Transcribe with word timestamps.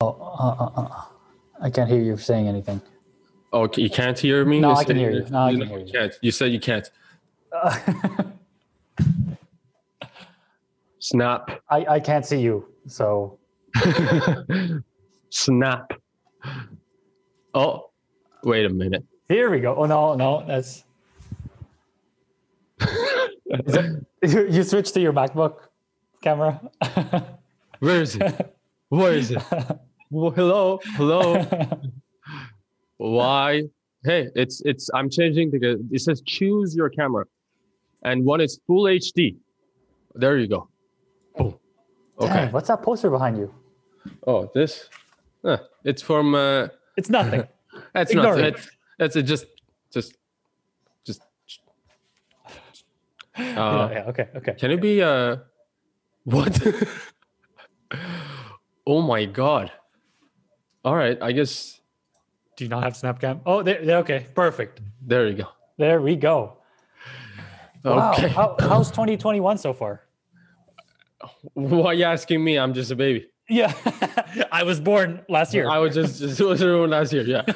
Oh, 0.00 0.10
uh, 0.38 0.64
uh, 0.64 0.82
uh. 0.82 1.04
I 1.60 1.70
can't 1.70 1.90
hear 1.90 2.00
you 2.00 2.16
saying 2.16 2.46
anything. 2.46 2.80
Oh, 3.52 3.68
you 3.76 3.90
can't 3.90 4.16
hear 4.16 4.44
me? 4.44 4.60
No, 4.60 4.70
You 4.70 4.76
I 4.76 4.84
can 4.84 4.96
hear 4.96 5.10
you. 5.10 5.26
No, 5.28 5.38
I 5.40 5.52
can 5.52 5.66
hear 5.66 5.78
you. 5.80 5.92
Can't. 5.92 6.14
You 6.22 6.30
said 6.30 6.52
you 6.52 6.60
can't. 6.60 6.88
Uh, 7.50 7.76
Snap. 11.00 11.50
I, 11.68 11.86
I 11.96 12.00
can't 12.00 12.24
see 12.24 12.40
you. 12.40 12.66
So 12.86 13.38
Snap. 15.30 15.92
Oh, 17.54 17.90
wait 18.44 18.66
a 18.66 18.68
minute. 18.68 19.04
here 19.28 19.50
we 19.50 19.58
go. 19.58 19.74
Oh 19.74 19.86
no, 19.86 20.14
no, 20.14 20.44
that's 20.46 20.84
you, 24.22 24.46
you 24.48 24.62
switched 24.62 24.94
to 24.94 25.00
your 25.00 25.12
MacBook 25.12 25.56
camera. 26.22 26.60
Where 27.80 28.00
is 28.02 28.14
it? 28.14 28.56
Where 28.90 29.12
is 29.14 29.32
it? 29.32 29.42
Well, 30.10 30.30
hello, 30.30 30.80
hello. 30.96 31.44
Why? 32.96 33.64
Hey, 34.04 34.28
it's 34.34 34.62
it's. 34.64 34.88
I'm 34.94 35.10
changing 35.10 35.50
the. 35.50 35.84
It 35.90 36.00
says 36.00 36.22
choose 36.22 36.74
your 36.74 36.88
camera, 36.88 37.24
and 38.02 38.24
one 38.24 38.40
is 38.40 38.58
full 38.66 38.84
HD. 38.84 39.36
There 40.14 40.38
you 40.38 40.48
go. 40.48 40.68
Boom. 41.36 41.54
Okay. 42.18 42.32
Dang, 42.32 42.52
what's 42.52 42.68
that 42.68 42.82
poster 42.82 43.10
behind 43.10 43.36
you? 43.36 43.54
Oh, 44.26 44.50
this. 44.54 44.88
Huh, 45.44 45.58
it's 45.84 46.00
from. 46.00 46.34
Uh, 46.34 46.68
It's 46.96 47.10
nothing. 47.10 47.46
that's 47.92 48.10
Ignore 48.10 48.36
not. 48.36 48.40
it. 48.40 48.54
It's 48.54 48.70
that's 48.98 49.16
it. 49.16 49.22
Just, 49.24 49.46
just, 49.92 50.16
just. 51.04 51.20
Uh, 53.38 53.42
yeah, 53.42 53.90
yeah, 53.92 54.04
okay, 54.08 54.28
okay. 54.34 54.54
Can 54.58 54.72
it 54.72 54.80
be 54.80 55.00
uh 55.00 55.36
what? 56.24 56.58
oh 58.86 59.00
my 59.02 59.26
god. 59.26 59.70
All 60.88 60.96
right, 60.96 61.18
I 61.20 61.32
guess 61.32 61.80
Do 62.56 62.64
you 62.64 62.70
not 62.70 62.82
have 62.82 62.94
Snapcam? 62.94 63.40
Oh, 63.44 63.62
there, 63.62 63.84
there, 63.84 63.98
okay, 63.98 64.26
perfect. 64.34 64.80
there 65.06 65.28
you 65.28 65.34
go. 65.34 65.48
There 65.76 66.00
we 66.00 66.16
go. 66.16 66.56
Wow. 67.84 68.12
Okay. 68.14 68.28
How, 68.28 68.56
how's 68.58 68.90
2021 68.90 69.58
so 69.58 69.74
far? 69.74 70.00
Why 71.52 71.88
are 71.90 71.94
you 71.94 72.04
asking 72.04 72.42
me? 72.42 72.58
I'm 72.58 72.72
just 72.72 72.90
a 72.90 72.96
baby. 72.96 73.26
Yeah, 73.50 73.72
I 74.52 74.62
was 74.62 74.80
born 74.80 75.20
last 75.28 75.52
year. 75.52 75.68
I 75.68 75.76
was 75.78 75.94
just 75.94 76.20
just 76.24 76.40
was 76.40 76.62
everyone 76.62 76.88
last 76.90 77.12
year, 77.12 77.24
yeah. 77.24 77.42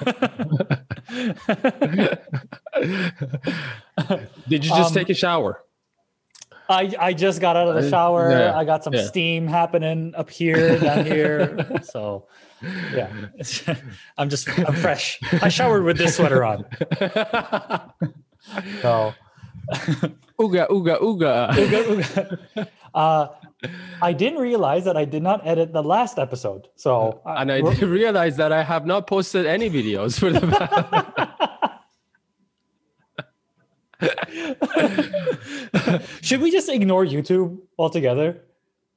Did 4.48 4.64
you 4.64 4.70
just 4.70 4.90
Um, 4.90 4.94
take 4.94 5.08
a 5.10 5.14
shower? 5.14 5.62
I, 6.72 6.92
I 6.98 7.12
just 7.12 7.40
got 7.40 7.56
out 7.56 7.68
of 7.68 7.74
the 7.82 7.88
shower. 7.88 8.30
yeah, 8.30 8.56
I 8.56 8.64
got 8.64 8.82
some 8.84 8.94
yeah. 8.94 9.04
steam 9.06 9.46
happening 9.46 10.14
up 10.16 10.30
here, 10.30 10.78
down 10.78 11.04
here. 11.04 11.80
so, 11.82 12.26
yeah, 12.94 13.10
I'm 14.18 14.28
just 14.28 14.48
I'm 14.58 14.74
fresh. 14.74 15.18
I 15.42 15.48
showered 15.48 15.84
with 15.84 15.98
this 15.98 16.16
sweater 16.16 16.44
on. 16.44 16.64
So, 18.82 19.14
Ooga 20.40 20.68
ooga 20.68 20.98
ooga. 21.00 22.68
uh, 22.92 23.28
I 24.02 24.12
didn't 24.12 24.40
realize 24.40 24.84
that 24.84 24.96
I 24.96 25.04
did 25.04 25.22
not 25.22 25.46
edit 25.46 25.72
the 25.72 25.82
last 25.82 26.18
episode. 26.18 26.66
So, 26.74 27.22
And 27.24 27.52
I 27.52 27.60
we're- 27.60 27.76
did 27.76 27.88
realize 27.88 28.36
that 28.38 28.52
I 28.52 28.64
have 28.64 28.84
not 28.84 29.06
posted 29.06 29.46
any 29.46 29.70
videos 29.70 30.18
for 30.18 30.30
the 30.32 30.40
should 36.22 36.40
we 36.40 36.50
just 36.50 36.68
ignore 36.68 37.04
YouTube 37.04 37.58
altogether? 37.78 38.42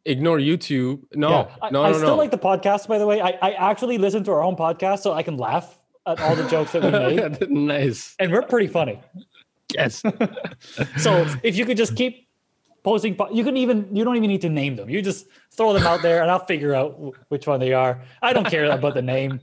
ignore 0.07 0.37
YouTube. 0.37 1.01
No, 1.15 1.29
Yeah. 1.29 1.47
I, 1.63 1.69
no, 1.71 1.83
I 1.83 1.89
no, 1.91 1.97
still 1.97 2.09
no. 2.09 2.15
like 2.15 2.29
the 2.29 2.37
podcast, 2.37 2.87
by 2.87 2.99
the 2.99 3.07
way. 3.07 3.21
I, 3.21 3.29
I 3.41 3.51
actually 3.53 3.97
listen 3.97 4.23
to 4.25 4.31
our 4.33 4.43
own 4.43 4.55
podcast 4.55 4.99
so 4.99 5.13
I 5.13 5.23
can 5.23 5.35
laugh 5.35 5.79
at 6.05 6.19
all 6.21 6.35
the 6.35 6.47
jokes 6.47 6.73
that 6.73 6.83
we 6.83 6.91
made. 6.91 7.49
nice. 7.49 8.15
and 8.19 8.31
we're 8.31 8.43
pretty 8.43 8.67
funny. 8.67 8.99
Yes. 9.73 10.03
So 10.97 11.25
if 11.41 11.57
you 11.57 11.65
could 11.65 11.77
just 11.77 11.95
keep 11.95 12.27
posting, 12.83 13.15
po- 13.15 13.31
you 13.31 13.44
can 13.44 13.57
even 13.57 13.88
you 13.95 14.03
don't 14.03 14.15
even 14.15 14.29
need 14.29 14.41
to 14.41 14.49
name 14.49 14.75
them. 14.75 14.91
You 14.91 15.01
just 15.01 15.25
throw 15.51 15.73
them 15.73 15.88
out 15.88 16.03
there, 16.03 16.21
and 16.21 16.29
I'll 16.29 16.45
figure 16.45 16.75
out 16.75 16.99
wh- 17.01 17.31
which 17.31 17.47
one 17.47 17.59
they 17.59 17.73
are. 17.73 17.99
I 18.21 18.31
don't 18.33 18.45
care 18.47 18.65
about 18.65 18.94
the 18.94 19.01
name. 19.01 19.39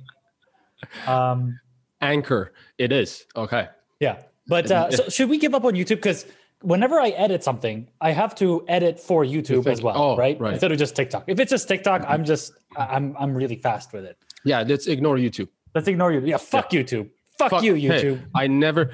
Um, 1.09 1.59
Anchor. 2.01 2.53
It 2.79 2.93
is. 2.93 3.27
Okay. 3.35 3.67
yeah, 3.99 4.23
but 4.47 4.71
uh, 4.71 4.91
so 4.91 5.09
should 5.09 5.29
we 5.29 5.39
give 5.39 5.55
up 5.55 5.65
on 5.65 5.75
YouTube? 5.75 5.97
Because 5.97 6.27
whenever 6.63 7.01
I 7.01 7.09
edit 7.11 7.43
something, 7.43 7.89
I 8.01 8.13
have 8.13 8.35
to 8.37 8.65
edit 8.69 8.99
for 9.01 9.25
YouTube 9.25 9.65
think- 9.65 9.69
as 9.69 9.83
well, 9.83 9.97
oh, 9.97 10.17
right? 10.17 10.39
right. 10.41 10.53
Instead 10.53 10.73
of 10.73 10.79
just 10.79 10.97
TikTok. 10.97 11.25
If 11.27 11.41
it's 11.41 11.51
just 11.51 11.69
TikTok, 11.69 12.05
I'm 12.09 12.25
just 12.25 12.53
I'm 12.77 13.17
I'm 13.19 13.35
really 13.35 13.57
fast 13.57 13.93
with 13.93 14.05
it. 14.05 14.17
Yeah, 14.45 14.63
let's 14.67 14.87
ignore 14.87 15.17
YouTube. 15.17 15.49
Let's 15.75 15.89
ignore 15.89 16.13
you. 16.13 16.21
Yeah, 16.21 16.37
fuck 16.37 16.71
YouTube. 16.71 17.11
Fuck, 17.39 17.51
Fuck- 17.51 17.63
you, 17.63 17.75
hey, 17.75 17.89
YouTube. 17.89 18.23
I 18.35 18.47
never 18.47 18.91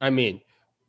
I 0.00 0.10
mean, 0.10 0.40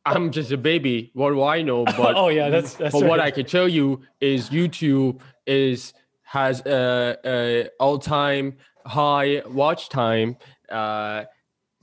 I'm 0.05 0.31
just 0.31 0.51
a 0.51 0.57
baby. 0.57 1.11
What 1.13 1.31
do 1.31 1.43
I 1.43 1.61
know? 1.61 1.85
But 1.97 2.15
oh 2.15 2.29
yeah, 2.29 2.49
that's 2.49 2.75
that's 2.75 2.93
but 2.93 3.03
what. 3.03 3.19
I 3.19 3.31
can 3.31 3.45
tell 3.45 3.67
you 3.67 4.01
is 4.21 4.49
YouTube 4.49 5.19
is 5.45 5.93
has 6.23 6.61
a, 6.65 7.17
a 7.25 7.69
all-time 7.79 8.57
high 8.85 9.41
watch 9.47 9.89
time 9.89 10.37
uh, 10.69 11.23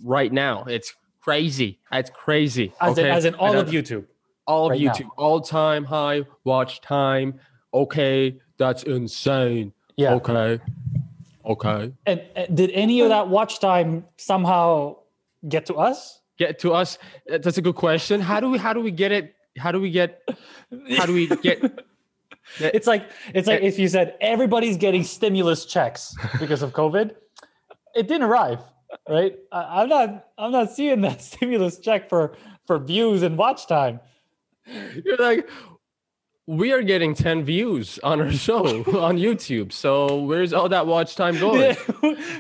right 0.03 0.33
now. 0.33 0.65
It's 0.65 0.95
crazy. 1.27 1.81
It's 1.91 2.11
crazy. 2.11 2.73
as, 2.81 2.99
in, 2.99 3.07
as 3.07 3.25
in 3.25 3.35
all 3.35 3.57
of 3.57 3.69
YouTube. 3.69 4.05
all 4.47 4.67
of 4.67 4.71
right 4.71 4.81
now. 4.81 4.93
YouTube, 4.93 5.09
all-time 5.17 5.85
high 5.85 6.23
watch 6.45 6.81
time. 6.81 7.41
Okay, 7.75 8.39
that's 8.59 8.85
insane. 8.85 9.73
Yeah. 9.97 10.15
Okay. 10.15 10.61
Okay. 11.45 11.93
And, 12.07 12.23
and 12.37 12.57
did 12.57 12.71
any 12.71 13.01
of 13.01 13.09
that 13.09 13.29
watch 13.29 13.59
time 13.59 14.05
somehow 14.17 14.97
get 15.49 15.67
to 15.67 15.75
us? 15.75 16.21
Get 16.39 16.61
to 16.61 16.73
us. 16.73 16.99
That's 17.27 17.59
a 17.59 17.63
good 17.63 17.75
question. 17.75 18.21
How 18.21 18.39
do 18.39 18.51
we 18.51 18.59
how 18.59 18.73
do 18.73 18.81
we 18.81 18.93
get 18.93 19.11
it? 19.11 19.35
How 19.59 19.73
do 19.73 19.81
we 19.81 19.91
get 19.91 20.23
how 20.97 21.07
do 21.07 21.13
we 21.13 21.27
get 21.27 21.85
It's 22.61 22.87
like 22.87 23.11
it's 23.35 23.49
like 23.49 23.63
if 23.63 23.79
you 23.79 23.89
said 23.89 24.15
everybody's 24.21 24.77
getting 24.77 25.03
stimulus 25.03 25.67
checks 25.67 26.15
because 26.39 26.63
of 26.63 26.73
COVID, 26.73 27.17
it 27.97 28.07
didn't 28.07 28.23
arrive, 28.23 28.61
right? 29.09 29.37
I, 29.53 29.83
I'm 29.83 29.89
not 29.89 30.29
I'm 30.39 30.53
not 30.53 30.71
seeing 30.73 31.01
that 31.03 31.23
stimulus 31.31 31.79
check 31.79 32.09
for 32.09 32.37
for 32.67 32.79
views 32.79 33.23
and 33.23 33.37
watch 33.37 33.67
time. 33.67 34.01
You're 35.05 35.17
like, 35.19 35.49
we 36.47 36.73
are 36.73 36.83
getting 36.83 37.15
10 37.15 37.45
views 37.45 37.99
on 38.03 38.21
our 38.21 38.33
show 38.33 38.65
on 39.01 39.17
YouTube. 39.17 39.73
So 39.73 40.23
where's 40.23 40.53
all 40.53 40.69
that 40.69 40.87
watch 40.87 41.17
time 41.17 41.39
going? 41.41 41.77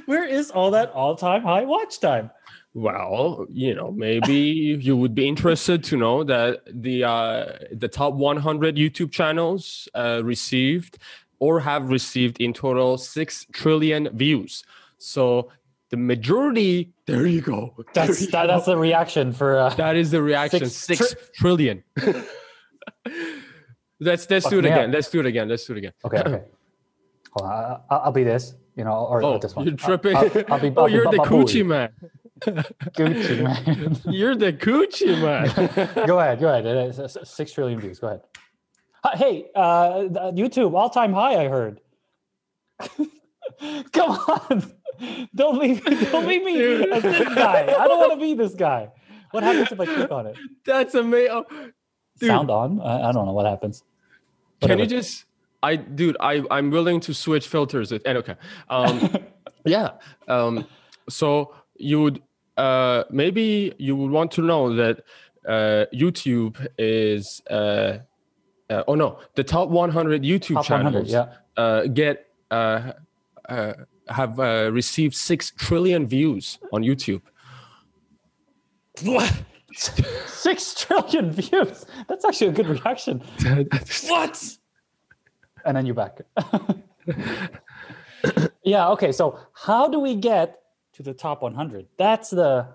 Where 0.06 0.24
is 0.24 0.50
all 0.50 0.70
that 0.72 0.90
all 0.90 1.14
time 1.16 1.42
high 1.42 1.64
watch 1.64 2.00
time? 2.00 2.30
Well, 2.74 3.46
you 3.50 3.74
know, 3.74 3.90
maybe 3.90 4.34
you 4.34 4.96
would 4.98 5.14
be 5.14 5.26
interested 5.26 5.82
to 5.84 5.96
know 5.96 6.24
that 6.24 6.60
the 6.70 7.04
uh, 7.04 7.52
the 7.72 7.88
top 7.88 8.12
100 8.14 8.76
YouTube 8.76 9.10
channels 9.10 9.88
uh, 9.94 10.20
received 10.22 10.98
or 11.38 11.60
have 11.60 11.88
received 11.88 12.38
in 12.38 12.52
total 12.52 12.98
six 12.98 13.46
trillion 13.52 14.10
views. 14.14 14.62
So 14.98 15.50
the 15.90 15.96
majority, 15.96 16.92
there 17.06 17.26
you 17.26 17.40
go. 17.40 17.74
There 17.76 18.06
That's 18.06 18.20
you 18.22 18.26
that, 18.28 18.42
go. 18.42 18.46
that's 18.48 18.66
the 18.66 18.76
reaction 18.76 19.32
for 19.32 19.58
uh, 19.58 19.70
That 19.74 19.96
is 19.96 20.10
the 20.10 20.22
reaction. 20.22 20.68
Six 20.68 20.98
Six 20.98 21.12
tri- 21.14 21.22
trillion. 21.34 21.84
let's 24.00 24.28
let's 24.30 24.44
Fuck 24.44 24.50
do 24.50 24.58
it 24.58 24.64
again. 24.66 24.88
up. 24.90 24.94
Let's 24.94 25.10
do 25.10 25.20
it 25.20 25.26
again. 25.26 25.48
Let's 25.48 25.64
do 25.66 25.72
it 25.74 25.78
again. 25.78 25.92
okay 26.04 26.18
okay. 26.20 26.42
Hold 27.32 27.50
on, 27.50 27.52
I- 27.52 27.78
I'll, 27.90 28.00
I'll 28.06 28.12
be 28.12 28.24
this, 28.24 28.54
you 28.76 28.84
know, 28.84 28.92
or 29.06 29.22
Oh, 29.22 29.38
this 29.38 29.54
one. 29.54 29.66
you're 29.66 29.76
tripping. 29.76 30.16
I'll, 30.16 30.24
I'll 30.48 30.60
be, 30.60 30.72
oh, 30.76 30.82
I'll 30.82 30.86
be 30.86 30.92
you're 30.92 31.04
the 31.10 31.16
Baba 31.18 31.30
Booey. 31.30 31.44
coochie 31.44 31.66
man. 31.66 31.90
Gucci 32.40 33.42
man. 33.66 34.00
You're 34.12 34.34
the 34.36 34.52
coochie 34.52 35.20
man. 35.22 36.06
go 36.06 36.18
ahead, 36.20 36.40
go 36.40 36.48
ahead. 36.48 36.66
Uh, 36.66 37.08
Six 37.24 37.52
trillion 37.52 37.80
views. 37.80 37.98
Go 37.98 38.08
ahead. 38.08 38.20
Hi- 39.04 39.16
Hey, 39.16 39.46
uh, 39.54 40.08
YouTube 40.34 40.74
all 40.74 40.90
time 40.90 41.12
high. 41.12 41.44
I 41.44 41.48
heard. 41.48 41.80
Come 43.92 44.10
on, 44.10 44.72
don't 45.34 45.58
leave, 45.58 45.84
me. 45.84 46.04
don't 46.06 46.26
leave 46.26 46.44
me 46.44 46.54
Dude. 46.54 46.88
as 46.92 47.02
this 47.02 47.34
guy. 47.34 47.62
I 47.62 47.88
don't 47.88 47.98
want 47.98 48.12
to 48.12 48.18
be 48.18 48.34
this 48.34 48.54
guy. 48.54 48.90
What 49.30 49.42
happens 49.42 49.72
if 49.72 49.80
I 49.80 49.86
click 49.86 50.10
on 50.10 50.26
it? 50.26 50.36
That's 50.64 50.94
amazing. 50.94 51.30
Oh, 51.32 51.44
dude, 52.18 52.28
Sound 52.28 52.50
on? 52.50 52.80
I, 52.80 53.08
I 53.08 53.12
don't 53.12 53.26
know 53.26 53.32
what 53.32 53.46
happens. 53.46 53.82
can 54.60 54.78
you 54.78 54.86
just? 54.86 55.24
I, 55.62 55.76
dude, 55.76 56.16
I, 56.20 56.44
I'm 56.50 56.70
willing 56.70 57.00
to 57.00 57.14
switch 57.14 57.48
filters. 57.48 57.92
It, 57.92 58.02
and 58.04 58.18
okay, 58.18 58.36
um, 58.68 59.16
yeah. 59.64 59.90
Um, 60.28 60.66
so 61.08 61.54
you 61.76 62.00
would, 62.02 62.22
uh, 62.56 63.04
maybe 63.10 63.74
you 63.78 63.96
would 63.96 64.10
want 64.10 64.30
to 64.32 64.42
know 64.42 64.74
that 64.74 65.02
uh, 65.46 65.86
YouTube 65.94 66.66
is, 66.78 67.42
uh, 67.50 67.98
uh, 68.70 68.82
oh 68.88 68.94
no, 68.94 69.20
the 69.34 69.44
top 69.44 69.68
100 69.68 70.22
YouTube 70.22 70.54
Top 70.54 70.70
100, 70.70 71.06
channels 71.06 71.12
yeah. 71.12 71.62
uh, 71.62 71.86
get 71.86 72.26
uh, 72.50 72.92
uh, 73.48 73.72
have 74.08 74.38
uh, 74.38 74.70
received 74.72 75.14
six 75.14 75.50
trillion 75.50 76.06
views 76.06 76.58
on 76.72 76.82
YouTube. 76.82 77.22
What? 79.02 79.32
Six 80.26 80.74
trillion 80.74 81.30
views. 81.32 81.84
That's 82.08 82.24
actually 82.24 82.46
a 82.46 82.52
good 82.52 82.66
reaction. 82.66 83.22
What? 84.08 84.56
And 85.66 85.76
then 85.76 85.84
you're 85.84 85.96
back. 85.96 86.20
Yeah. 88.62 88.90
Okay. 88.90 89.10
So 89.10 89.40
how 89.52 89.88
do 89.88 89.98
we 89.98 90.14
get 90.14 90.60
to 90.92 91.02
the 91.02 91.12
top 91.12 91.42
100? 91.42 91.88
That's 91.98 92.30
the 92.30 92.68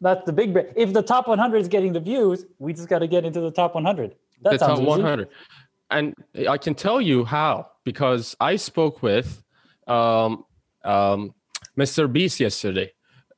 that's 0.00 0.26
the 0.26 0.32
big 0.32 0.52
bit. 0.52 0.72
If 0.74 0.92
the 0.92 1.00
top 1.02 1.28
100 1.28 1.58
is 1.58 1.68
getting 1.68 1.92
the 1.92 2.00
views, 2.00 2.44
we 2.58 2.72
just 2.72 2.88
got 2.88 2.98
to 2.98 3.06
get 3.06 3.24
into 3.24 3.40
the 3.40 3.52
top 3.52 3.76
100. 3.76 4.16
That 4.42 4.50
the 4.50 4.58
top 4.58 4.78
easy. 4.78 4.84
100 4.84 5.28
and 5.90 6.14
i 6.48 6.58
can 6.58 6.74
tell 6.74 7.00
you 7.00 7.24
how 7.24 7.66
because 7.84 8.36
i 8.40 8.56
spoke 8.56 9.02
with 9.02 9.42
um, 9.86 10.44
um, 10.84 11.34
mr 11.78 12.10
beast 12.12 12.40
yesterday 12.40 12.90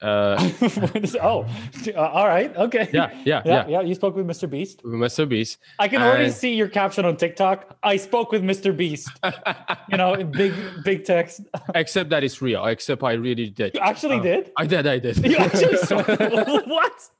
uh, 0.03 0.37
oh, 1.23 1.47
uh, 1.89 1.99
all 1.99 2.29
right. 2.29 2.55
Okay. 2.55 2.87
yeah 2.93 3.09
yeah 3.25 3.25
yeah, 3.25 3.43
yeah, 3.47 3.65
yeah. 3.67 3.81
You 3.81 3.95
spoke 3.95 4.15
with 4.15 4.27
Mr. 4.27 4.45
Beast. 4.49 4.83
mr 4.85 5.27
beast 5.27 5.57
I 5.79 5.89
can 5.89 6.03
already 6.03 6.25
And- 6.27 6.35
see 6.35 6.53
your 6.55 6.69
caption 6.69 7.07
on 7.07 7.17
TikTok. 7.17 7.79
I 7.83 7.97
spoke 7.97 8.31
with 8.31 8.43
Mr. 8.43 8.77
Beast. 8.77 9.09
you 9.91 9.97
know, 9.97 10.23
big, 10.23 10.53
big 10.85 11.07
text. 11.07 11.41
except 11.75 12.11
that 12.11 12.23
it's 12.25 12.43
real 12.43 12.67
except 12.67 13.03
i 13.03 13.13
really 13.15 13.49
did 13.49 13.73
You 13.75 13.81
actually 13.81 14.19
Uh, 14.19 14.23
did. 14.23 14.53
i 14.59 14.67
did 14.67 14.87
i 14.87 14.99
did 14.99 15.17
You 15.25 15.37
actually 15.39 15.77
saw 15.89 16.03
what? 16.77 17.11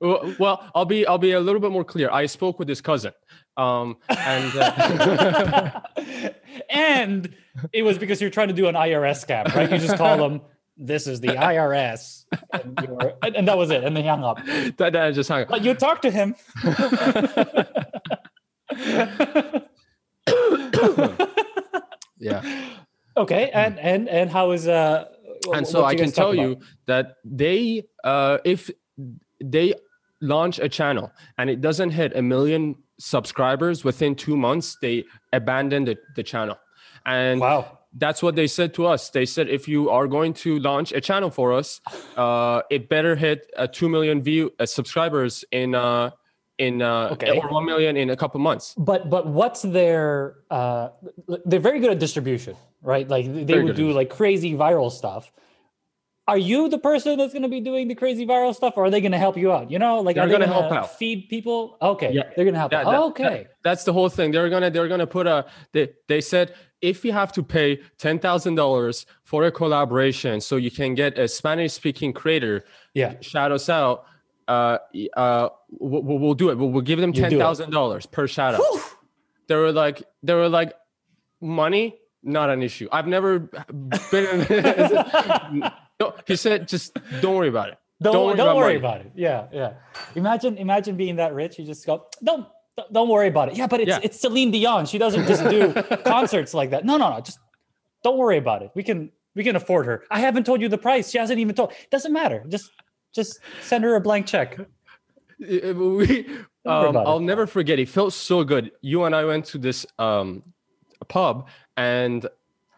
well, 0.00 0.34
well, 0.38 0.70
I'll 0.74 0.84
be 0.84 1.06
I'll 1.06 1.18
be 1.18 1.32
a 1.32 1.40
little 1.40 1.60
bit 1.60 1.70
more 1.70 1.84
clear. 1.84 2.10
I 2.10 2.26
spoke 2.26 2.58
with 2.58 2.68
his 2.68 2.80
cousin, 2.80 3.12
um, 3.56 3.96
and 4.08 4.52
uh, 4.56 5.80
and 6.70 7.34
it 7.72 7.82
was 7.82 7.98
because 7.98 8.20
you're 8.20 8.30
trying 8.30 8.48
to 8.48 8.54
do 8.54 8.66
an 8.68 8.74
IRS 8.74 9.24
scam, 9.26 9.52
right? 9.54 9.70
You 9.70 9.78
just 9.78 9.96
call 9.96 10.16
them, 10.16 10.40
"This 10.76 11.06
is 11.06 11.20
the 11.20 11.28
IRS," 11.28 12.24
and, 12.52 12.80
were- 12.88 13.14
and- 13.22 13.36
and 13.36 13.48
that 13.48 13.58
was 13.58 13.70
it, 13.70 13.84
and 13.84 13.96
they 13.96 14.02
hung 14.02 14.24
up. 14.24 14.38
that, 14.78 14.92
that 14.92 15.14
just 15.14 15.28
hung. 15.28 15.42
up. 15.42 15.48
But 15.48 15.62
you 15.64 15.74
talked 15.74 16.02
to 16.02 16.10
him. 16.10 16.34
Yeah, 22.20 22.42
okay, 23.16 23.50
and 23.54 23.78
and 23.78 24.08
and 24.08 24.28
how 24.28 24.50
is 24.50 24.66
uh? 24.66 25.04
and 25.54 25.66
so 25.66 25.84
I 25.84 25.94
can 25.94 26.10
tell 26.10 26.32
about? 26.32 26.42
you 26.42 26.58
that 26.86 27.14
they, 27.24 27.84
uh, 28.02 28.38
if 28.44 28.70
they 29.40 29.74
launch 30.20 30.58
a 30.58 30.68
channel 30.68 31.12
and 31.38 31.48
it 31.48 31.60
doesn't 31.60 31.90
hit 31.90 32.16
a 32.16 32.22
million 32.22 32.74
subscribers 32.98 33.84
within 33.84 34.14
two 34.14 34.36
months, 34.36 34.76
they 34.80 35.04
abandoned 35.32 35.88
the, 35.88 35.96
the 36.16 36.22
channel, 36.22 36.58
and 37.06 37.40
Wow. 37.40 37.78
that's 37.94 38.22
what 38.22 38.34
they 38.34 38.46
said 38.46 38.74
to 38.74 38.86
us. 38.86 39.10
They 39.10 39.24
said 39.24 39.48
if 39.48 39.66
you 39.68 39.90
are 39.90 40.06
going 40.06 40.34
to 40.44 40.58
launch 40.58 40.92
a 40.92 41.00
channel 41.00 41.30
for 41.30 41.52
us, 41.52 41.80
uh, 42.16 42.62
it 42.70 42.88
better 42.88 43.16
hit 43.16 43.50
a 43.56 43.66
two 43.68 43.88
million 43.88 44.22
view 44.22 44.52
uh, 44.58 44.66
subscribers 44.66 45.44
in 45.52 45.74
uh, 45.74 46.10
in 46.58 46.82
uh, 46.82 47.10
Okay. 47.12 47.38
or 47.38 47.48
one 47.48 47.64
million 47.64 47.96
in 47.96 48.10
a 48.10 48.16
couple 48.16 48.40
months. 48.40 48.74
But 48.76 49.08
but 49.08 49.26
what's 49.28 49.62
their 49.62 50.36
uh 50.50 50.88
they're 51.46 51.60
very 51.60 51.78
good 51.80 51.90
at 51.90 51.98
distribution, 52.00 52.56
right? 52.82 53.08
Like 53.08 53.26
they 53.26 53.44
Very 53.44 53.64
would 53.64 53.76
do 53.76 53.92
like 53.92 54.10
crazy 54.10 54.54
viral 54.54 54.90
stuff. 54.90 55.32
Are 56.28 56.38
you 56.38 56.68
the 56.68 56.78
person 56.78 57.16
that's 57.18 57.32
going 57.32 57.42
to 57.42 57.48
be 57.48 57.60
doing 57.60 57.88
the 57.88 57.94
crazy 57.94 58.26
viral 58.26 58.54
stuff 58.54 58.74
or 58.76 58.84
are 58.84 58.90
they 58.90 59.00
going 59.00 59.12
to 59.12 59.18
help 59.18 59.36
you 59.38 59.50
out? 59.50 59.70
You 59.70 59.78
know, 59.78 60.00
like 60.00 60.14
They're 60.14 60.24
are 60.24 60.26
they 60.28 60.32
gonna 60.34 60.46
gonna 60.46 60.60
help 60.68 60.72
out. 60.72 60.98
feed 60.98 61.28
people? 61.30 61.78
Okay. 61.80 62.12
Yeah. 62.12 62.24
They're 62.36 62.44
going 62.44 62.52
to 62.54 62.60
help 62.60 62.70
Yeah, 62.72 62.82
out. 62.86 62.90
that- 62.90 63.00
okay. 63.00 63.22
that- 63.44 63.52
that's 63.64 63.84
the 63.84 63.92
whole 63.94 64.08
thing. 64.10 64.30
They're 64.30 64.48
gonna 64.50 64.70
they're 64.70 64.88
gonna 64.88 65.06
put 65.06 65.26
a 65.26 65.46
they 65.72 65.88
they 66.06 66.20
said 66.20 66.54
if 66.80 67.04
you 67.04 67.12
have 67.12 67.32
to 67.32 67.42
pay 67.42 67.80
ten 67.98 68.18
thousand 68.18 68.54
dollars 68.56 69.04
for 69.24 69.44
a 69.44 69.50
collaboration 69.50 70.40
so 70.40 70.56
you 70.56 70.70
can 70.70 70.94
get 70.94 71.18
a 71.18 71.26
Spanish 71.28 71.72
speaking 71.72 72.12
creator 72.12 72.64
yeah. 72.94 73.14
shout 73.20 73.50
us 73.52 73.68
out, 73.68 74.04
uh, 74.48 74.78
uh, 75.16 75.48
we'll, 75.70 76.02
we'll 76.02 76.34
do 76.34 76.50
it. 76.50 76.56
We'll, 76.58 76.70
we'll 76.70 76.82
give 76.82 76.98
them 77.00 77.10
You 77.10 77.22
do 77.22 77.26
it. 77.26 77.30
ten 77.30 77.38
thousand 77.38 77.70
dollars 77.70 78.06
per 78.06 78.26
shout 78.26 78.54
out. 78.54 78.62
They 79.48 79.56
were 79.56 79.72
like 79.72 80.02
they 80.22 80.34
were 80.34 80.48
like 80.48 80.72
money 81.40 81.96
not 82.22 82.50
an 82.50 82.62
issue. 82.62 82.88
I've 82.92 83.06
never 83.06 83.38
been. 84.10 84.46
No, 86.00 86.14
he 86.26 86.36
said 86.36 86.68
just 86.68 86.96
don't 87.20 87.36
worry 87.36 87.48
about 87.48 87.70
it. 87.70 87.78
Don't 88.00 88.36
don't 88.36 88.56
worry, 88.56 88.76
about 88.76 89.00
about, 89.00 89.06
it. 89.06 89.12
Yeah, 89.16 89.46
yeah. 89.52 89.72
Imagine 90.14 90.56
imagine 90.56 90.96
being 90.96 91.16
that 91.16 91.34
rich. 91.34 91.58
You 91.58 91.64
just 91.64 91.84
go, 91.84 92.06
don't 92.22 92.46
don't- 92.76 92.92
don't 92.92 93.08
worry 93.08 93.26
about 93.26 93.48
it. 93.48 93.56
Yeah, 93.56 93.66
but 93.66 93.80
it's 93.80 93.88
Yeah. 93.88 93.98
it's 94.04 94.20
Celine 94.20 94.52
Dion. 94.52 94.86
She 94.86 94.98
doesn't 94.98 95.26
just 95.26 95.42
do 95.50 95.72
concerts 96.04 96.54
like 96.54 96.70
that. 96.70 96.84
No, 96.84 96.96
no, 96.96 97.10
no. 97.10 97.20
Just 97.20 97.40
don't 98.04 98.16
worry 98.16 98.36
about 98.38 98.62
it. 98.62 98.70
We 98.76 98.84
can 98.84 99.10
we 99.34 99.42
can 99.42 99.56
afford 99.56 99.86
her. 99.86 100.04
I 100.12 100.20
haven't 100.20 100.46
told 100.46 100.60
you 100.60 100.68
the 100.68 100.78
price. 100.78 101.10
She 101.10 101.18
hasn't 101.18 101.40
even 101.40 101.56
told. 101.56 101.72
Doesn't 101.90 102.12
matter. 102.12 102.44
Just 102.48 102.70
just 103.12 103.40
send 103.62 103.82
her 103.82 103.96
a 103.96 104.00
blank 104.00 104.26
check. 104.26 104.58
Uh, 105.40 105.72
we, 105.72 106.26
um. 106.66 106.96
I'll 106.96 107.20
never 107.20 107.46
forget. 107.46 107.78
It 107.78 107.88
felt 107.88 108.12
so 108.12 108.42
good. 108.42 108.72
You 108.80 109.04
and 109.04 109.14
I 109.14 109.24
went 109.24 109.44
to 109.46 109.58
this 109.58 109.86
um, 109.98 110.42
pub 111.06 111.46
and 111.76 112.26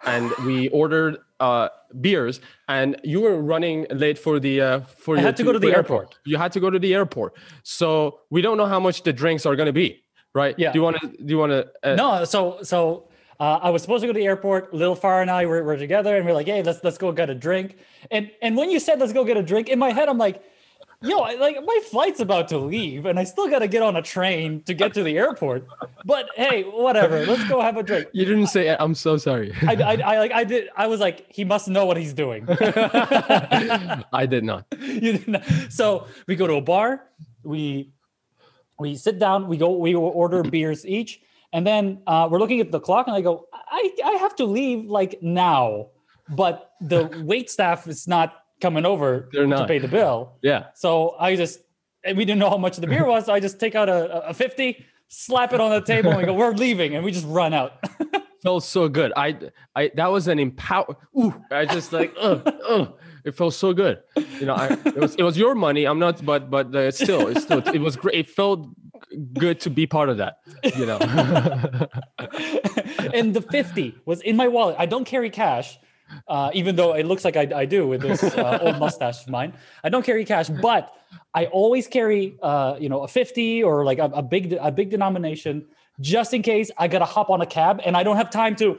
and 0.05 0.31
we 0.45 0.69
ordered 0.69 1.19
uh, 1.41 1.69
beers. 2.01 2.41
And 2.69 2.97
you 3.03 3.21
were 3.21 3.41
running 3.41 3.87
late 3.91 4.19
for 4.19 4.39
the 4.39 4.61
uh, 4.61 4.81
for 4.81 5.17
I 5.17 5.21
had 5.21 5.37
to 5.39 5.43
go 5.45 5.53
to 5.53 5.59
the 5.59 5.69
your 5.69 5.77
airport. 5.77 6.19
You 6.25 6.37
had 6.37 6.53
to 6.53 6.61
go 6.61 6.71
to 6.71 6.79
the 6.79 6.95
airport. 6.95 7.37
So 7.63 8.21
we 8.31 8.43
don't 8.43 8.57
know 8.57 8.67
how 8.67 8.79
much 8.81 9.03
the 9.03 9.13
drinks 9.13 9.47
are 9.47 9.57
going 9.57 9.67
to 9.67 9.73
be, 9.73 10.03
right? 10.35 10.55
Yeah. 10.59 10.73
Do 10.73 10.79
you 10.79 10.83
want 10.85 11.01
to? 11.01 11.09
Do 11.09 11.25
you 11.27 11.39
want 11.39 11.53
to? 11.53 11.69
Uh, 11.83 11.95
No, 11.97 12.25
so 12.25 12.59
so 12.63 13.09
uh, 13.41 13.59
I 13.63 13.71
was 13.71 13.83
supposed 13.83 14.03
to 14.03 14.07
go 14.07 14.13
to 14.13 14.19
the 14.19 14.27
airport. 14.27 14.73
Lil 14.75 14.95
Far 14.95 15.23
and 15.23 15.31
I 15.31 15.47
were, 15.47 15.63
were 15.65 15.77
together, 15.77 16.17
and 16.17 16.25
we 16.25 16.31
are 16.31 16.35
like, 16.35 16.47
"Hey, 16.47 16.63
let's 16.63 16.85
let's 16.85 16.99
go 16.99 17.11
get 17.11 17.31
a 17.31 17.35
drink." 17.35 17.79
And 18.11 18.31
and 18.43 18.57
when 18.57 18.71
you 18.71 18.79
said 18.79 19.01
let's 19.01 19.13
go 19.13 19.25
get 19.25 19.37
a 19.37 19.43
drink, 19.43 19.69
in 19.69 19.79
my 19.79 19.91
head, 19.91 20.09
I'm 20.09 20.19
like, 20.19 20.43
"Yo, 21.03 21.19
I, 21.21 21.35
like 21.35 21.57
my 21.65 21.79
flight's 21.91 22.21
about 22.21 22.49
to 22.49 22.59
leave, 22.59 23.07
and 23.07 23.19
I 23.19 23.25
still 23.25 23.49
got 23.49 23.61
to 23.61 23.69
get 23.69 23.83
on 23.83 23.97
a 23.97 24.03
train 24.03 24.63
to 24.65 24.75
get 24.75 24.95
to 24.95 25.03
the 25.03 25.17
airport." 25.17 25.67
But 26.05 26.29
hey, 26.37 26.63
whatever. 26.63 27.25
Let's 27.25 27.49
go 27.49 27.61
have 27.61 27.77
a 27.77 27.83
drink. 27.83 28.09
You 28.13 28.25
didn't 28.25 28.49
say. 28.49 28.77
I'm 28.79 28.95
so 28.95 29.17
sorry. 29.17 29.55
I, 29.63 29.75
I, 29.75 29.95
I 29.95 30.19
like 30.19 30.33
I 30.33 30.45
did. 30.45 30.69
I 30.77 30.87
was 30.87 31.01
like, 31.01 31.27
he 31.29 31.45
must 31.45 31.69
know 31.69 31.87
what 31.87 31.97
he's 31.97 32.13
doing. 32.13 32.45
I 32.49 34.27
did 34.29 34.45
not. 34.45 34.67
you 34.81 35.19
didn't. 35.19 35.71
So 35.71 36.07
we 36.27 36.37
go 36.37 36.47
to 36.47 36.55
a 36.55 36.61
bar. 36.61 37.05
We 37.43 37.93
we 38.79 38.97
sit 38.97 39.19
down. 39.19 39.49
We 39.49 39.57
go. 39.57 39.77
We 39.77 39.95
order 39.95 40.43
beers 40.43 40.85
each, 40.87 41.21
and 41.53 41.67
then 41.67 42.03
uh, 42.07 42.29
we're 42.31 42.39
looking 42.39 42.61
at 42.61 42.73
the 42.73 42.81
clock, 42.81 43.07
and 43.07 43.17
I 43.17 43.21
go, 43.21 43.47
I 43.53 43.91
I 44.05 44.13
have 44.13 44.37
to 44.37 44.45
leave 44.45 44.85
like 44.87 45.23
now, 45.23 45.89
but 46.29 46.73
the 46.81 47.11
wait 47.25 47.51
staff 47.51 47.87
is 47.87 48.07
not 48.07 48.40
coming 48.61 48.87
over 48.87 49.29
They're 49.33 49.43
to 49.43 49.49
not. 49.49 49.69
pay 49.69 49.79
the 49.79 49.89
bill. 49.89 50.39
Yeah. 50.43 50.67
So 50.75 51.17
I 51.19 51.37
just 51.37 51.61
and 52.05 52.17
we 52.17 52.25
didn't 52.25 52.41
know 52.41 52.51
how 52.51 52.59
much 52.59 52.77
the 52.77 52.87
beer 52.87 53.07
was. 53.07 53.27
So 53.27 53.33
I 53.33 53.41
just 53.41 53.61
take 53.61 53.75
out 53.75 53.89
a, 53.89 54.29
a 54.29 54.35
fifty, 54.35 54.85
slap 55.09 55.53
it 55.53 55.61
on 55.61 55.71
the 55.71 55.83
table, 55.83 56.11
and 56.11 56.19
we 56.19 56.25
go, 56.25 56.35
we're 56.35 56.53
leaving, 56.53 56.95
and 56.95 57.05
we 57.05 57.13
just 57.13 57.27
run 57.27 57.53
out. 57.53 57.73
felt 58.43 58.65
so 58.65 58.89
good. 58.89 59.13
I, 59.17 59.37
I, 59.77 59.91
that 59.97 60.11
was 60.11 60.29
an 60.29 60.39
empower. 60.39 60.97
Ooh, 61.19 61.35
I 61.51 61.67
just 61.67 61.93
like, 61.93 62.15
ugh, 62.19 62.43
ugh. 62.69 62.95
It 63.25 63.33
felt 63.33 63.53
so 63.53 63.75
good. 63.75 63.99
You 64.39 64.47
know, 64.47 64.55
I, 64.55 64.79
it 64.85 64.97
was, 64.97 65.15
it 65.17 65.23
was 65.23 65.37
your 65.37 65.55
money. 65.55 65.85
I'm 65.85 65.99
not, 65.99 66.25
but, 66.25 66.51
but 66.51 66.75
uh, 66.75 66.91
still, 66.91 67.29
it's 67.29 67.43
still, 67.43 67.59
it 67.69 67.81
was 67.81 67.97
great. 67.97 68.15
It 68.15 68.31
felt 68.31 68.67
good 69.35 69.61
to 69.61 69.71
be 69.71 69.87
part 69.87 70.09
of 70.09 70.17
that. 70.17 70.39
You 70.75 70.87
know, 70.87 70.99
and 73.13 73.35
the 73.35 73.43
50 73.43 73.97
was 74.07 74.23
in 74.23 74.37
my 74.37 74.49
wallet. 74.49 74.77
I 74.79 74.87
don't 74.87 75.05
carry 75.05 75.29
cash, 75.29 75.79
uh, 76.29 76.51
even 76.55 76.77
though 76.77 76.95
it 76.95 77.05
looks 77.07 77.25
like 77.25 77.37
I, 77.37 77.49
I 77.55 77.65
do 77.65 77.87
with 77.87 78.01
this 78.03 78.23
uh, 78.23 78.59
old 78.63 78.79
mustache 78.79 79.23
of 79.23 79.29
mine. 79.29 79.53
I 79.85 79.89
don't 79.89 80.05
carry 80.05 80.25
cash, 80.25 80.49
but 80.49 80.93
I 81.35 81.47
always 81.47 81.87
carry, 81.87 82.37
uh, 82.43 82.77
you 82.79 82.89
know, 82.89 83.03
a 83.03 83.09
50 83.09 83.63
or 83.63 83.85
like 83.85 83.99
a, 83.99 84.05
a 84.15 84.23
big, 84.23 84.53
a 84.61 84.71
big 84.71 84.91
denomination 84.91 85.67
just 86.01 86.33
in 86.35 86.43
case 86.43 86.71
I 86.79 86.89
got 86.89 87.01
to 87.01 87.05
hop 87.05 87.31
on 87.31 87.41
a 87.41 87.47
cab 87.47 87.81
and 87.85 87.97
I 87.97 88.03
don't 88.03 88.17
have 88.17 88.31
time 88.31 88.57
to 88.57 88.79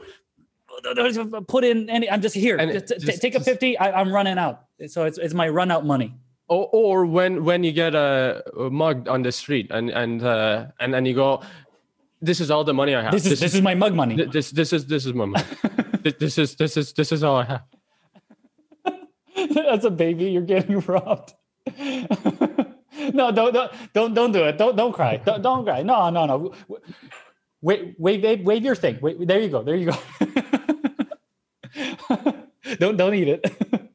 put 1.48 1.64
in 1.64 1.88
any, 1.90 2.10
I'm 2.10 2.20
just 2.22 2.34
here. 2.34 2.56
Just, 2.58 2.90
it- 2.90 3.00
t- 3.00 3.06
just- 3.06 3.22
take 3.22 3.34
a 3.34 3.40
50. 3.40 3.78
I, 3.78 4.00
I'm 4.00 4.12
running 4.12 4.38
out. 4.38 4.64
So 4.86 5.04
it's, 5.04 5.18
it's 5.18 5.34
my 5.34 5.48
run 5.48 5.70
out 5.70 5.84
money. 5.86 6.14
or, 6.48 6.68
or 6.72 7.06
when, 7.06 7.44
when 7.44 7.62
you 7.64 7.72
get 7.72 7.94
a, 7.94 8.42
a 8.58 8.70
mug 8.70 9.08
on 9.08 9.22
the 9.22 9.32
street 9.32 9.68
and, 9.70 9.90
and, 9.90 10.22
uh, 10.22 10.66
and 10.80 10.92
then 10.92 11.04
you 11.06 11.14
go, 11.14 11.42
this 12.20 12.40
is 12.40 12.50
all 12.52 12.62
the 12.64 12.74
money 12.74 12.94
I 12.94 13.02
have. 13.02 13.12
This 13.12 13.26
is, 13.26 13.40
this 13.40 13.54
is 13.54 13.62
my 13.62 13.74
mug 13.74 13.94
money. 13.94 14.14
Th- 14.16 14.30
this 14.30 14.52
this 14.52 14.72
is 14.72 14.86
this 14.86 15.06
is 15.06 15.12
my 15.12 15.24
money. 15.24 15.44
Th- 16.02 16.18
this 16.18 16.38
is 16.38 16.56
this 16.56 16.76
is 16.76 16.92
this 16.92 17.12
is 17.12 17.22
all 17.22 17.36
I 17.36 17.44
have. 17.44 17.62
As 19.68 19.84
a 19.84 19.90
baby. 19.90 20.24
You're 20.30 20.42
getting 20.42 20.80
robbed. 20.86 21.34
no, 21.78 23.32
don't, 23.32 23.52
don't, 23.52 23.72
don't, 23.92 24.14
don't 24.14 24.32
do 24.32 24.44
it. 24.44 24.58
Don't, 24.58 24.76
don't 24.76 24.92
cry. 24.92 25.16
Don't, 25.16 25.42
don't 25.42 25.64
cry. 25.64 25.82
No, 25.82 26.10
no, 26.10 26.26
no. 26.26 26.52
Wait, 27.60 27.94
wave, 27.98 28.22
wave, 28.22 28.44
wave 28.44 28.64
your 28.64 28.74
thing. 28.74 28.98
Wait, 29.00 29.26
there 29.26 29.40
you 29.40 29.48
go. 29.48 29.62
There 29.62 29.76
you 29.76 29.92
go. 29.92 29.96
don't, 32.78 32.96
don't 32.96 33.14
eat 33.14 33.28
it. 33.28 33.90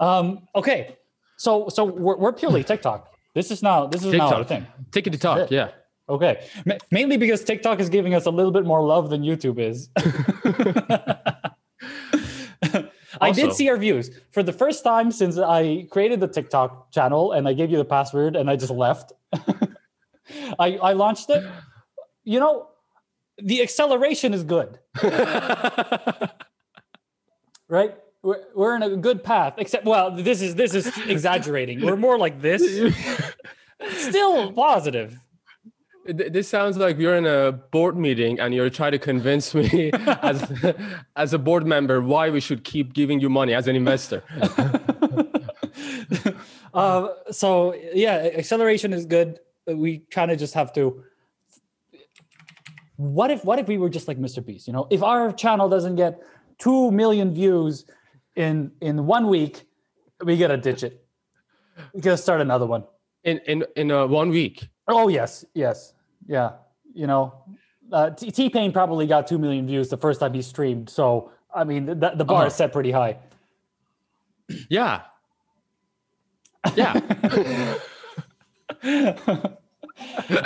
um. 0.00 0.46
Okay. 0.54 0.96
So, 1.36 1.68
so 1.68 1.84
we're, 1.84 2.16
we're 2.16 2.32
purely 2.32 2.64
TikTok. 2.64 3.12
This 3.34 3.50
is 3.50 3.62
now. 3.62 3.86
This 3.86 4.04
is 4.04 4.12
now 4.12 4.40
a 4.40 4.44
thing. 4.44 4.66
Take 4.90 5.06
it 5.06 5.10
to 5.10 5.18
talk. 5.18 5.50
Yeah. 5.50 5.70
Okay. 6.08 6.46
Ma- 6.64 6.78
mainly 6.90 7.16
because 7.16 7.44
TikTok 7.44 7.80
is 7.80 7.88
giving 7.88 8.14
us 8.14 8.26
a 8.26 8.30
little 8.30 8.52
bit 8.52 8.64
more 8.64 8.82
love 8.82 9.10
than 9.10 9.22
YouTube 9.22 9.58
is. 9.58 9.88
I 13.20 13.32
did 13.32 13.52
see 13.52 13.68
our 13.68 13.76
views 13.76 14.10
for 14.30 14.42
the 14.42 14.52
first 14.52 14.84
time 14.84 15.10
since 15.10 15.38
I 15.38 15.86
created 15.90 16.20
the 16.20 16.28
TikTok 16.28 16.92
channel 16.92 17.32
and 17.32 17.48
I 17.48 17.52
gave 17.52 17.70
you 17.70 17.76
the 17.76 17.84
password 17.84 18.36
and 18.36 18.48
I 18.50 18.56
just 18.56 18.70
left. 18.70 19.12
I, 20.58 20.76
I 20.76 20.92
launched 20.92 21.30
it. 21.30 21.44
You 22.24 22.40
know, 22.40 22.68
the 23.38 23.62
acceleration 23.62 24.34
is 24.34 24.42
good, 24.44 24.78
right? 27.68 27.94
We're, 28.22 28.42
we're 28.54 28.76
in 28.76 28.82
a 28.82 28.96
good 28.96 29.22
path. 29.24 29.54
Except, 29.58 29.84
well, 29.84 30.10
this 30.10 30.42
is 30.42 30.54
this 30.54 30.74
is 30.74 30.86
exaggerating. 31.06 31.80
We're 31.80 31.96
more 31.96 32.18
like 32.18 32.42
this. 32.42 32.62
Still 33.96 34.52
positive. 34.52 35.18
Th- 36.16 36.32
This 36.32 36.48
sounds 36.48 36.76
like 36.78 36.98
you're 36.98 37.16
in 37.16 37.26
a 37.26 37.52
board 37.52 37.96
meeting 37.96 38.40
and 38.40 38.54
you're 38.54 38.70
trying 38.70 38.92
to 38.92 38.98
convince 38.98 39.54
me 39.54 39.90
as 40.22 40.42
as 41.16 41.34
a 41.34 41.38
board 41.38 41.66
member 41.66 42.00
why 42.00 42.30
we 42.30 42.40
should 42.40 42.64
keep 42.64 42.94
giving 42.94 43.20
you 43.20 43.28
money 43.28 43.52
as 43.54 43.68
an 43.68 43.76
investor. 43.76 44.22
uh, 46.74 47.08
so 47.30 47.74
yeah, 47.92 48.30
acceleration 48.34 48.92
is 48.92 49.04
good. 49.04 49.38
We 49.66 49.98
kind 50.10 50.30
of 50.30 50.38
just 50.38 50.54
have 50.54 50.72
to. 50.74 51.04
What 52.96 53.30
if 53.30 53.44
what 53.44 53.58
if 53.58 53.68
we 53.68 53.76
were 53.78 53.90
just 53.90 54.08
like 54.08 54.18
Mr. 54.18 54.44
Beast? 54.44 54.66
You 54.66 54.72
know, 54.72 54.86
if 54.90 55.02
our 55.02 55.30
channel 55.32 55.68
doesn't 55.68 55.96
get 55.96 56.20
two 56.58 56.90
million 56.90 57.32
views 57.34 57.84
in 58.34 58.72
in 58.80 59.06
one 59.06 59.28
week, 59.28 59.64
we 60.24 60.36
gotta 60.38 60.56
ditch 60.56 60.82
it. 60.82 61.04
We 61.92 62.00
gotta 62.00 62.16
start 62.16 62.40
another 62.40 62.66
one. 62.66 62.84
In 63.24 63.38
in 63.46 63.64
in 63.76 63.90
uh, 63.92 64.06
one 64.06 64.30
week. 64.30 64.68
Oh 64.88 65.08
yes, 65.08 65.44
yes, 65.54 65.92
yeah. 66.28 66.52
You 66.94 67.06
know, 67.08 67.34
uh, 67.92 68.10
T 68.10 68.48
Pain 68.50 68.70
probably 68.72 69.06
got 69.06 69.26
two 69.26 69.38
million 69.38 69.66
views 69.66 69.88
the 69.88 69.96
first 69.96 70.20
time 70.20 70.32
he 70.34 70.42
streamed. 70.42 70.88
So 70.90 71.32
I 71.54 71.64
mean, 71.64 71.86
the, 71.86 72.12
the 72.14 72.24
bar 72.24 72.38
Uh-huh. 72.38 72.46
is 72.46 72.54
set 72.54 72.72
pretty 72.72 72.92
high. 72.92 73.16
Yeah. 74.68 75.02
Yeah. 76.76 76.92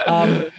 um, 0.06 0.50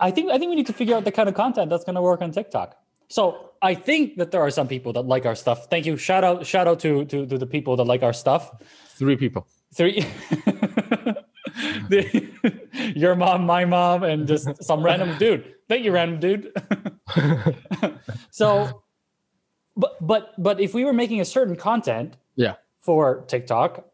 I 0.00 0.10
think 0.10 0.30
I 0.30 0.38
think 0.38 0.50
we 0.50 0.56
need 0.56 0.66
to 0.66 0.72
figure 0.72 0.96
out 0.96 1.04
the 1.04 1.12
kind 1.12 1.28
of 1.28 1.34
content 1.34 1.70
that's 1.70 1.84
going 1.84 1.94
to 1.96 2.02
work 2.02 2.22
on 2.22 2.30
TikTok. 2.32 2.76
So 3.08 3.50
I 3.62 3.74
think 3.74 4.16
that 4.16 4.30
there 4.30 4.40
are 4.40 4.50
some 4.50 4.68
people 4.68 4.92
that 4.94 5.02
like 5.06 5.26
our 5.26 5.34
stuff. 5.34 5.66
Thank 5.70 5.86
you. 5.86 5.96
Shout 5.96 6.24
out 6.24 6.46
shout 6.46 6.66
out 6.68 6.80
to 6.80 7.04
to, 7.06 7.26
to 7.26 7.38
the 7.38 7.46
people 7.46 7.76
that 7.76 7.84
like 7.84 8.02
our 8.02 8.12
stuff. 8.12 8.50
Three 8.98 9.16
people. 9.16 9.46
Three. 9.74 10.04
Your 12.94 13.14
mom, 13.14 13.46
my 13.46 13.64
mom, 13.64 14.02
and 14.04 14.26
just 14.26 14.62
some 14.62 14.82
random 14.84 15.16
dude. 15.18 15.54
Thank 15.68 15.84
you, 15.84 15.92
random 15.92 16.20
dude. 16.20 16.52
so, 18.30 18.82
but 19.76 19.96
but 20.06 20.34
but 20.42 20.60
if 20.60 20.74
we 20.74 20.84
were 20.84 20.92
making 20.92 21.20
a 21.20 21.24
certain 21.24 21.56
content 21.56 22.16
Yeah. 22.36 22.54
for 22.80 23.24
TikTok, 23.28 23.84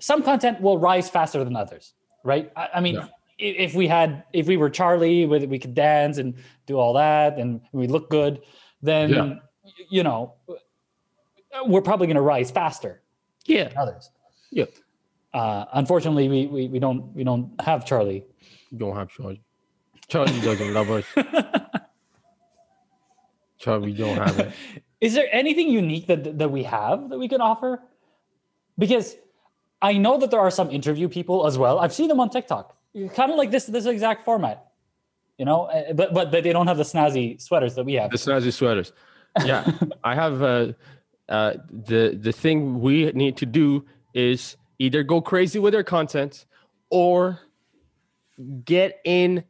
some 0.00 0.22
content 0.22 0.60
will 0.60 0.78
rise 0.78 1.08
faster 1.08 1.44
than 1.44 1.56
others, 1.56 1.94
right? 2.24 2.50
I, 2.56 2.68
I 2.74 2.80
mean, 2.80 2.94
Yeah. 2.96 3.08
if 3.38 3.74
we 3.74 3.86
had, 3.88 4.24
if 4.32 4.46
we 4.46 4.56
were 4.56 4.70
Charli, 4.70 5.28
with 5.28 5.44
we 5.44 5.58
could 5.58 5.74
dance 5.74 6.18
and 6.18 6.34
do 6.66 6.78
all 6.78 6.94
that, 6.94 7.38
and 7.38 7.60
we 7.72 7.86
look 7.86 8.10
good, 8.10 8.40
then 8.82 9.10
Yeah. 9.10 9.34
you 9.90 10.02
know, 10.02 10.34
we're 11.66 11.82
probably 11.82 12.06
going 12.06 12.16
to 12.16 12.22
rise 12.22 12.50
faster 12.50 13.02
Yeah. 13.46 13.68
than 13.68 13.76
others. 13.78 14.10
Yeah. 14.50 14.66
Uh, 15.34 15.64
unfortunately, 15.72 16.28
we, 16.28 16.46
we 16.46 16.68
we 16.68 16.78
don't 16.78 17.14
we 17.14 17.24
don't 17.24 17.50
have 17.60 17.84
Charli. 17.84 18.22
You 18.70 18.78
don't 18.78 18.96
have 18.96 19.08
Charli. 19.08 19.40
Charli 20.08 20.42
doesn't 20.44 20.74
love 20.74 20.90
us. 20.90 21.04
Charli 23.60 23.82
we 23.84 23.92
don't 23.94 24.16
have 24.16 24.38
it. 24.38 24.52
Is 25.00 25.14
there 25.14 25.26
anything 25.32 25.68
unique 25.68 26.06
that 26.06 26.38
that 26.38 26.50
we 26.50 26.62
have 26.64 27.08
that 27.10 27.18
we 27.18 27.28
can 27.28 27.40
offer? 27.40 27.82
Because 28.78 29.16
I 29.80 29.94
know 29.94 30.18
that 30.18 30.30
there 30.30 30.40
are 30.40 30.50
some 30.50 30.70
interview 30.70 31.08
people 31.08 31.46
as 31.46 31.58
well. 31.58 31.78
I've 31.78 31.92
seen 31.92 32.08
them 32.08 32.20
on 32.20 32.30
TikTok, 32.30 32.76
kind 33.14 33.32
of 33.32 33.36
like 33.38 33.50
this 33.50 33.66
this 33.66 33.86
exact 33.86 34.24
format, 34.24 34.66
you 35.38 35.44
know. 35.44 35.64
uh, 35.64 35.92
But 35.92 36.14
but 36.14 36.30
but 36.30 36.42
they 36.44 36.52
don't 36.52 36.66
have 36.68 36.76
the 36.76 36.84
snazzy 36.84 37.40
sweaters 37.40 37.74
that 37.76 37.84
we 37.84 37.94
have. 37.94 38.10
The 38.10 38.16
snazzy 38.18 38.52
sweaters. 38.52 38.92
Yeah. 39.44 39.64
I 40.04 40.14
have 40.14 40.42
uh, 40.42 40.72
uh, 41.28 41.54
the 41.70 42.16
the 42.20 42.32
thing 42.32 42.80
we 42.80 43.10
need 43.12 43.36
to 43.38 43.46
do 43.46 43.84
is 44.14 44.56
either 44.82 45.04
go 45.04 45.20
crazy 45.20 45.60
with 45.60 45.72
their 45.72 45.84
content 45.84 46.44
or 46.90 47.38
get 48.64 49.00
in 49.04 49.44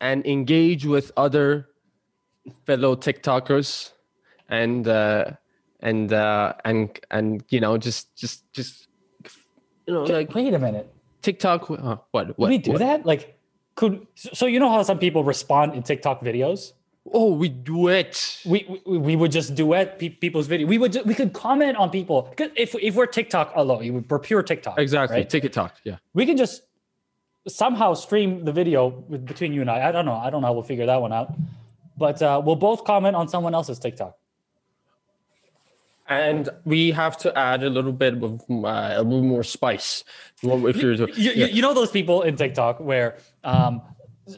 and 0.00 0.26
engage 0.26 0.86
with 0.86 1.12
other 1.18 1.68
fellow 2.64 2.96
TikTokers 2.96 3.92
and 4.48 4.88
uh, 4.88 5.32
and 5.80 6.12
uh, 6.12 6.54
and 6.64 6.98
and 7.10 7.44
you 7.50 7.60
know 7.60 7.76
just 7.76 8.16
just 8.16 8.50
just 8.54 8.88
you 9.86 9.92
know 9.92 10.04
like 10.04 10.34
Wait 10.34 10.54
a 10.54 10.58
minute. 10.58 10.90
TikTok. 11.20 11.70
Uh, 11.70 11.96
what 12.12 12.38
what 12.38 12.48
we 12.48 12.58
do 12.58 12.72
what? 12.72 12.78
that? 12.78 13.04
Like, 13.04 13.38
could 13.74 14.06
so 14.14 14.46
you 14.46 14.58
know 14.58 14.70
how 14.70 14.82
some 14.82 14.98
people 14.98 15.24
respond 15.24 15.74
in 15.74 15.82
TikTok 15.82 16.22
videos? 16.22 16.72
Oh, 17.12 17.34
we 17.34 17.48
do 17.50 17.88
it. 17.88 18.38
we 18.46 18.80
we, 18.86 18.98
we 18.98 19.16
would 19.16 19.30
just 19.30 19.54
duet 19.54 19.98
pe- 19.98 20.08
people's 20.08 20.46
video. 20.46 20.66
We 20.66 20.78
would 20.78 20.92
ju- 20.92 21.02
we 21.04 21.14
could 21.14 21.32
comment 21.34 21.76
on 21.76 21.90
people 21.90 22.22
'Cause 22.36 22.48
if 22.56 22.74
if 22.76 22.94
we're 22.94 23.06
TikTok 23.06 23.52
alone, 23.56 24.04
we're 24.08 24.18
pure 24.18 24.42
TikTok. 24.42 24.78
Exactly. 24.78 25.18
right? 25.18 25.28
TikTok. 25.28 25.74
Yeah. 25.84 25.96
We 26.14 26.24
can 26.24 26.36
just 26.36 26.62
somehow 27.46 27.92
stream 27.92 28.44
the 28.46 28.52
video 28.52 28.88
with, 29.08 29.26
between 29.26 29.52
you 29.52 29.60
and 29.60 29.70
I. 29.70 29.88
I 29.88 29.92
don't 29.92 30.06
know. 30.06 30.14
I 30.16 30.30
don't 30.30 30.40
know 30.40 30.46
how 30.48 30.54
we'll 30.54 30.62
figure 30.62 30.86
that 30.86 31.00
one 31.02 31.12
out. 31.12 31.34
But 31.98 32.22
uh, 32.22 32.40
we'll 32.44 32.56
both 32.56 32.84
comment 32.84 33.14
on 33.16 33.28
someone 33.28 33.54
else's 33.54 33.78
TikTok. 33.78 34.16
And 36.08 36.48
we 36.64 36.90
have 36.90 37.16
to 37.18 37.36
add 37.38 37.62
a 37.62 37.70
little 37.70 37.92
bit 37.92 38.14
of 38.22 38.40
uh, 38.50 38.94
a 38.96 39.02
little 39.02 39.22
more 39.22 39.42
spice. 39.42 40.04
If 40.42 40.76
you're 40.76 40.92
You, 40.94 41.06
you, 41.16 41.32
yeah. 41.34 41.46
you 41.46 41.62
know 41.62 41.72
those 41.72 41.90
people 41.90 42.22
in 42.22 42.36
TikTok 42.36 42.78
where 42.80 43.16
um, 43.42 43.80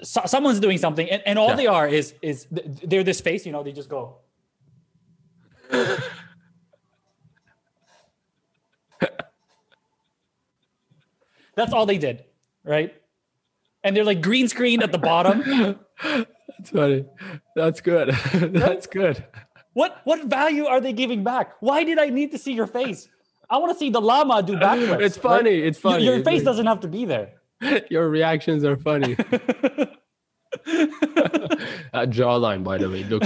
so, 0.02 0.22
someone's 0.26 0.60
doing 0.60 0.78
something 0.78 1.08
and, 1.10 1.22
and 1.26 1.38
all 1.38 1.50
Yeah. 1.50 1.56
they 1.56 1.66
are 1.66 1.88
is 1.88 2.14
is 2.22 2.46
they're 2.50 3.04
this 3.04 3.20
face. 3.20 3.46
You 3.46 3.52
know, 3.52 3.62
they 3.62 3.72
just 3.72 3.88
go. 3.88 4.18
That's 11.54 11.72
all 11.72 11.86
they 11.86 11.98
did, 11.98 12.24
right? 12.64 12.94
And 13.82 13.96
they're 13.96 14.04
like 14.04 14.20
green 14.20 14.48
screen 14.48 14.82
at 14.82 14.92
the 14.92 14.98
bottom. 14.98 15.42
That's 16.58 16.70
funny. 16.70 17.04
That's 17.54 17.80
good. 17.80 18.08
That's 18.34 18.86
good. 18.86 19.24
What 19.72 20.00
what 20.04 20.24
value 20.24 20.66
are 20.66 20.80
they 20.80 20.92
giving 20.92 21.22
back? 21.24 21.54
Why 21.60 21.84
did 21.84 21.98
I 21.98 22.06
need 22.08 22.32
to 22.32 22.38
see 22.38 22.52
your 22.52 22.66
face? 22.66 23.08
I 23.48 23.58
want 23.58 23.72
to 23.72 23.78
see 23.78 23.90
the 23.90 24.00
llama 24.00 24.42
do 24.42 24.56
backflips. 24.56 25.00
It's 25.00 25.16
right? 25.18 25.22
funny. 25.22 25.58
It's 25.62 25.78
funny. 25.78 26.04
Your, 26.04 26.16
It's 26.16 26.28
face 26.28 26.42
doesn't 26.42 26.66
have 26.66 26.80
to 26.80 26.88
be 26.88 27.04
there. 27.04 27.34
Your 27.90 28.08
reactions 28.08 28.64
are 28.64 28.76
funny. 28.76 29.14
that 29.14 29.98
jawline, 32.10 32.64
by 32.64 32.78
the 32.78 32.90
way, 32.90 33.04
look. 33.04 33.24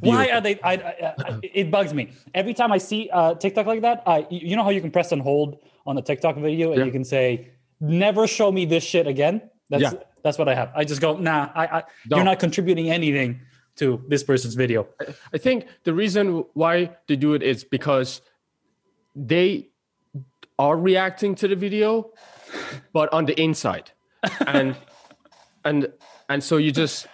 Why 0.00 0.28
are 0.28 0.40
they? 0.40 0.60
I, 0.60 0.72
I, 0.74 1.14
I, 1.18 1.40
it 1.42 1.70
bugs 1.70 1.94
me 1.94 2.12
every 2.34 2.52
time 2.52 2.72
I 2.72 2.78
see 2.78 3.08
uh, 3.12 3.34
TikTok 3.34 3.66
like 3.66 3.82
that. 3.82 4.02
I 4.06 4.26
you 4.30 4.56
know 4.56 4.64
how 4.64 4.70
you 4.70 4.80
can 4.80 4.90
press 4.90 5.12
and 5.12 5.22
hold 5.22 5.58
on 5.86 5.96
the 5.96 6.02
TikTok 6.02 6.36
video 6.36 6.72
and 6.72 6.78
Yeah. 6.80 6.84
you 6.84 6.92
can 6.92 7.04
say, 7.04 7.52
"Never 7.80 8.26
show 8.26 8.52
me 8.52 8.66
this 8.66 8.84
shit 8.84 9.06
again." 9.06 9.40
That's 9.70 9.82
Yeah. 9.82 9.92
that's 10.22 10.36
what 10.38 10.48
I 10.48 10.54
have. 10.54 10.70
I 10.76 10.84
just 10.84 11.00
go, 11.00 11.16
"Nah, 11.16 11.50
I, 11.54 11.66
I 11.78 11.82
you're 12.10 12.24
not 12.24 12.38
contributing 12.38 12.90
anything 12.90 13.40
to 13.76 14.02
this 14.08 14.22
person's 14.22 14.54
video." 14.54 14.88
I 15.32 15.38
think 15.38 15.66
the 15.84 15.94
reason 15.94 16.44
why 16.52 16.90
they 17.06 17.16
do 17.16 17.32
it 17.32 17.42
is 17.42 17.64
because 17.64 18.20
they 19.16 19.70
are 20.58 20.76
reacting 20.76 21.34
to 21.36 21.48
the 21.48 21.56
video, 21.56 22.10
but 22.92 23.12
on 23.12 23.26
the 23.26 23.40
inside, 23.40 23.90
and 24.46 24.76
and 25.64 25.92
and 26.28 26.42
so 26.42 26.56
you 26.56 26.72
just 26.72 27.06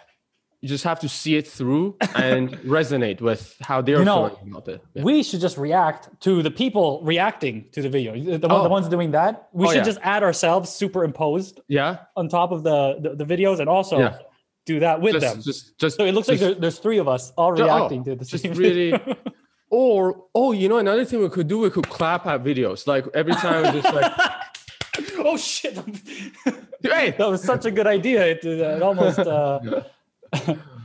you 0.61 0.69
just 0.69 0.83
have 0.83 0.99
to 0.99 1.09
see 1.09 1.37
it 1.37 1.47
through 1.47 1.97
and 2.17 2.51
resonate 2.67 3.21
with 3.21 3.55
how 3.61 3.81
they're 3.81 3.99
You 4.01 4.05
know, 4.05 4.29
feeling 4.29 4.51
about 4.51 4.67
it. 4.69 4.83
Yeah. 4.95 5.05
We 5.05 5.23
should 5.23 5.41
just 5.41 5.57
react 5.57 6.21
to 6.23 6.43
the 6.43 6.51
people 6.51 7.01
reacting 7.05 7.67
to 7.71 7.81
the 7.81 7.89
video. 7.89 8.13
The, 8.19 8.39
the, 8.39 8.49
Oh. 8.49 8.69
ones 8.69 8.89
doing 8.89 9.13
that, 9.13 9.49
we 9.53 9.67
Oh, 9.67 9.71
should 9.71 9.77
yeah. 9.79 9.85
just 9.85 10.01
add 10.03 10.25
ourselves 10.25 10.71
superimposed 10.71 11.61
yeah, 11.69 11.99
on 12.17 12.29
top 12.29 12.51
of 12.51 12.65
the 12.65 12.99
the, 13.01 13.25
the 13.25 13.37
videos 13.37 13.61
and 13.61 13.69
also 13.69 13.99
Yeah. 14.01 14.19
do 14.67 14.81
that 14.81 15.01
with 15.01 15.13
just 15.15 15.27
them. 15.35 15.43
just 15.43 15.79
just 15.79 15.97
so 15.97 16.05
it 16.05 16.13
looks 16.13 16.27
like 16.29 16.39
just- 16.41 16.51
there, 16.55 16.61
there's 16.61 16.79
three 16.81 16.99
of 16.99 17.07
us 17.07 17.33
all 17.37 17.51
oh, 17.57 17.63
reacting 17.65 18.03
to 18.05 18.17
the 18.17 18.25
just 18.25 18.45
really 18.59 18.99
or 19.71 20.25
oh 20.35 20.51
you 20.53 20.69
know 20.69 20.79
another 20.79 21.05
thing 21.05 21.21
we 21.21 21.29
could 21.29 21.47
do 21.47 21.59
we 21.61 21.71
could 21.71 21.89
clap 21.89 22.27
at 22.27 22.43
videos 22.43 22.87
like 22.87 23.05
every 23.15 23.35
time 23.35 23.63
just 23.81 23.95
like 23.95 24.13
oh 25.19 25.37
shit! 25.37 25.77
hey 26.83 27.11
that 27.19 27.29
was 27.29 27.43
such 27.43 27.65
a 27.65 27.71
good 27.71 27.87
idea. 27.87 28.27
It, 28.27 28.45
uh, 28.45 28.77
it 28.77 28.83
almost 28.83 29.19
uh, 29.19 29.61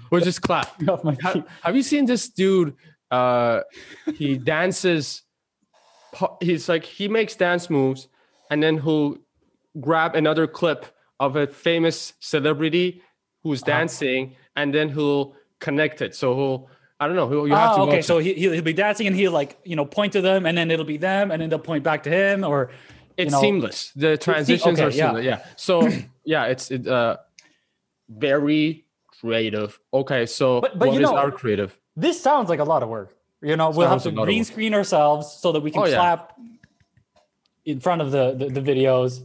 we'll 0.10 0.22
just 0.22 0.42
clap 0.42 0.78
got 0.86 1.00
off 1.00 1.04
my 1.04 1.16
Ha- 1.22 1.34
feet. 1.34 1.44
have 1.62 1.76
you 1.76 1.84
seen 1.84 2.06
this 2.06 2.30
dude 2.30 2.76
uh 3.12 3.62
he 4.16 4.38
dances 4.38 5.22
he's 6.42 6.70
like 6.70 6.84
he 6.86 7.08
makes 7.08 7.36
dance 7.36 7.70
moves 7.70 8.08
and 8.50 8.62
then 8.62 8.78
he'll 8.80 9.18
grab 9.80 10.16
another 10.16 10.48
clip 10.48 10.86
of 11.20 11.36
a 11.36 11.48
famous 11.48 12.14
celebrity 12.20 13.02
who's 13.44 13.62
Uh-huh. 13.64 13.72
dancing 13.80 14.36
and 14.56 14.74
then 14.74 14.90
he'll 14.90 15.36
connect 15.60 16.02
it 16.02 16.16
so 16.16 16.36
he'll 16.36 16.70
i 17.00 17.08
don't 17.08 17.16
know 17.16 17.28
he'll, 17.30 17.48
you 17.48 17.56
have 17.56 17.72
Oh, 17.78 17.86
to 17.86 17.92
okay. 17.92 18.02
So 18.02 18.20
he, 18.20 18.34
he'll, 18.34 18.52
he'll 18.54 18.64
be 18.64 18.74
dancing 18.74 19.08
and 19.08 19.16
he'll 19.16 19.32
like 19.32 19.58
you 19.64 19.76
know 19.76 19.86
point 19.86 20.14
to 20.14 20.22
them 20.22 20.46
and 20.46 20.58
then 20.58 20.70
it'll 20.72 20.86
be 20.86 20.98
them 20.98 21.32
and 21.32 21.42
then 21.42 21.50
they'll 21.50 21.60
point 21.60 21.84
back 21.84 22.04
to 22.04 22.10
him 22.10 22.44
or 22.44 22.70
it's 23.18 23.32
know- 23.32 23.42
seamless 23.42 23.92
the 23.96 24.18
transitions 24.18 24.80
okay, 24.80 24.88
are 24.88 24.92
seamless 24.92 25.26
yeah 25.26 25.46
so 25.56 25.88
yeah 26.26 26.46
it's 26.46 26.72
it, 26.72 26.88
uh 26.88 27.18
very 28.10 28.86
creative. 29.20 29.80
Okay, 29.94 30.26
so 30.26 30.60
But- 30.62 30.78
but 30.78 30.90
what 30.90 30.96
you 30.96 31.02
is 31.04 31.10
know- 31.10 31.16
our 31.18 31.32
creative? 31.32 31.78
This 31.96 32.22
sounds 32.22 32.50
like 32.50 32.60
a 32.60 32.64
lot 32.66 32.84
of 32.84 32.90
work. 32.90 33.16
You 33.42 33.56
know, 33.56 33.70
we'll 33.70 33.88
have 33.88 34.04
to 34.04 34.10
a 34.10 34.12
lot 34.12 34.24
of 34.24 34.26
green 34.28 34.44
screen 34.44 34.74
ourselves 34.74 35.32
so 35.32 35.52
that 35.54 35.62
we 35.62 35.72
can 35.72 35.82
Oh, 35.82 35.86
yeah. 35.86 35.96
clap 35.96 36.34
in 37.66 37.80
front 37.80 38.02
of 38.02 38.12
the 38.12 38.34
the, 38.36 38.50
the 38.50 38.62
videos. 38.62 39.24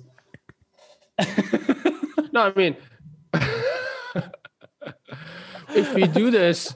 No, 2.33 2.42
I 2.42 2.52
mean, 2.54 2.76
if 5.75 5.95
we 5.95 6.07
do 6.07 6.30
this, 6.30 6.75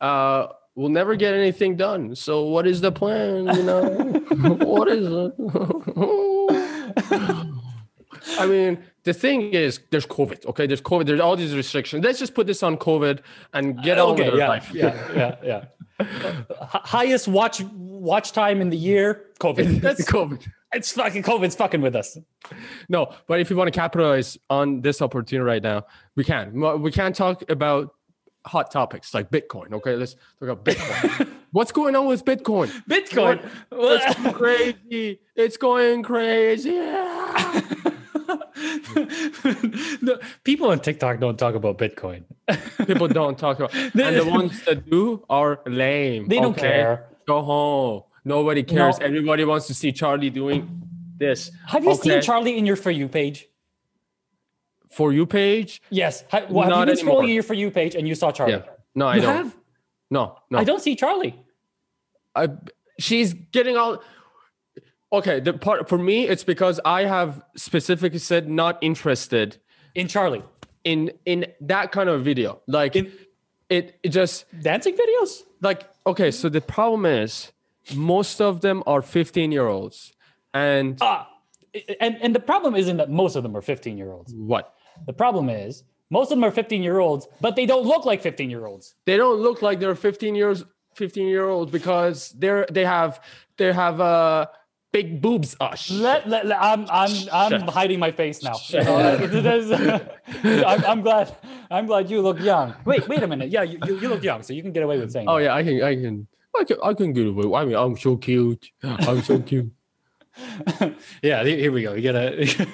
uh, 0.00 0.48
we'll 0.74 0.88
never 0.88 1.16
get 1.16 1.34
anything 1.34 1.76
done. 1.76 2.16
So, 2.16 2.44
what 2.44 2.66
is 2.66 2.80
the 2.80 2.90
plan? 2.90 3.46
You 3.54 3.62
know, 3.62 3.82
what 4.64 4.88
is 4.88 5.06
it? 5.06 5.34
I 8.40 8.46
mean, 8.46 8.82
the 9.04 9.14
thing 9.14 9.52
is, 9.52 9.80
there's 9.90 10.06
COVID. 10.06 10.46
Okay, 10.46 10.66
there's 10.66 10.80
COVID. 10.80 11.06
There's 11.06 11.20
all 11.20 11.36
these 11.36 11.54
restrictions. 11.54 12.04
Let's 12.04 12.18
just 12.18 12.34
put 12.34 12.46
this 12.46 12.62
on 12.62 12.76
COVID 12.76 13.20
and 13.52 13.82
get 13.82 13.98
uh, 13.98 14.06
on 14.08 14.16
with 14.16 14.28
our 14.28 14.36
yeah, 14.36 14.48
life. 14.48 14.70
yeah, 14.72 15.12
yeah, 15.14 15.36
yeah. 15.42 15.64
H- 16.00 16.82
highest 16.84 17.28
watch 17.28 17.62
watch 17.72 18.32
time 18.32 18.60
in 18.60 18.70
the 18.70 18.76
year. 18.76 19.26
COVID. 19.40 19.80
That's 19.86 20.04
COVID. 20.04 20.46
it's 20.72 20.92
fucking 20.92 21.22
COVID's 21.22 21.56
fucking 21.56 21.80
with 21.80 21.96
us. 21.96 22.18
No, 22.88 23.14
but 23.26 23.40
if 23.40 23.50
you 23.50 23.56
want 23.56 23.72
to 23.72 23.78
capitalize 23.78 24.38
on 24.48 24.80
this 24.80 25.02
opportunity 25.02 25.38
right 25.38 25.62
now, 25.62 25.84
we 26.16 26.24
can. 26.24 26.80
We 26.82 26.90
can't 26.90 27.14
talk 27.14 27.48
about 27.50 27.94
hot 28.46 28.70
topics 28.70 29.14
like 29.14 29.30
Bitcoin. 29.30 29.72
Okay, 29.74 29.96
let's 29.96 30.14
talk 30.14 30.48
about 30.48 30.64
Bitcoin. 30.64 31.28
What's 31.52 31.72
going 31.72 31.96
on 31.96 32.06
with 32.06 32.24
Bitcoin? 32.24 32.68
Bitcoin. 32.88 33.44
It's 33.72 34.14
going 34.14 34.34
crazy. 34.34 35.20
It's 35.34 35.56
going 35.56 36.02
crazy. 36.02 36.76
No, 40.02 40.18
people 40.44 40.70
on 40.70 40.80
TikTok 40.80 41.20
don't 41.20 41.38
talk 41.38 41.54
about 41.54 41.78
Bitcoin. 41.78 42.24
People 42.86 43.08
don't 43.08 43.38
talk 43.38 43.58
about, 43.58 43.74
and 43.74 43.92
the 44.16 44.24
ones 44.30 44.62
that 44.64 44.88
do 44.88 45.24
are 45.28 45.60
lame. 45.66 46.26
They 46.28 46.36
don't 46.36 46.52
okay? 46.58 46.68
care. 46.68 47.06
Go 47.26 47.42
home. 47.42 48.02
Nobody 48.24 48.62
cares. 48.62 48.98
No. 48.98 49.06
Everybody 49.06 49.44
wants 49.44 49.66
to 49.68 49.74
see 49.74 49.92
Charli 49.92 50.32
doing 50.32 50.82
this. 51.16 51.50
Have 51.66 51.84
you 51.84 51.94
seen 51.94 52.18
Charli 52.20 52.56
in 52.56 52.66
your 52.66 52.76
For 52.76 52.90
You 52.90 53.08
page? 53.08 53.48
For 54.90 55.12
you 55.12 55.26
page? 55.26 55.80
Yes. 55.90 56.24
Ha- 56.30 56.46
well, 56.50 56.68
have 56.68 56.78
you 56.80 56.86
been 56.86 56.98
anymore. 56.98 57.22
scrolling 57.22 57.34
your 57.34 57.42
For 57.44 57.54
You 57.54 57.70
page 57.70 57.94
and 57.94 58.08
you 58.08 58.14
saw 58.14 58.32
Charli? 58.32 58.50
Yeah. 58.50 58.62
No, 58.94 59.06
I 59.06 59.16
you 59.16 59.22
don't. 59.22 59.36
have? 59.36 59.56
No, 60.10 60.36
no. 60.50 60.58
I 60.58 60.64
don't 60.64 60.80
see 60.82 60.96
Charli. 60.96 61.34
I, 62.34 62.48
she's 62.98 63.32
getting 63.34 63.76
all 63.76 64.02
okay 65.12 65.40
the 65.40 65.52
part 65.52 65.88
for 65.88 65.98
me 65.98 66.26
it's 66.28 66.44
because 66.44 66.80
i 66.84 67.04
have 67.04 67.42
specifically 67.56 68.18
said 68.18 68.48
not 68.48 68.78
interested 68.80 69.56
In 69.94 70.06
Charli. 70.06 70.42
in 70.84 71.10
in 71.26 71.46
that 71.60 71.92
kind 71.92 72.08
of 72.08 72.24
video 72.24 72.60
like 72.66 72.96
In- 72.96 73.12
it, 73.68 73.98
it 74.02 74.08
just 74.10 74.44
Dancing 74.62 74.96
videos? 74.96 75.42
like 75.62 75.88
okay 76.06 76.30
so 76.30 76.48
the 76.48 76.60
problem 76.60 77.06
is 77.06 77.52
most 77.94 78.40
of 78.40 78.60
them 78.60 78.82
are 78.86 79.02
15 79.02 79.52
year 79.52 79.66
olds 79.66 80.12
and 80.54 80.98
Ah. 81.00 81.26
And, 82.00 82.16
and 82.20 82.34
the 82.34 82.40
problem 82.40 82.74
isn't 82.74 82.96
that 82.96 83.10
most 83.10 83.36
of 83.36 83.44
them 83.44 83.56
are 83.56 83.62
15 83.62 83.96
year 83.96 84.10
olds. 84.10 84.34
what 84.34 84.74
The 85.06 85.12
problem 85.12 85.48
is 85.48 85.84
most 86.10 86.32
of 86.32 86.36
them 86.38 86.42
are 86.44 86.50
15 86.50 86.82
year 86.82 86.98
olds, 86.98 87.28
but 87.40 87.54
they 87.54 87.64
don't 87.64 87.86
look 87.86 88.04
like 88.04 88.20
15 88.22 88.50
year 88.50 88.66
olds. 88.66 88.94
they 89.06 89.16
don't 89.16 89.38
look 89.40 89.62
like 89.62 89.78
they're 89.78 89.94
15 89.94 90.34
years 90.34 90.64
15 90.96 91.28
year 91.28 91.48
olds 91.48 91.70
because 91.70 92.30
they're 92.42 92.66
they 92.72 92.84
have 92.84 93.20
they 93.56 93.72
have 93.72 94.00
uh 94.00 94.46
big 94.92 95.20
boobs 95.20 95.56
uh, 95.60 95.76
Let, 95.90 96.28
let, 96.28 96.46
let- 96.46 96.62
I'm 96.62 96.86
I'm 96.90 97.10
I'm 97.32 97.60
hiding 97.68 97.98
my 97.98 98.10
face 98.10 98.42
now. 98.42 98.54
Shut 98.54 98.84
You 98.84 98.90
know, 98.90 98.96
like, 98.96 99.30
there's- 99.30 100.00
I'm, 100.66 100.84
I'm 100.84 101.00
glad 101.02 101.36
I'm 101.70 101.86
glad 101.86 102.10
you 102.10 102.22
look 102.22 102.40
young. 102.40 102.74
Wait 102.84 103.06
wait 103.08 103.22
a 103.22 103.26
minute. 103.26 103.50
Yeah, 103.50 103.62
you, 103.62 103.78
you, 103.86 104.08
look 104.08 104.22
young, 104.22 104.42
so 104.42 104.52
you 104.52 104.62
can 104.62 104.72
get 104.72 104.82
away 104.82 104.98
with 104.98 105.12
saying. 105.12 105.28
oh 105.28 105.36
that. 105.38 105.44
yeah 105.44 105.54
i 105.54 105.62
can 105.62 105.82
i 105.82 105.94
can 105.94 106.26
I 106.58 106.64
can, 106.64 106.76
I 106.82 106.94
can 106.94 107.12
get 107.12 107.26
away. 107.28 107.60
I 107.60 107.64
mean, 107.64 107.76
I'm 107.76 107.96
so 107.96 108.16
cute. 108.16 108.70
I'm 108.82 109.22
so 109.22 109.38
cute. 109.50 109.70
yeah. 111.22 111.44
Here 111.44 111.56
here 111.56 111.72
we 111.72 111.82
go. 111.82 111.94
You 111.94 112.02
gotta. 112.12 112.66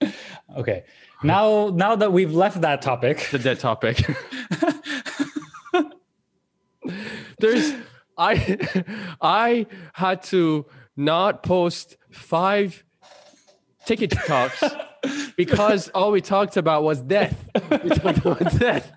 okay. 0.56 0.84
Now 1.22 1.68
now 1.68 1.96
that 1.96 2.12
we've 2.12 2.32
left 2.32 2.60
that 2.62 2.80
topic, 2.82 3.28
the 3.30 3.38
dead 3.38 3.60
topic. 3.60 4.02
There's 7.38 7.72
I 8.16 8.58
I 9.20 9.66
had 9.92 10.22
to 10.24 10.66
not 10.96 11.42
post 11.42 11.96
five 12.10 12.84
TikToks 13.86 15.34
because 15.36 15.88
all 15.90 16.12
we 16.12 16.20
talked 16.20 16.56
about 16.56 16.82
was 16.82 17.00
death. 17.00 17.48
We 17.82 17.90
talked 17.90 18.18
about 18.18 18.38
death. 18.58 18.92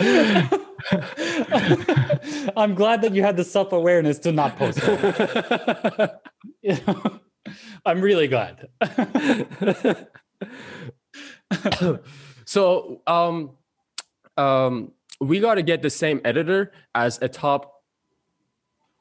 I'm 2.56 2.74
glad 2.74 3.02
that 3.02 3.14
you 3.14 3.22
had 3.22 3.36
the 3.36 3.44
self 3.44 3.72
awareness 3.72 4.18
to 4.20 4.32
not 4.32 4.56
post. 4.56 4.78
it. 4.82 6.12
You 6.62 6.78
know, 6.86 7.20
I'm 7.84 8.00
really 8.00 8.28
glad. 8.28 8.68
So 12.48 13.02
um 13.06 13.50
um 14.38 14.92
we 15.20 15.38
got 15.38 15.56
to 15.56 15.62
get 15.62 15.82
the 15.82 15.90
same 15.90 16.22
editor 16.24 16.72
as 16.94 17.18
a 17.20 17.28
top 17.28 17.77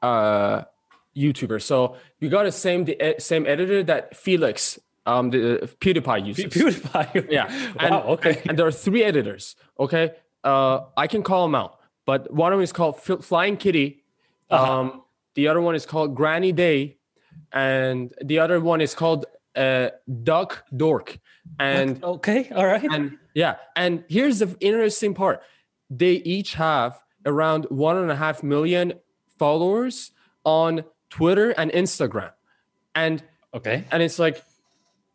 uh 0.02 0.64
YouTuber. 1.16 1.62
So 1.62 1.96
you 2.20 2.30
got 2.30 2.44
the 2.44 2.52
same 2.52 2.86
the 2.86 2.96
e- 3.02 3.20
same 3.20 3.46
editor 3.46 3.84
that 3.84 4.16
Felix 4.16 4.80
um 5.06 5.30
the 5.32 5.70
PewDiePie 5.80 6.26
uses. 6.28 6.46
PewDiePie. 6.46 7.28
Yeah. 7.32 7.48
And, 7.80 7.92
Wow. 7.92 8.04
Okay. 8.16 8.42
And, 8.48 8.58
there 8.58 8.68
are 8.68 8.72
three 8.72 9.04
editors. 9.04 9.56
Okay. 9.80 10.12
Uh, 10.44 10.82
I 10.96 11.08
can 11.08 11.24
call 11.24 11.44
them 11.48 11.56
out, 11.56 11.80
but 12.06 12.32
one 12.32 12.54
of 12.54 12.58
them 12.58 12.64
is 12.64 12.72
called 12.72 13.02
Flying 13.02 13.58
Kitty. 13.58 14.04
Uh-huh. 14.50 14.80
Um, 14.80 15.02
the 15.36 15.48
other 15.50 15.60
one 15.60 15.76
is 15.76 15.86
called 15.86 16.16
Granny 16.16 16.52
Day, 16.52 16.98
and 17.52 18.14
the 18.24 18.40
other 18.40 18.60
one 18.62 18.80
is 18.80 18.96
called 18.96 19.26
uh, 19.56 19.90
Duck 20.24 20.64
Dork. 20.76 21.18
And 21.60 22.02
okay. 22.04 22.50
All 22.56 22.66
right. 22.66 22.84
and 22.84 23.18
yeah, 23.34 23.56
and 23.76 24.04
here's 24.08 24.40
the 24.40 24.56
interesting 24.60 25.14
part: 25.14 25.42
they 25.90 26.14
each 26.14 26.54
have 26.54 26.98
around 27.26 27.66
one 27.70 27.98
and 27.98 28.10
a 28.12 28.16
half 28.16 28.42
million 28.44 28.94
followers 29.38 30.12
on 30.44 30.84
Twitter 31.10 31.52
and 31.52 31.72
Instagram, 31.72 32.32
and 32.96 33.24
Okay. 33.54 33.86
and 33.92 34.04
it's 34.04 34.20
like 34.20 34.44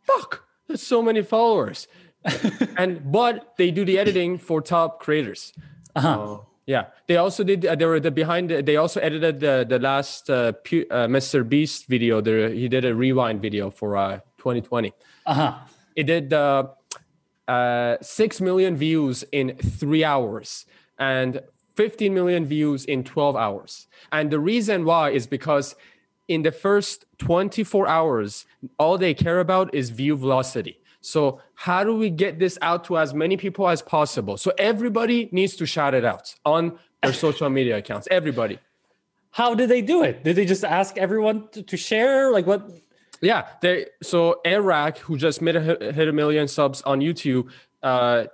fuck 0.07 0.45
that's 0.69 0.83
so 0.83 1.03
many 1.03 1.23
followers. 1.23 1.87
And 2.77 3.11
but 3.13 3.55
they 3.59 3.71
do 3.71 3.85
the 3.85 3.99
editing 3.99 4.39
for 4.39 4.61
top 4.63 5.01
creators. 5.01 5.53
Uh-huh. 5.95 6.39
yeah. 6.67 6.85
They 7.09 7.17
also 7.17 7.45
did 7.45 7.67
uh, 7.67 7.75
they 7.75 7.85
were 7.87 8.01
the 8.01 8.11
behind 8.11 8.49
the, 8.51 8.63
they 8.63 8.77
also 8.77 9.01
edited 9.01 9.41
the 9.41 9.67
the 9.69 9.79
last 9.79 10.31
uh, 10.31 10.53
Pu- 10.65 10.87
uh, 10.91 11.07
mr 11.09 11.47
beast 11.47 11.87
video. 11.89 12.21
There 12.21 12.49
he 12.49 12.69
did 12.69 12.85
a 12.85 12.95
rewind 12.95 13.43
video 13.43 13.71
for 13.71 13.97
uh 13.97 14.21
2020 14.39 14.93
Uh 15.27 15.35
huh. 15.35 15.53
it 15.97 16.05
did 16.07 16.33
uh, 16.33 16.69
uh 17.49 17.97
6 18.01 18.41
million 18.41 18.77
views 18.77 19.25
in 19.33 19.57
3 19.59 20.05
hours. 20.05 20.65
And 20.99 21.41
15 21.75 22.13
million 22.13 22.45
views 22.45 22.85
in 22.85 23.05
12 23.05 23.37
hours 23.37 23.87
and 24.11 24.31
the 24.31 24.39
reason 24.39 24.85
why 24.85 25.11
is 25.11 25.27
because 25.27 25.75
in 26.29 26.43
the 26.43 26.53
first 26.53 27.05
24 27.19 27.89
hours 27.89 28.47
all 28.79 28.99
they 28.99 29.15
care 29.15 29.41
about 29.41 29.75
is 29.75 29.91
view 29.91 30.17
velocity 30.17 30.79
so 31.01 31.41
how 31.55 31.83
do 31.83 31.97
we 31.97 32.09
get 32.09 32.39
this 32.39 32.59
out 32.63 32.85
to 32.85 32.97
as 32.97 33.13
many 33.13 33.37
people 33.37 33.69
as 33.69 33.83
possible 33.83 34.37
so 34.37 34.53
everybody 34.59 35.29
needs 35.33 35.57
to 35.57 35.67
shout 35.67 35.95
it 35.95 36.05
out 36.05 36.35
on 36.45 36.79
their 37.03 37.13
social 37.13 37.49
media 37.51 37.79
accounts 37.79 38.07
everybody 38.11 38.59
How 39.33 39.55
did 39.55 39.71
they 39.71 39.81
do 39.81 40.03
it? 40.03 40.25
Did 40.25 40.37
they 40.37 40.45
just 40.45 40.63
ask 40.63 40.99
everyone 40.99 41.49
to, 41.53 41.63
to 41.63 41.77
share? 41.77 42.31
Like 42.31 42.47
what? 42.47 42.71
Yeah, 43.23 43.47
they 43.63 43.87
so 44.03 44.41
Eric, 44.45 44.99
who 44.99 45.17
just 45.17 45.41
made 45.41 45.57
a, 45.57 45.61
hit 45.61 45.95
hit 45.95 46.09
a 46.09 46.13
million 46.13 46.47
subs 46.49 46.83
on 46.83 47.01
YouTube, 47.01 47.49
uh, 47.83 48.25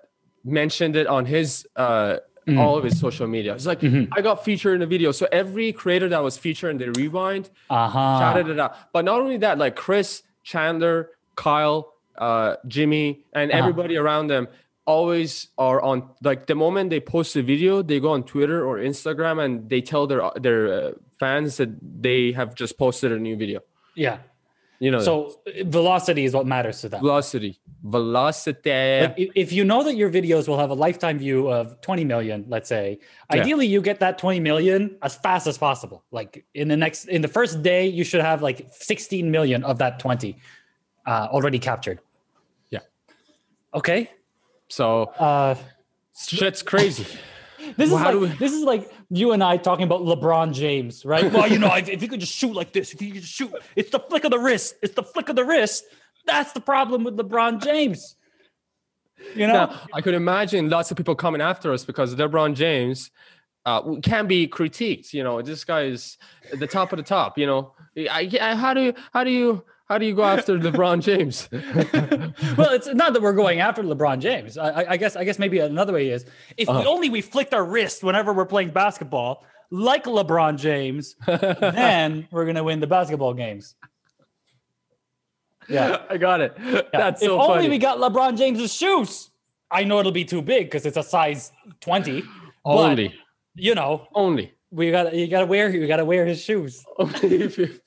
mentioned 0.45 0.97
it 0.97 1.07
on 1.07 1.25
his 1.25 1.67
uh, 1.77 2.17
all 2.57 2.79
of 2.79 2.85
his 2.85 2.97
social 2.99 3.27
media. 3.27 3.55
It's 3.55 3.67
like 3.67 3.83
I 4.17 4.21
got 4.23 4.45
featured 4.45 4.77
in 4.77 4.83
a 4.83 4.87
video. 4.87 5.13
So 5.13 5.27
every 5.33 5.73
creator 5.73 6.09
that 6.09 6.23
was 6.23 6.39
featured 6.39 6.71
in 6.71 6.79
the 6.79 6.91
rewind 6.93 7.51
Uh 7.69 7.89
huh. 7.89 8.19
shouted 8.19 8.49
it 8.49 8.59
out. 8.59 8.75
But 8.93 9.05
not 9.05 9.21
only 9.21 9.37
that, 9.39 9.59
like 9.59 9.77
Chris, 9.77 10.23
Chandler, 10.45 11.11
Kyle, 11.37 11.93
uh, 12.17 12.57
Jimmy, 12.67 13.25
and 13.33 13.51
Uh-huh. 13.51 13.59
everybody 13.59 13.97
around 13.97 14.29
them 14.29 14.49
always 14.87 15.49
are 15.59 15.83
on 15.83 16.09
like 16.23 16.47
the 16.47 16.55
moment 16.55 16.89
they 16.89 16.99
post 17.01 17.37
a 17.37 17.43
video 17.43 17.83
they 17.83 18.01
go 18.01 18.11
on 18.13 18.23
twitter 18.25 18.65
or 18.67 18.79
instagram 18.79 19.37
and 19.45 19.69
they 19.69 19.83
tell 19.83 20.07
their 20.07 20.23
their 20.41 20.63
uh, 20.73 20.93
fans 21.21 21.59
that 21.59 21.69
they 22.01 22.33
have 22.33 22.55
just 22.55 22.79
posted 22.79 23.13
a 23.13 23.19
new 23.19 23.37
video 23.37 23.61
Yeah. 23.95 24.17
You 24.81 24.91
know 24.93 25.01
So 25.01 25.41
velocity 25.67 26.25
is 26.25 26.33
what 26.35 26.47
matters 26.47 26.81
to 26.83 26.89
them. 26.89 27.01
velocity 27.01 27.59
velocity 27.83 29.01
Like, 29.03 29.15
if- 29.19 29.31
if 29.35 29.53
you 29.53 29.65
know 29.65 29.83
that 29.85 29.97
your 29.97 30.11
videos 30.11 30.49
will 30.49 30.59
have 30.59 30.71
a 30.71 30.75
lifetime 30.87 31.19
view 31.19 31.49
of 31.49 31.81
20 31.81 32.05
million, 32.05 32.45
let's 32.49 32.69
say, 32.69 32.99
Yeah. 33.33 33.41
ideally 33.41 33.67
you 33.67 33.81
get 33.81 33.99
that 34.01 34.19
20 34.19 34.41
million 34.41 34.97
as 35.03 35.15
fast 35.17 35.47
as 35.47 35.57
possible. 35.59 36.03
Like 36.11 36.45
in 36.55 36.69
the 36.69 36.77
next, 36.77 37.05
in 37.07 37.23
the 37.23 37.29
first 37.29 37.63
day, 37.63 37.87
you 37.87 38.05
should 38.05 38.21
have 38.21 38.43
like 38.43 38.67
16 38.73 39.31
million 39.31 39.65
of 39.65 39.79
that 39.79 39.99
20 40.01 40.37
uh, 41.07 41.29
already 41.31 41.59
captured. 41.59 41.99
Yeah. 42.71 42.81
Okay. 43.75 44.11
So 44.69 44.87
Uh, 45.19 45.55
shit's 46.17 46.63
crazy. 46.63 47.07
this 47.77 47.87
is 47.89 47.91
Well, 47.93 47.99
how 47.99 48.13
like 48.13 48.21
we- 48.21 48.37
this 48.39 48.53
is 48.53 48.63
like 48.65 48.91
you 49.11 49.33
and 49.33 49.43
I 49.43 49.57
talking 49.57 49.85
about 49.85 50.03
LeBron 50.03 50.53
James, 50.53 51.05
right? 51.05 51.33
Well, 51.33 51.49
you 51.51 51.59
know, 51.59 51.75
if, 51.75 51.89
if 51.89 52.03
you 52.03 52.09
could 52.09 52.21
just 52.21 52.35
shoot 52.35 52.55
like 52.55 52.73
this, 52.73 52.93
if 52.93 53.03
you 53.03 53.13
could 53.13 53.23
just 53.23 53.35
shoot, 53.35 53.53
it's 53.77 53.91
the 53.91 54.01
flick 54.01 54.25
of 54.25 54.31
the 54.31 54.39
wrist. 54.39 54.75
It's 54.83 54.95
the 54.95 55.03
flick 55.03 55.29
of 55.29 55.37
the 55.37 55.45
wrist. 55.45 55.85
That's 56.27 56.53
the 56.53 56.61
problem 56.61 57.05
with 57.05 57.17
LeBron 57.17 57.63
James. 57.63 58.17
You 59.35 59.47
know, 59.47 59.53
Now, 59.53 59.81
I 59.93 60.01
could 60.01 60.15
imagine 60.15 60.69
lots 60.71 60.91
of 60.91 60.97
people 60.97 61.15
coming 61.15 61.41
after 61.41 61.73
us 61.73 61.85
because 61.85 62.15
LeBron 62.15 62.55
James 62.55 63.11
uh, 63.67 63.97
can 64.01 64.27
be 64.27 64.47
critiqued. 64.47 65.13
You 65.13 65.25
know, 65.25 65.43
this 65.43 65.65
guy 65.65 65.83
is 65.85 66.19
the 66.53 66.67
top 66.67 66.93
of 66.93 66.97
the 66.99 67.03
top. 67.03 67.37
You 67.37 67.47
know, 67.47 67.75
I, 67.97 68.31
I, 68.41 68.55
how 68.55 68.75
do 68.75 68.81
you 68.81 68.95
how 69.13 69.25
do 69.25 69.31
you 69.31 69.65
how 69.89 69.97
do 69.99 70.05
you 70.07 70.15
go 70.15 70.25
after 70.25 70.59
LeBron 70.59 71.01
James? 71.03 71.49
well, 72.59 72.71
it's 72.73 72.87
not 72.89 73.13
that 73.15 73.23
we're 73.23 73.33
going 73.33 73.61
after 73.61 73.83
LeBron 73.83 74.19
James. 74.21 74.59
I, 74.59 74.85
I- 74.91 74.97
guess 74.97 75.17
I 75.17 75.25
guess 75.25 75.39
maybe 75.39 75.59
another 75.61 75.93
way 75.95 76.11
is 76.11 76.27
if 76.57 76.69
Uh-huh. 76.69 76.85
only 76.89 77.09
we 77.11 77.21
flicked 77.23 77.55
our 77.55 77.65
wrist 77.65 78.03
whenever 78.05 78.33
we're 78.33 78.45
playing 78.47 78.71
basketball, 78.71 79.45
like 79.71 80.05
LeBron 80.05 80.59
James, 80.59 81.17
then 81.27 82.29
we're 82.31 82.45
gonna 82.47 82.65
win 82.65 82.81
the 82.81 82.87
basketball 82.87 83.35
games. 83.35 83.75
Yeah. 85.69 86.03
I 86.11 86.17
got 86.17 86.41
it. 86.41 86.57
That's 86.93 87.23
if 87.23 87.29
so 87.29 87.41
only 87.41 87.57
funny. 87.65 87.69
we 87.71 87.79
got 87.79 87.99
LeBron 87.99 88.37
James's 88.37 88.73
shoes. 88.73 89.31
I 89.71 89.85
know 89.85 89.99
it'll 90.01 90.13
be 90.13 90.25
too 90.25 90.41
big 90.43 90.67
because 90.67 90.87
it's 90.87 90.97
a 90.97 91.03
size 91.03 91.53
20. 91.81 92.23
only, 92.65 93.15
You 93.55 93.75
know, 93.75 94.07
only, 94.15 94.55
we 94.71 94.91
got 94.91 95.15
you 95.15 95.27
got 95.29 95.41
to 95.41 95.47
wear 95.47 95.69
you 95.71 95.87
got 95.87 95.97
to 95.99 96.05
wear 96.07 96.25
his 96.25 96.43
shoes. 96.43 96.83
only 96.99 97.43
if 97.43 97.59
you 97.59 97.79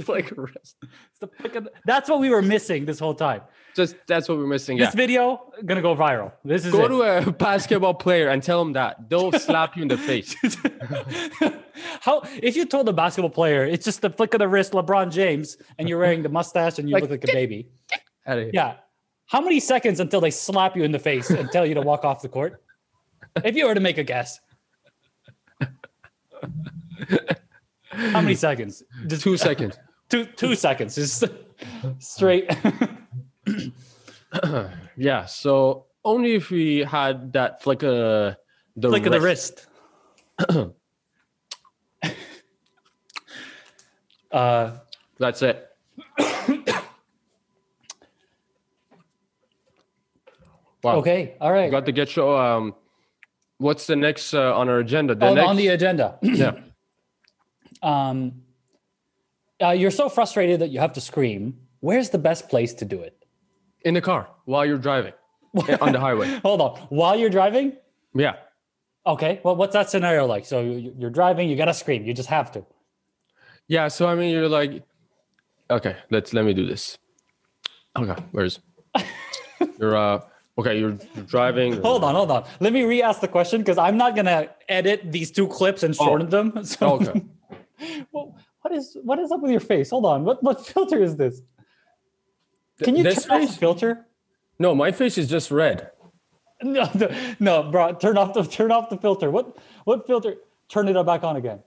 like 0.08 0.32
It's 0.56 0.74
the 1.20 1.26
flick 1.26 1.54
of 1.56 1.64
the- 1.64 1.72
That's 1.86 2.08
what 2.08 2.20
we 2.20 2.30
were 2.30 2.42
missing 2.42 2.84
this 2.84 2.98
whole 2.98 3.14
time. 3.14 3.42
just 3.76 3.96
that's 4.06 4.28
what 4.28 4.38
we're 4.38 4.46
missing. 4.46 4.78
Yeah. 4.78 4.86
This 4.86 4.94
video 4.94 5.52
gonna 5.64 5.82
go 5.82 5.94
viral. 5.96 6.32
This 6.44 6.64
is 6.66 6.72
Go 6.72 6.84
it. 6.84 6.88
to 6.88 7.02
a 7.02 7.30
basketball 7.46 7.94
player 7.94 8.28
and 8.28 8.42
tell 8.42 8.60
him 8.62 8.72
that 8.74 9.08
they'll 9.08 9.32
slap 9.32 9.76
you 9.76 9.82
in 9.82 9.88
the 9.88 9.98
face. 9.98 10.34
How 12.00 12.22
if 12.42 12.56
you 12.56 12.64
told 12.66 12.88
a 12.88 12.92
basketball 12.92 13.30
player 13.30 13.64
it's 13.64 13.84
just 13.84 14.00
the 14.02 14.10
flick 14.10 14.34
of 14.34 14.38
the 14.40 14.48
wrist, 14.48 14.72
LeBron 14.72 15.10
James, 15.12 15.56
and 15.78 15.88
you're 15.88 15.98
wearing 15.98 16.22
the 16.22 16.28
mustache 16.28 16.78
and 16.78 16.88
you 16.88 16.94
Like, 16.94 17.02
look 17.02 17.10
like 17.10 17.24
a 17.24 17.32
baby? 17.32 17.68
Yeah. 18.52 18.74
How 19.26 19.40
many 19.40 19.60
seconds 19.60 20.00
until 20.00 20.20
they 20.20 20.30
slap 20.32 20.76
you 20.76 20.82
in 20.82 20.92
the 20.92 20.98
face 20.98 21.30
and 21.30 21.50
tell 21.52 21.64
you 21.64 21.74
to 21.74 21.82
walk 21.82 22.04
off 22.04 22.20
the 22.22 22.28
court? 22.28 22.62
If 23.44 23.54
you 23.56 23.66
were 23.66 23.74
to 23.74 23.80
make 23.80 23.96
a 23.98 24.02
guess. 24.04 24.40
How 27.92 28.20
many 28.20 28.34
seconds? 28.34 28.82
Just 29.06 29.22
Two 29.22 29.36
seconds. 29.36 29.78
Two 30.10 30.26
two 30.26 30.54
seconds. 30.54 30.94
Just 30.96 31.24
straight. 31.98 32.50
Yeah. 34.96 35.24
So 35.24 35.86
only 36.04 36.34
if 36.34 36.50
we 36.50 36.80
had 36.80 37.32
that 37.32 37.62
flick 37.64 37.82
of 37.82 38.36
the 38.76 38.88
flick 38.88 39.06
of 39.06 39.12
the 39.12 39.20
wrist. 39.20 39.66
uh 44.30 44.70
That's 45.18 45.42
it. 45.42 45.66
wow. 50.82 50.96
okay. 50.96 51.34
All 51.40 51.52
right. 51.52 51.64
We 51.64 51.70
got 51.70 51.86
to 51.86 51.92
get 51.92 52.08
show. 52.08 52.36
Um, 52.38 52.74
what's 53.58 53.86
the 53.86 53.96
next 53.96 54.34
uh, 54.34 54.54
on 54.56 54.68
our 54.68 54.78
agenda? 54.78 55.14
The 55.14 55.26
Oh, 55.26 55.34
next, 55.34 55.48
on 55.48 55.56
the 55.56 55.68
agenda. 55.68 56.18
yeah. 56.22 56.52
um, 57.82 58.42
uh, 59.62 59.70
you're 59.70 59.90
so 59.90 60.08
frustrated 60.08 60.60
that 60.60 60.70
you 60.70 60.80
have 60.80 60.92
to 60.94 61.00
scream. 61.00 61.56
Where's 61.80 62.10
the 62.10 62.18
best 62.18 62.48
place 62.48 62.74
to 62.74 62.84
do 62.84 63.00
it? 63.00 63.16
in 63.82 63.94
the 63.94 64.00
car 64.02 64.28
while 64.44 64.66
you're 64.66 64.76
driving 64.76 65.14
on 65.80 65.92
the 65.92 65.98
highway. 65.98 66.28
Hold 66.44 66.60
on. 66.60 66.78
While 66.90 67.16
you're 67.18 67.30
driving? 67.30 67.78
Yeah. 68.14 68.34
Okay. 69.06 69.40
Well, 69.42 69.56
what's 69.56 69.72
that 69.72 69.88
scenario 69.88 70.26
like? 70.26 70.44
So 70.44 70.60
you- 70.60 70.94
you're 70.98 71.08
driving, 71.08 71.48
you 71.48 71.56
gotta 71.56 71.72
scream. 71.72 72.04
You 72.04 72.12
just 72.12 72.28
have 72.28 72.52
to. 72.52 72.66
Yeah. 73.68 73.88
So 73.88 74.06
I 74.06 74.14
mean, 74.16 74.32
you're 74.32 74.50
like, 74.50 74.82
okay, 75.70 75.96
let's 76.10 76.34
let 76.34 76.44
me 76.44 76.52
do 76.52 76.66
this. 76.66 76.98
Okay, 77.96 78.22
where's 78.32 78.60
you're 79.78 79.96
uh 79.96 80.20
okay, 80.58 80.78
you're, 80.78 80.98
you're 81.14 81.24
driving. 81.24 81.80
Hold 81.80 82.04
on, 82.04 82.14
hold 82.14 82.30
on. 82.30 82.44
Let 82.60 82.74
me 82.74 82.82
re-ask 82.84 83.22
the 83.22 83.28
question 83.28 83.62
because 83.62 83.78
I'm 83.78 83.96
not 83.96 84.14
gonna 84.14 84.50
edit 84.68 85.10
these 85.10 85.30
two 85.30 85.48
clips 85.48 85.82
and 85.82 85.96
shorten 85.96 86.28
them. 86.28 86.52
So, 86.66 86.86
Oh, 86.86 86.94
Okay. 87.00 87.24
well, 88.12 88.36
what 88.62 88.74
is 88.74 88.96
what 89.02 89.18
is 89.18 89.32
up 89.32 89.40
with 89.40 89.50
your 89.50 89.60
face? 89.60 89.90
Hold 89.90 90.06
on. 90.06 90.24
What 90.24 90.42
what 90.42 90.66
filter 90.74 91.02
is 91.02 91.16
this? 91.16 91.42
Can 92.82 92.96
you 92.96 93.02
this 93.02 93.24
turn 93.24 93.32
off 93.32 93.40
face? 93.40 93.52
the 93.52 93.58
filter? 93.58 94.06
No, 94.58 94.74
my 94.74 94.92
face 94.92 95.18
is 95.18 95.28
just 95.28 95.50
red. 95.50 95.90
No, 96.62 96.90
no, 96.94 97.10
no, 97.38 97.70
bro. 97.70 97.94
Turn 97.94 98.18
off 98.18 98.34
the 98.34 98.42
turn 98.42 98.70
off 98.70 98.90
the 98.90 98.98
filter. 98.98 99.30
What 99.30 99.56
what 99.84 100.06
filter? 100.06 100.34
Turn 100.68 100.88
it 100.88 101.06
back 101.06 101.24
on 101.24 101.36
again. 101.36 101.60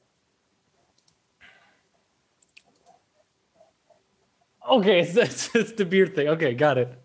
Okay, 4.69 4.99
it's, 5.01 5.17
it's, 5.17 5.55
it's 5.55 5.71
the 5.73 5.85
beard 5.85 6.15
thing. 6.15 6.27
Okay, 6.29 6.53
got 6.53 6.77
it. 6.77 6.95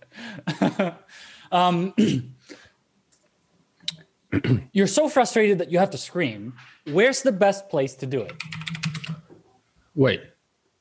um, 1.51 1.95
you're 4.73 4.87
so 4.87 5.09
frustrated 5.09 5.59
that 5.59 5.73
you 5.73 5.79
have 5.79 5.91
to 5.91 5.99
scream. 5.99 6.55
Where's 6.93 7.23
the 7.23 7.33
best 7.33 7.69
place 7.69 7.95
to 7.97 8.07
do 8.07 8.21
it? 8.21 8.33
Wait, 9.99 10.21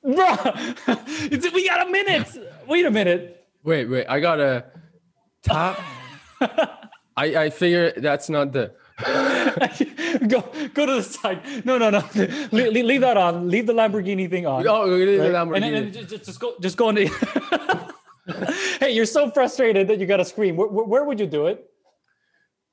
Bro, 0.03 0.13
we 1.57 1.67
got 1.67 1.87
a 1.87 1.89
minute. 1.89 2.27
Wait 2.67 2.85
a 2.85 2.91
minute. 2.91 3.47
wait, 3.63 3.85
wait. 3.89 4.05
I 4.07 4.19
got 4.19 4.39
a 4.39 4.65
top. 5.41 5.79
I 7.17 7.25
I 7.45 7.49
figure 7.49 7.93
that's 7.97 8.29
not 8.29 8.51
the. 8.53 8.73
go 10.27 10.41
go 10.75 10.85
to 10.85 10.95
the 10.97 11.01
side. 11.01 11.41
No, 11.65 11.79
no, 11.79 11.89
no. 11.89 12.03
leave, 12.51 12.85
leave 12.85 13.01
that 13.01 13.17
on. 13.17 13.49
Leave 13.49 13.65
the 13.65 13.73
Lamborghini 13.73 14.29
thing 14.29 14.45
on. 14.45 14.67
Oh, 14.67 14.93
it 14.95 15.07
is 15.07 15.19
a 15.19 15.23
right? 15.23 15.31
Lamborghini. 15.31 15.55
And 15.55 15.63
then 15.63 15.73
and 15.85 15.93
just, 15.93 16.09
just- 16.09 16.25
just 16.25 16.39
go 16.39 16.53
just 16.61 16.77
go 16.77 16.89
into. 16.89 17.07
hey, 18.79 18.91
you're 18.91 19.05
so 19.07 19.31
frustrated 19.31 19.87
that 19.87 19.97
you 19.99 20.05
got 20.05 20.17
to 20.17 20.25
scream. 20.25 20.57
Where, 20.57 20.67
where, 20.67 20.85
where 20.85 21.03
would 21.03 21.19
you 21.19 21.27
do 21.27 21.47
it? 21.47 21.65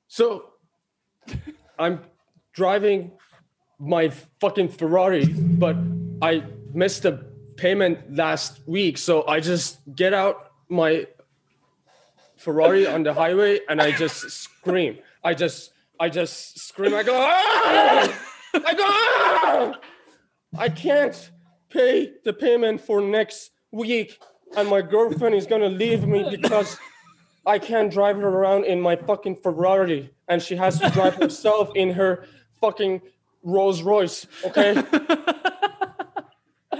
So 0.07 0.51
I'm 1.79 2.01
driving 2.53 3.13
my 3.79 4.09
fucking 4.39 4.69
Ferrari, 4.69 5.25
but 5.25 5.75
I 6.21 6.43
missed 6.73 7.03
the 7.03 7.25
payment 7.57 8.15
last 8.15 8.59
week. 8.67 8.97
So 8.97 9.27
I 9.27 9.39
just 9.39 9.79
get 9.95 10.13
out 10.13 10.51
my 10.69 11.07
Ferrari 12.37 12.87
on 12.87 13.03
the 13.03 13.13
highway 13.13 13.59
and 13.69 13.81
I 13.81 13.91
just 13.91 14.29
scream. 14.29 14.99
I 15.23 15.33
just 15.33 15.71
I 15.99 16.09
just 16.09 16.59
scream. 16.59 16.93
I 16.93 17.03
go, 17.03 17.15
"Ah!" 17.15 18.21
I 18.53 18.73
go, 18.73 18.83
"Ah!" 18.85 19.79
I 20.57 20.69
can't 20.69 21.31
pay 21.69 22.13
the 22.23 22.33
payment 22.33 22.81
for 22.81 23.01
next 23.01 23.51
week, 23.71 24.21
and 24.57 24.69
my 24.69 24.81
girlfriend 24.81 25.35
is 25.35 25.45
gonna 25.45 25.69
leave 25.69 26.05
me 26.05 26.27
because 26.29 26.77
I 27.45 27.59
can't 27.59 27.91
drive 27.91 28.17
her 28.17 28.27
around 28.27 28.65
in 28.65 28.81
my 28.81 28.95
fucking 28.95 29.37
Ferrari, 29.37 30.11
and 30.27 30.41
she 30.41 30.55
has 30.55 30.79
to 30.79 30.89
drive 30.89 31.15
herself 31.15 31.71
in 31.75 31.91
her 31.91 32.25
fucking 32.59 33.01
Rolls 33.43 33.81
Royce. 33.81 34.27
Okay, 34.43 34.73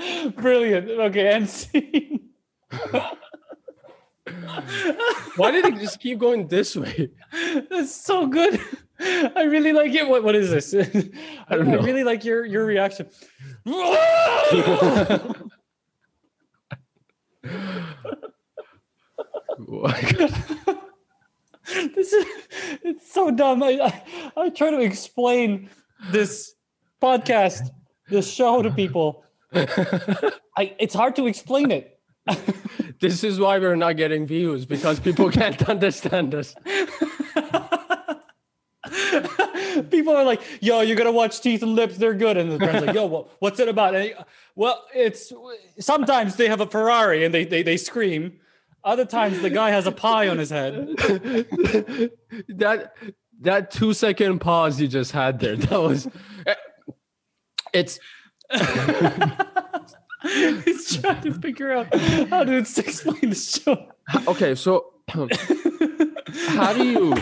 Brilliant. 0.36 0.90
Okay, 0.90 1.34
and 1.34 1.50
scene. 1.50 2.30
why 5.36 5.52
did 5.52 5.66
it 5.66 5.76
just 5.76 6.00
keep 6.00 6.20
going 6.20 6.48
this 6.48 6.76
way? 6.76 7.12
That's 7.70 7.96
so 7.96 8.28
good. 8.28 8.60
I 9.00 9.44
really 9.44 9.74
like 9.74 9.94
it. 9.94 10.08
What 10.08 10.24
what 10.24 10.36
is 10.36 10.50
this? 10.52 10.74
I, 11.48 11.56
don't 11.56 11.68
know. 11.68 11.82
really 11.82 12.04
like 12.04 12.24
your 12.24 12.46
your 12.46 12.66
reaction. 12.66 13.08
this 21.96 22.14
is 22.14 22.26
it's 22.84 23.12
so 23.12 23.32
dumb. 23.32 23.64
I, 23.64 23.80
I 23.82 24.04
I 24.38 24.50
try 24.50 24.72
to 24.72 24.80
explain 24.80 25.70
this 26.12 26.56
podcast, 27.02 27.70
this 28.10 28.32
show 28.32 28.62
to 28.62 28.72
people. 28.72 29.25
I 29.56 30.76
it's 30.80 30.94
hard 30.94 31.16
to 31.18 31.28
explain 31.28 31.72
it. 31.72 32.00
this 33.02 33.24
is 33.24 33.40
why 33.40 33.60
we're 33.60 33.76
not 33.76 33.98
getting 33.98 34.26
views 34.28 34.66
because 34.66 35.00
people 35.00 35.30
can't 35.32 35.62
understand 35.70 36.34
us. 36.36 36.56
People 39.90 40.16
are 40.16 40.24
like, 40.24 40.42
"Yo, 40.62 40.82
you're 40.82 40.96
gonna 40.96 41.12
watch 41.12 41.42
Teeth 41.42 41.62
and 41.64 41.76
Lips? 41.76 41.98
They're 41.98 42.14
good." 42.14 42.38
And 42.38 42.52
the 42.52 42.58
friend's 42.58 42.86
like, 42.86 42.96
"Yo, 42.96 43.06
well, 43.08 43.30
what's 43.40 43.60
it 43.60 43.68
about?" 43.68 43.94
And 43.96 44.04
he- 44.06 44.14
well, 44.56 44.86
it's 44.94 45.34
sometimes 45.80 46.36
they 46.38 46.48
have 46.48 46.62
a 46.62 46.66
Ferrari 46.66 47.26
and 47.26 47.34
they 47.34 47.44
they 47.46 47.62
they 47.64 47.78
scream. 47.78 48.40
Other 48.84 49.06
times 49.06 49.42
the 49.42 49.50
guy 49.50 49.72
has 49.72 49.86
a 49.88 49.92
pie 49.92 50.28
on 50.30 50.38
his 50.38 50.50
head. 50.52 50.88
that 52.48 52.94
that 53.42 53.72
two 53.72 53.94
second 53.94 54.40
pause 54.40 54.80
you 54.80 54.88
just 54.88 55.12
had 55.12 55.40
there 55.40 55.56
that 55.58 55.82
was 55.82 56.08
eh, 56.46 56.56
it's 57.74 58.00
He's 60.66 60.98
trying 60.98 61.22
to 61.22 61.34
figure 61.34 61.72
out 61.72 61.96
how 62.30 62.44
to 62.44 62.58
explain 62.58 63.30
the 63.30 63.36
show. 63.36 63.88
okay 64.28 64.56
so 64.56 64.94
how 66.50 66.74
do 66.74 66.84
you 66.84 67.14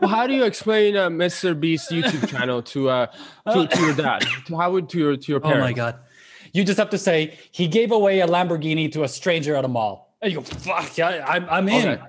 well, 0.00 0.08
how 0.08 0.26
do 0.26 0.34
you 0.34 0.44
explain 0.44 0.96
uh, 0.96 1.08
Mr. 1.08 1.58
Beast's 1.58 1.92
YouTube 1.92 2.28
channel 2.28 2.62
to 2.62 2.88
uh 2.88 3.06
to, 3.52 3.66
to 3.66 3.80
your 3.80 3.94
dad? 3.94 4.24
To 4.46 4.56
how 4.56 4.72
would 4.72 4.88
to 4.90 4.98
your 4.98 5.16
to 5.16 5.32
your 5.32 5.40
parents? 5.40 5.62
Oh 5.62 5.66
my 5.66 5.72
god. 5.72 5.98
You 6.52 6.64
just 6.64 6.78
have 6.78 6.90
to 6.90 6.98
say 6.98 7.38
he 7.50 7.68
gave 7.68 7.92
away 7.92 8.20
a 8.20 8.26
Lamborghini 8.26 8.90
to 8.92 9.04
a 9.04 9.08
stranger 9.08 9.56
at 9.56 9.64
a 9.64 9.68
mall. 9.68 10.16
And 10.22 10.32
you 10.32 10.38
go, 10.38 10.44
fuck, 10.44 10.96
yeah, 10.96 11.24
I'm, 11.28 11.46
I'm 11.50 11.68
in. 11.68 12.00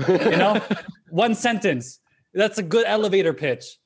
Okay. 0.00 0.30
You 0.30 0.36
know, 0.36 0.60
one 1.10 1.36
sentence. 1.36 2.00
That's 2.34 2.58
a 2.58 2.62
good 2.62 2.84
elevator 2.86 3.32
pitch, 3.32 3.78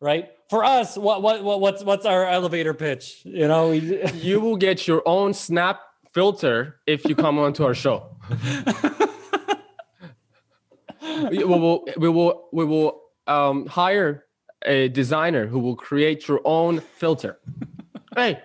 right? 0.00 0.28
For 0.50 0.62
us, 0.64 0.96
what 0.96 1.22
what, 1.22 1.42
what 1.42 1.60
what's 1.60 1.82
what's 1.82 2.04
our 2.06 2.26
elevator 2.26 2.74
pitch? 2.74 3.20
You 3.24 3.48
know, 3.48 3.70
we, 3.70 4.02
you 4.14 4.40
will 4.40 4.56
get 4.56 4.86
your 4.86 5.02
own 5.06 5.32
snap 5.34 5.80
filter 6.12 6.80
if 6.86 7.04
you 7.08 7.14
come 7.16 7.38
onto 7.38 7.64
our 7.64 7.74
show. 7.74 8.16
we 11.30 11.44
will 11.44 11.84
we 11.96 12.08
will 12.08 12.48
we 12.52 12.64
will 12.64 13.00
um, 13.26 13.66
hire 13.66 14.24
a 14.64 14.88
designer 14.88 15.46
who 15.46 15.58
will 15.58 15.76
create 15.76 16.26
your 16.28 16.40
own 16.44 16.80
filter. 16.80 17.38
Hey, 18.14 18.40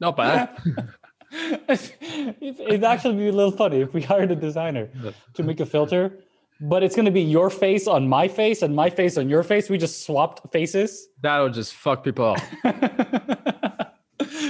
not 0.00 0.16
bad. 0.16 0.50
it- 1.32 1.94
it'd 2.40 2.84
actually 2.84 3.16
be 3.16 3.28
a 3.28 3.32
little 3.32 3.50
funny 3.52 3.80
if 3.80 3.92
we 3.92 4.02
hired 4.02 4.30
a 4.30 4.36
designer 4.36 4.88
to 5.34 5.42
make 5.42 5.60
a 5.60 5.66
filter, 5.66 6.18
but 6.62 6.84
it's 6.84 6.94
going 6.94 7.06
to 7.06 7.10
be 7.10 7.20
your 7.20 7.50
face 7.50 7.88
on 7.88 8.08
my 8.08 8.28
face 8.28 8.62
and 8.62 8.74
my 8.74 8.88
face 8.88 9.18
on 9.18 9.28
your 9.28 9.42
face. 9.42 9.68
We 9.68 9.78
just 9.78 10.04
swapped 10.06 10.52
faces. 10.52 11.08
That'll 11.20 11.50
just 11.50 11.74
fuck 11.74 12.04
people 12.04 12.36
up. 12.36 12.38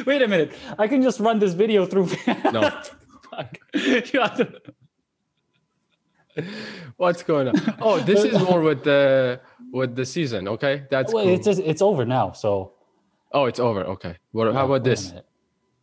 Wait 0.07 0.21
a 0.21 0.29
minute. 0.29 0.53
I 0.79 0.89
can 0.89 1.03
just 1.03 1.21
run 1.21 1.39
this 1.39 1.55
video 1.55 1.87
through. 1.87 2.11
No. 2.53 2.71
Fuck. 3.31 3.59
To- 3.73 4.61
What's 6.97 7.23
going 7.23 7.49
on? 7.49 7.55
Oh, 7.81 7.99
this 7.99 8.25
is 8.25 8.39
more 8.43 8.61
with 8.61 8.85
the 8.85 9.41
with 9.71 9.97
the 9.97 10.05
season. 10.05 10.49
Okay, 10.49 10.85
that's 10.91 11.15
Well, 11.15 11.25
cool. 11.25 11.35
it's 11.35 11.47
just, 11.47 11.61
it's 11.61 11.81
over 11.81 12.05
now. 12.05 12.33
So 12.33 12.73
oh, 13.33 13.47
it's 13.47 13.59
over. 13.59 13.85
Okay. 13.85 14.17
What? 14.33 14.53
How 14.53 14.63
oh, 14.63 14.67
about 14.67 14.85
this? 14.85 15.15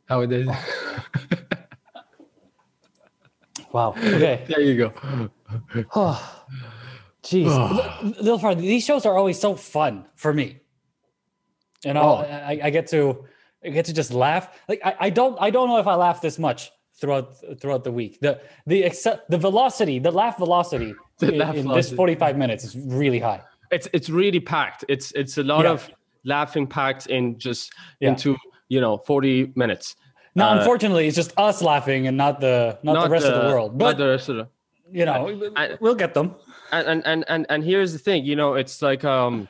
How 0.08 0.22
about 0.22 0.30
this? 0.30 0.48
Oh. 0.48 1.56
Wow. 3.72 3.92
Okay. 3.98 4.46
there 4.48 4.62
you 4.62 4.78
go. 4.78 5.30
Oh, 5.96 6.46
Jeez. 7.24 7.48
Little 8.22 8.40
Far, 8.40 8.56
these 8.56 8.84
shows 8.86 9.06
are 9.06 9.18
always 9.18 9.40
so 9.40 9.56
fun 9.56 10.06
for 10.16 10.34
me. 10.34 10.60
You 11.86 11.94
know, 11.94 12.02
Oh. 12.02 12.16
I, 12.18 12.60
I 12.64 12.70
get 12.70 12.88
to 12.88 13.26
I 13.64 13.70
get 13.70 13.86
to 13.86 13.94
just 13.94 14.14
laugh. 14.14 14.58
Like 14.68 14.82
I, 14.84 14.96
I 15.00 15.10
don't 15.10 15.38
I 15.40 15.50
don't 15.50 15.68
know 15.68 15.78
if 15.78 15.88
I 15.88 15.96
laugh 15.96 16.22
this 16.22 16.40
much 16.40 16.72
throughout 17.00 17.36
throughout 17.60 17.84
the 17.84 17.92
week. 17.92 18.20
The 18.22 18.42
the 18.68 18.84
accept 18.84 19.30
the 19.30 19.38
velocity, 19.38 20.00
the 20.00 20.12
laugh 20.12 20.38
velocity 20.38 20.94
The 21.20 21.34
in, 21.34 21.38
laugh 21.38 21.56
in 21.56 21.64
velocity. 21.64 21.90
this 21.92 21.96
45 21.98 22.38
minutes 22.38 22.64
is 22.64 22.76
really 22.78 23.20
high. 23.20 23.42
It's 23.72 23.88
it's 23.94 24.10
really 24.10 24.40
packed. 24.40 24.86
It's 24.90 25.12
it's 25.12 25.38
a 25.38 25.44
lot 25.44 25.66
Yeah. 25.66 25.72
of 25.72 25.90
laughing 26.26 26.68
packed 26.68 27.08
in 27.08 27.38
just 27.38 27.72
Yeah. 28.00 28.10
into 28.10 28.36
you 28.70 28.82
know 28.82 28.98
40 28.98 29.52
minutes. 29.56 29.96
Now, 30.36 30.50
Uh, 30.52 30.58
unfortunately, 30.60 31.08
it's 31.08 31.16
just 31.16 31.34
us 31.38 31.62
laughing 31.62 32.08
and 32.08 32.16
not 32.18 32.40
the 32.40 32.78
not, 32.84 33.04
the 33.04 33.10
rest 33.10 33.26
of 33.26 33.34
the 33.42 33.50
world. 33.50 33.72
not 33.74 33.78
But 33.86 33.98
the 33.98 34.08
rest 34.08 34.30
of 34.30 34.36
the 34.38 34.48
you 34.92 35.06
know, 35.06 35.22
we'll 35.80 35.96
get 35.96 36.14
them. 36.14 36.36
and 36.72 36.88
and 36.88 37.02
and 37.06 37.26
and, 37.28 37.46
and 37.50 37.64
here's 37.64 37.94
the 37.94 38.00
thing 38.00 38.26
you 38.26 38.36
know 38.36 38.54
it's 38.56 38.82
like 38.82 39.04
um 39.04 39.48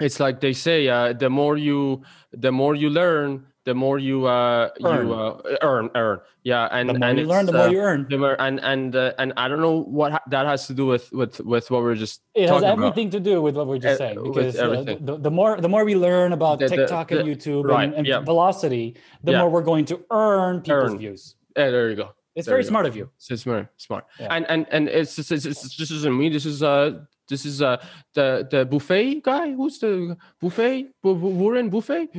it's 0.00 0.18
like 0.20 0.40
they 0.40 0.52
say 0.52 0.88
uh 0.88 1.12
the 1.12 1.30
more 1.30 1.56
you 1.56 2.02
the 2.32 2.50
more 2.52 2.74
you 2.74 2.90
learn 2.90 3.46
the 3.70 3.76
more 3.84 3.96
you 4.08 4.16
uh 4.26 4.68
Earn. 4.90 5.06
you 5.06 5.14
uh, 5.14 5.56
earn 5.70 5.86
earn 6.02 6.18
yeah 6.50 6.76
and 6.76 6.84
The 6.88 6.94
more 6.98 7.08
and 7.08 7.18
you 7.22 7.26
learn, 7.32 7.44
it's, 7.44 7.52
the 7.52 7.58
more 7.60 7.68
uh, 7.70 7.76
you 7.76 7.80
earn. 7.88 8.00
the 8.12 8.18
more- 8.22 8.38
and 8.46 8.56
and 8.72 8.90
uh, 9.04 9.20
and 9.20 9.28
i 9.42 9.44
don't 9.48 9.62
know 9.66 9.76
what 9.98 10.10
ha- 10.14 10.26
that 10.34 10.44
has 10.52 10.60
to 10.70 10.74
do 10.80 10.84
with 10.92 11.04
with 11.20 11.34
with 11.52 11.66
what 11.72 11.80
we're 11.86 12.00
just 12.04 12.16
It 12.34 12.42
has 12.42 12.50
talking 12.50 12.68
about. 12.68 12.78
everything 12.78 13.08
to 13.16 13.20
do 13.30 13.34
with 13.46 13.54
what 13.58 13.66
we're 13.70 13.82
just 13.88 14.00
Uh, 14.00 14.04
saying 14.04 14.18
because 14.28 14.54
uh, 14.58 14.82
the, 15.08 15.14
the 15.26 15.32
more 15.38 15.52
the 15.66 15.70
more 15.74 15.82
we 15.90 15.96
learn 16.08 16.30
about 16.38 16.56
The- 16.58 16.68
the- 16.68 16.76
TikTok 16.76 17.06
and 17.14 17.20
YouTube 17.30 17.62
right, 17.74 17.84
and, 17.84 17.92
and 17.98 18.04
yeah. 18.10 18.20
velocity, 18.32 18.86
the 19.26 19.32
Yeah. 19.32 19.40
more 19.40 19.48
we're 19.54 19.68
going 19.72 19.86
to 19.92 19.96
earn 20.24 20.54
people's 20.66 20.92
Earn. 20.92 20.98
views. 21.04 21.22
Yeah, 21.58 21.68
there 21.74 21.86
you 21.92 21.98
go 22.04 22.08
It's 22.36 22.46
There 22.46 22.54
very 22.54 22.62
you 22.64 22.68
go. 22.70 22.74
smart 22.74 22.86
of 22.90 22.94
you. 22.98 23.04
So 23.26 23.32
smart, 23.44 23.64
smart, 23.86 24.04
Yeah. 24.22 24.34
and 24.34 24.42
and 24.52 24.60
and 24.74 24.82
it's 25.00 25.12
just 25.18 25.30
it's, 25.36 25.46
it's 25.52 25.62
this 25.80 25.90
isn't 25.98 26.14
me. 26.20 26.26
This 26.36 26.46
is 26.52 26.58
uh 26.72 26.88
this 27.30 27.46
is 27.46 27.62
uh 27.62 27.76
the 28.12 28.46
the 28.50 28.66
buffet 28.66 29.22
guy. 29.22 29.52
Who's 29.52 29.78
the 29.78 30.16
buffet? 30.40 30.88
Bu- 31.02 31.14
Bu- 31.14 31.28
Warren 31.40 31.70
Buffett. 31.70 32.10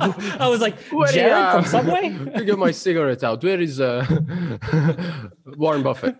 I 0.00 0.46
was 0.48 0.60
like, 0.60 0.78
Where 0.92 1.10
Jared 1.10 1.32
uh, 1.32 1.52
from 1.54 1.64
Subway. 1.64 2.10
to 2.36 2.44
get 2.44 2.58
my 2.58 2.70
cigarette 2.70 3.24
out. 3.24 3.42
Where 3.42 3.60
is 3.60 3.80
uh 3.80 4.04
Warren 5.56 5.82
Buffett? 5.82 6.16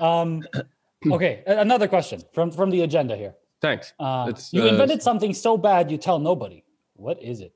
um, 0.00 0.42
okay, 1.10 1.42
another 1.46 1.88
question 1.88 2.20
from 2.34 2.50
from 2.50 2.70
the 2.70 2.82
agenda 2.82 3.16
here. 3.16 3.34
Thanks. 3.62 3.92
Uh, 3.98 4.32
you 4.52 4.62
uh, 4.62 4.66
invented 4.66 5.02
something 5.02 5.32
so 5.32 5.56
bad 5.56 5.90
you 5.90 5.98
tell 5.98 6.18
nobody. 6.18 6.64
What 6.94 7.22
is 7.22 7.40
it? 7.40 7.54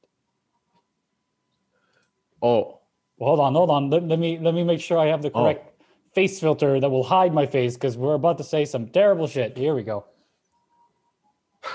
Oh, 2.43 2.81
Well, 3.19 3.29
hold 3.37 3.40
on, 3.40 3.55
hold 3.55 3.71
on. 3.71 3.90
Let, 3.90 4.03
let 4.07 4.19
me 4.19 4.38
let 4.38 4.55
me 4.55 4.62
make 4.64 4.81
sure 4.81 4.99
I 4.99 5.07
have 5.07 5.23
the 5.23 5.31
Oh. 5.35 5.45
Face 6.14 6.38
filter 6.40 6.81
that 6.81 6.88
will 6.88 7.03
hide 7.03 7.35
my 7.35 7.46
face 7.46 7.74
because 7.74 7.96
we're 7.96 8.14
about 8.14 8.38
to 8.38 8.44
say 8.44 8.64
some 8.64 8.87
terrible 8.88 9.27
shit. 9.27 9.57
Here 9.57 9.74
we 9.74 9.83
go. 9.83 10.05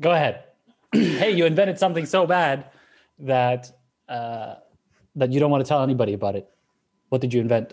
go 0.00 0.12
ahead. 0.12 0.44
hey, 0.92 1.30
you 1.30 1.46
invented 1.46 1.78
something 1.78 2.04
so 2.06 2.26
bad 2.26 2.70
that 3.18 3.72
uh, 4.08 4.56
that 5.14 5.32
you 5.32 5.40
don't 5.40 5.50
want 5.50 5.64
to 5.64 5.68
tell 5.68 5.82
anybody 5.82 6.12
about 6.12 6.36
it. 6.36 6.48
What 7.08 7.20
did 7.20 7.32
you 7.32 7.40
invent? 7.40 7.72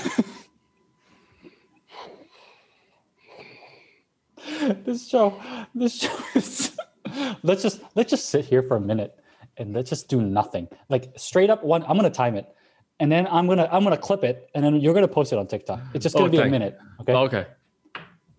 this 4.85 5.07
show, 5.07 5.41
this 5.73 5.95
show 5.95 6.17
is. 6.35 6.75
let's 7.43 7.61
just 7.61 7.81
let's 7.95 8.09
just 8.09 8.29
sit 8.29 8.45
here 8.45 8.63
for 8.63 8.77
a 8.77 8.81
minute 8.81 9.17
and 9.57 9.73
let's 9.73 9.89
just 9.89 10.07
do 10.07 10.21
nothing. 10.21 10.67
Like 10.89 11.13
straight 11.17 11.49
up 11.49 11.63
one. 11.63 11.83
I'm 11.83 11.95
gonna 11.95 12.09
time 12.09 12.35
it, 12.35 12.47
and 12.99 13.11
then 13.11 13.27
I'm 13.27 13.47
gonna 13.47 13.67
I'm 13.71 13.83
gonna 13.83 13.97
clip 13.97 14.23
it, 14.23 14.49
and 14.53 14.63
then 14.63 14.75
you're 14.79 14.93
gonna 14.93 15.07
post 15.07 15.33
it 15.33 15.39
on 15.39 15.47
TikTok. 15.47 15.79
It's 15.93 16.03
just 16.03 16.15
gonna 16.15 16.29
be 16.29 16.39
a 16.39 16.47
minute. 16.47 16.77
Okay. 17.01 17.13
okay. 17.13 17.45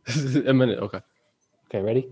a 0.46 0.54
minute. 0.54 0.78
Okay. 0.78 1.00
Okay. 1.68 1.80
Ready? 1.80 2.08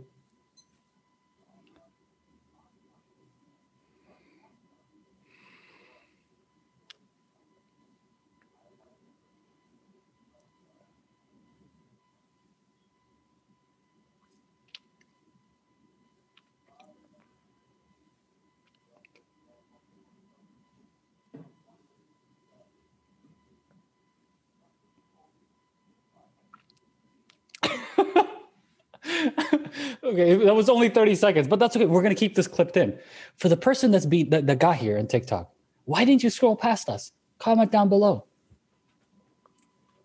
Okay, 30.05 30.35
that 30.37 30.55
was 30.55 30.69
only 30.69 30.89
30 30.89 31.15
seconds, 31.15 31.49
but 31.49 31.59
that's 31.59 31.77
okay. 31.77 31.87
We're 31.87 32.03
gonna 32.03 32.15
keep 32.15 32.35
this 32.35 32.47
clipped 32.47 32.77
in. 32.77 32.99
For 33.37 33.49
the 33.49 33.57
person 33.57 33.91
that's 33.91 34.07
be 34.07 34.25
that, 34.25 34.47
that 34.47 34.59
got 34.59 34.77
here 34.77 34.97
in 34.97 35.07
TikTok, 35.07 35.51
why 35.85 36.05
didn't 36.05 36.23
you 36.23 36.31
scroll 36.31 36.57
past 36.57 36.89
us? 36.89 37.13
Comment 37.39 37.71
down 37.71 37.89
below. 37.89 38.25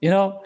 You 0.02 0.10
know, 0.10 0.44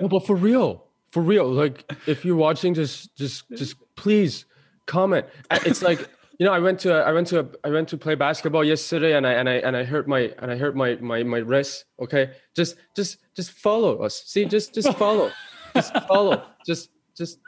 No, 0.00 0.08
but 0.08 0.26
for 0.26 0.36
real, 0.36 0.86
for 1.10 1.22
real. 1.22 1.50
Like, 1.50 1.90
if 2.06 2.24
you're 2.24 2.36
watching, 2.36 2.74
just, 2.74 3.14
just, 3.16 3.48
just 3.50 3.76
please 3.96 4.46
comment. 4.86 5.26
It's 5.50 5.82
like 5.82 6.08
you 6.40 6.46
know, 6.46 6.54
I 6.54 6.58
went 6.58 6.80
to, 6.80 6.94
I 6.94 7.12
went 7.12 7.26
to, 7.28 7.50
I 7.62 7.68
went 7.68 7.86
to 7.90 7.98
play 7.98 8.14
basketball 8.14 8.64
yesterday, 8.64 9.14
and 9.14 9.26
I, 9.26 9.32
and 9.34 9.46
I, 9.46 9.56
and 9.56 9.76
I 9.76 9.84
hurt 9.84 10.08
my, 10.08 10.32
and 10.38 10.50
I 10.50 10.56
hurt 10.56 10.74
my, 10.74 10.94
my, 10.94 11.22
my 11.22 11.36
wrist. 11.36 11.84
Okay, 12.00 12.30
just, 12.56 12.76
just, 12.96 13.18
just 13.36 13.50
follow 13.50 13.98
us. 13.98 14.22
See, 14.24 14.46
just, 14.46 14.72
just 14.72 14.90
follow, 14.96 15.30
just 15.74 15.94
follow, 16.08 16.42
just, 16.66 16.88
just. 17.14 17.38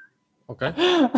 Okay. 0.51 0.73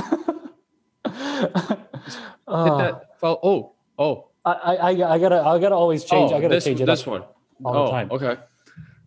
Uh, 2.46 2.76
that 2.76 3.18
follow. 3.18 3.40
Oh, 3.42 3.72
oh. 3.98 4.28
I, 4.44 4.52
I, 4.52 5.14
I 5.14 5.18
gotta, 5.18 5.40
I 5.40 5.58
gotta 5.58 5.74
always 5.74 6.04
change. 6.04 6.30
oh, 6.30 6.36
I 6.36 6.40
gotta 6.40 6.56
this, 6.56 6.64
change 6.64 6.80
it 6.80 6.86
this 6.86 7.06
one. 7.06 7.24
all 7.64 7.72
the 7.72 7.78
oh, 7.78 7.90
time. 7.90 8.08
okay. 8.12 8.36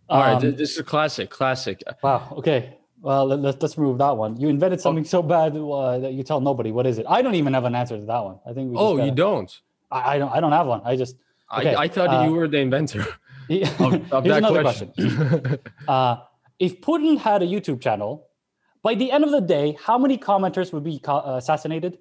All 0.08 0.20
right, 0.20 0.34
Um, 0.34 0.40
th- 0.42 0.56
this 0.56 0.72
is 0.72 0.78
a 0.78 0.82
classic, 0.82 1.30
classic. 1.30 1.82
Wow. 2.02 2.34
Okay. 2.38 2.77
Well, 3.00 3.26
let, 3.26 3.38
let's 3.40 3.62
let's 3.62 3.78
remove 3.78 3.98
that 3.98 4.16
one. 4.16 4.36
You 4.40 4.48
invented 4.48 4.80
something 4.80 5.04
so 5.04 5.22
bad 5.22 5.56
uh, 5.56 5.98
that 5.98 6.12
you 6.14 6.22
tell 6.24 6.40
nobody. 6.40 6.72
What 6.72 6.86
is 6.86 6.98
it? 6.98 7.06
I 7.08 7.22
don't 7.22 7.36
even 7.36 7.54
have 7.54 7.64
an 7.64 7.74
answer 7.74 7.96
to 7.96 8.04
that 8.04 8.24
one. 8.24 8.38
I 8.44 8.52
think. 8.52 8.70
We 8.72 8.76
Oh, 8.76 8.92
you 8.92 8.98
gotta- 8.98 9.10
don't. 9.12 9.60
I, 9.90 10.14
I 10.14 10.18
don't. 10.18 10.32
I 10.32 10.40
don't 10.40 10.52
have 10.52 10.66
one. 10.66 10.82
I 10.84 10.96
just. 10.96 11.16
Okay, 11.56 11.74
I, 11.74 11.82
I 11.84 11.88
thought 11.88 12.08
uh, 12.08 12.24
you 12.26 12.32
were 12.34 12.48
the 12.48 12.58
inventor 12.58 13.06
Here's 13.48 13.70
of, 13.80 14.12
of 14.12 14.24
that 14.24 14.38
another 14.38 14.62
question. 14.62 14.92
question. 14.94 15.58
Uh, 15.88 16.16
if 16.58 16.80
Putin 16.80 17.16
had 17.18 17.40
a 17.42 17.46
YouTube 17.46 17.80
channel, 17.80 18.26
by 18.82 18.94
the 18.94 19.10
end 19.12 19.22
of 19.24 19.30
the 19.30 19.40
day, 19.40 19.76
how 19.80 19.96
many 19.96 20.18
commenters 20.18 20.72
would 20.72 20.82
be 20.84 20.98
co- 20.98 21.18
uh, 21.24 21.36
assassinated? 21.38 21.98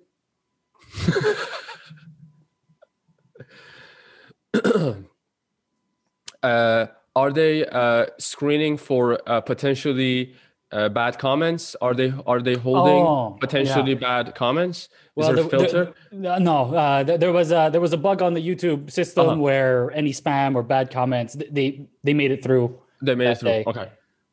uh, 6.43 6.87
are 7.15 7.31
they 7.31 7.65
uh, 7.65 8.05
screening 8.19 8.77
for 8.77 9.19
uh, 9.29 9.41
potentially 9.41 10.35
uh, 10.71 10.89
bad 10.89 11.17
comments? 11.17 11.75
Are 11.81 11.93
they 11.93 12.13
are 12.25 12.41
they 12.41 12.55
holding 12.55 12.93
Oh, 13.05 13.37
potentially 13.39 13.93
yeah. 13.93 13.99
bad 13.99 14.35
comments? 14.35 14.79
Is 14.83 14.89
Well, 15.15 15.33
there 15.33 15.45
a 15.45 15.49
filter? 15.49 15.93
the- 16.11 16.39
no, 16.39 16.73
uh, 16.75 17.03
there 17.03 17.31
was 17.31 17.51
a 17.51 17.69
there 17.71 17.81
was 17.81 17.93
a 17.93 17.97
bug 17.97 18.21
on 18.21 18.33
the 18.33 18.41
YouTube 18.41 18.91
system 18.91 19.27
Uh-huh. 19.27 19.37
where 19.39 19.91
any 19.91 20.11
spam 20.11 20.55
or 20.55 20.63
bad 20.63 20.91
comments 20.91 21.35
they 21.51 21.87
they 22.03 22.13
made 22.13 22.31
it 22.31 22.43
through. 22.43 22.77
they 23.01 23.15
made 23.15 23.29
it 23.31 23.37
through. 23.39 23.49
day. 23.49 23.63
Okay. 23.67 23.87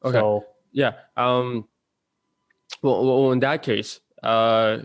Okay. 0.05 0.18
So 0.18 0.44
Yeah. 0.73 0.92
Um. 1.16 1.68
Well, 2.83 3.05
well, 3.07 3.33
in 3.33 3.40
that 3.40 3.62
case, 3.62 4.01
uh, 4.23 4.79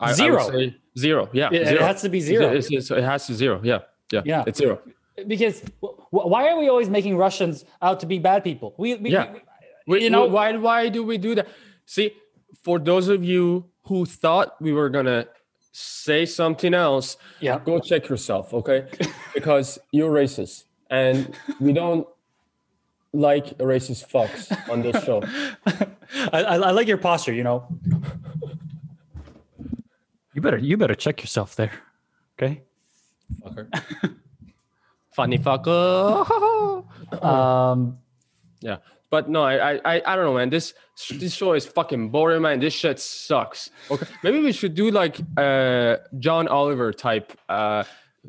I, 0.00 0.12
I 0.12 0.30
would 0.30 0.42
say 0.52 0.76
zero. 0.98 1.28
Yeah. 1.32 1.48
it, 1.52 1.62
it 1.62 1.80
has 1.80 2.02
to 2.02 2.08
be 2.08 2.20
zero 2.20 2.52
It's, 2.52 2.66
it's- 2.70 2.90
it 2.90 3.02
has 3.02 3.26
to 3.28 3.34
zero. 3.34 3.60
Yeah. 3.64 3.80
Yeah. 4.12 4.22
Yeah. 4.24 4.44
It's 4.46 4.58
zero. 4.58 4.80
because 5.26 5.62
why 6.10 6.48
are 6.50 6.58
we 6.58 6.68
always 6.68 6.90
making 6.90 7.16
Russians 7.16 7.64
out 7.80 8.00
to 8.00 8.06
be 8.06 8.18
bad 8.18 8.44
people? 8.44 8.74
We, 8.78 8.96
we 8.96 9.10
Yeah. 9.10 9.32
we- 9.32 9.40
We, 9.86 10.02
You 10.04 10.10
know- 10.10 10.26
why 10.26 10.56
why 10.56 10.88
do 10.88 11.02
we 11.04 11.18
do 11.18 11.34
that? 11.34 11.48
See, 11.86 12.12
for 12.62 12.78
those 12.78 13.08
of 13.08 13.22
you 13.24 13.66
who 13.84 14.06
thought 14.06 14.56
we 14.60 14.72
were 14.72 14.88
gonna 14.88 15.26
say 15.72 16.24
something 16.24 16.72
else, 16.72 17.16
yeah. 17.40 17.58
go 17.58 17.78
check 17.80 18.08
yourself, 18.08 18.54
okay? 18.54 18.86
because 19.34 19.78
you're 19.92 20.10
racist, 20.12 20.64
and 20.90 21.34
we 21.60 21.72
don't 21.72 22.06
like 23.12 23.56
racist 23.58 24.08
fucks 24.10 24.50
on 24.70 24.82
this 24.82 25.04
show. 25.04 25.22
I, 26.32 26.42
I, 26.42 26.54
I 26.56 26.70
like 26.70 26.88
your 26.88 26.98
posture. 26.98 27.32
You 27.34 27.44
know. 27.44 27.66
You 30.34 30.40
better 30.42 30.58
you 30.58 30.76
better 30.76 30.94
check 30.94 31.20
yourself 31.20 31.54
there. 31.56 31.72
Okay. 32.38 32.62
Fucker. 33.42 33.68
Funny 35.12 35.38
fucker. 35.38 36.84
Um. 37.22 37.98
Yeah. 38.60 38.78
But 39.14 39.28
no, 39.36 39.42
I, 39.44 39.78
I 39.92 39.94
I 40.10 40.12
don't 40.16 40.24
know, 40.28 40.34
man. 40.40 40.50
This 40.50 40.74
this 41.20 41.32
show 41.40 41.52
is 41.54 41.64
fucking 41.78 42.10
boring, 42.14 42.42
man. 42.42 42.58
This 42.58 42.74
shit 42.74 42.98
sucks. 42.98 43.70
Okay, 43.92 44.06
maybe 44.24 44.38
we 44.40 44.50
should 44.50 44.74
do 44.74 44.90
like 44.90 45.16
uh 45.36 45.92
John 46.18 46.44
Oliver 46.58 46.88
type 46.92 47.28
uh 47.48 47.84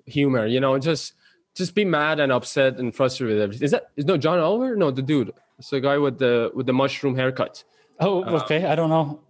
humor. 0.06 0.46
You 0.46 0.60
know, 0.64 0.78
just 0.78 1.14
just 1.60 1.74
be 1.74 1.86
mad 1.86 2.20
and 2.20 2.32
upset 2.32 2.78
and 2.80 2.94
frustrated 2.94 3.34
with 3.36 3.42
everything. 3.46 3.66
Is 3.66 3.72
that 3.72 3.84
is 4.00 4.06
no 4.06 4.16
John 4.26 4.38
Oliver? 4.38 4.76
No, 4.76 4.92
the 4.92 5.02
dude. 5.02 5.34
It's 5.58 5.72
the 5.72 5.82
guy 5.82 5.98
with 6.06 6.20
the 6.20 6.52
with 6.58 6.68
the 6.70 6.74
mushroom 6.82 7.16
haircut. 7.16 7.64
Oh, 8.00 8.24
okay. 8.42 8.62
I 8.72 8.76
don't 8.76 8.92
know. 8.96 9.22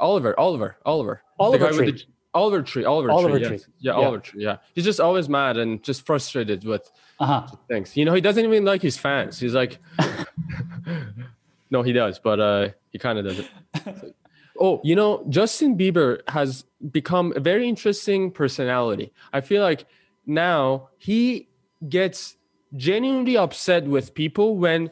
Oliver, 0.00 0.32
Oliver, 0.46 0.70
Oliver. 0.84 1.22
The 1.38 1.44
Oliver 1.44 1.64
guy 1.70 1.76
with 1.78 1.94
the- 1.94 2.04
Oliver 2.38 2.62
Tree, 2.62 2.84
Oliver, 2.84 3.10
Oliver 3.10 3.38
Tree. 3.38 3.48
Tree. 3.48 3.56
Yes. 3.58 3.66
Yeah, 3.80 3.92
Yeah. 3.92 4.06
Oliver 4.06 4.18
Tree. 4.22 4.42
Yeah, 4.44 4.56
he's 4.74 4.84
just 4.84 5.00
always 5.00 5.28
mad 5.28 5.56
and 5.56 5.82
just 5.82 6.06
frustrated 6.06 6.64
with 6.64 6.90
Uh 7.20 7.26
huh. 7.26 7.56
things. 7.68 7.96
You 7.96 8.04
know, 8.04 8.14
he 8.14 8.20
doesn't 8.20 8.44
even 8.44 8.64
like 8.64 8.82
his 8.82 8.96
fans. 8.96 9.38
He's 9.40 9.54
like, 9.54 9.78
no, 11.70 11.82
he 11.82 11.92
does, 11.92 12.18
but 12.18 12.40
uh, 12.40 12.68
he 12.90 12.98
kind 12.98 13.18
of 13.18 13.24
doesn't. 13.26 14.14
oh, 14.60 14.80
you 14.84 14.94
know, 14.96 15.24
Justin 15.28 15.76
Bieber 15.76 16.20
has 16.28 16.64
become 16.90 17.32
a 17.36 17.40
very 17.40 17.68
interesting 17.68 18.30
personality. 18.30 19.12
I 19.32 19.40
feel 19.40 19.62
like 19.62 19.84
now 20.26 20.88
he 20.98 21.48
gets 21.88 22.36
genuinely 22.76 23.36
upset 23.36 23.84
with 23.84 24.14
people 24.14 24.56
when 24.56 24.90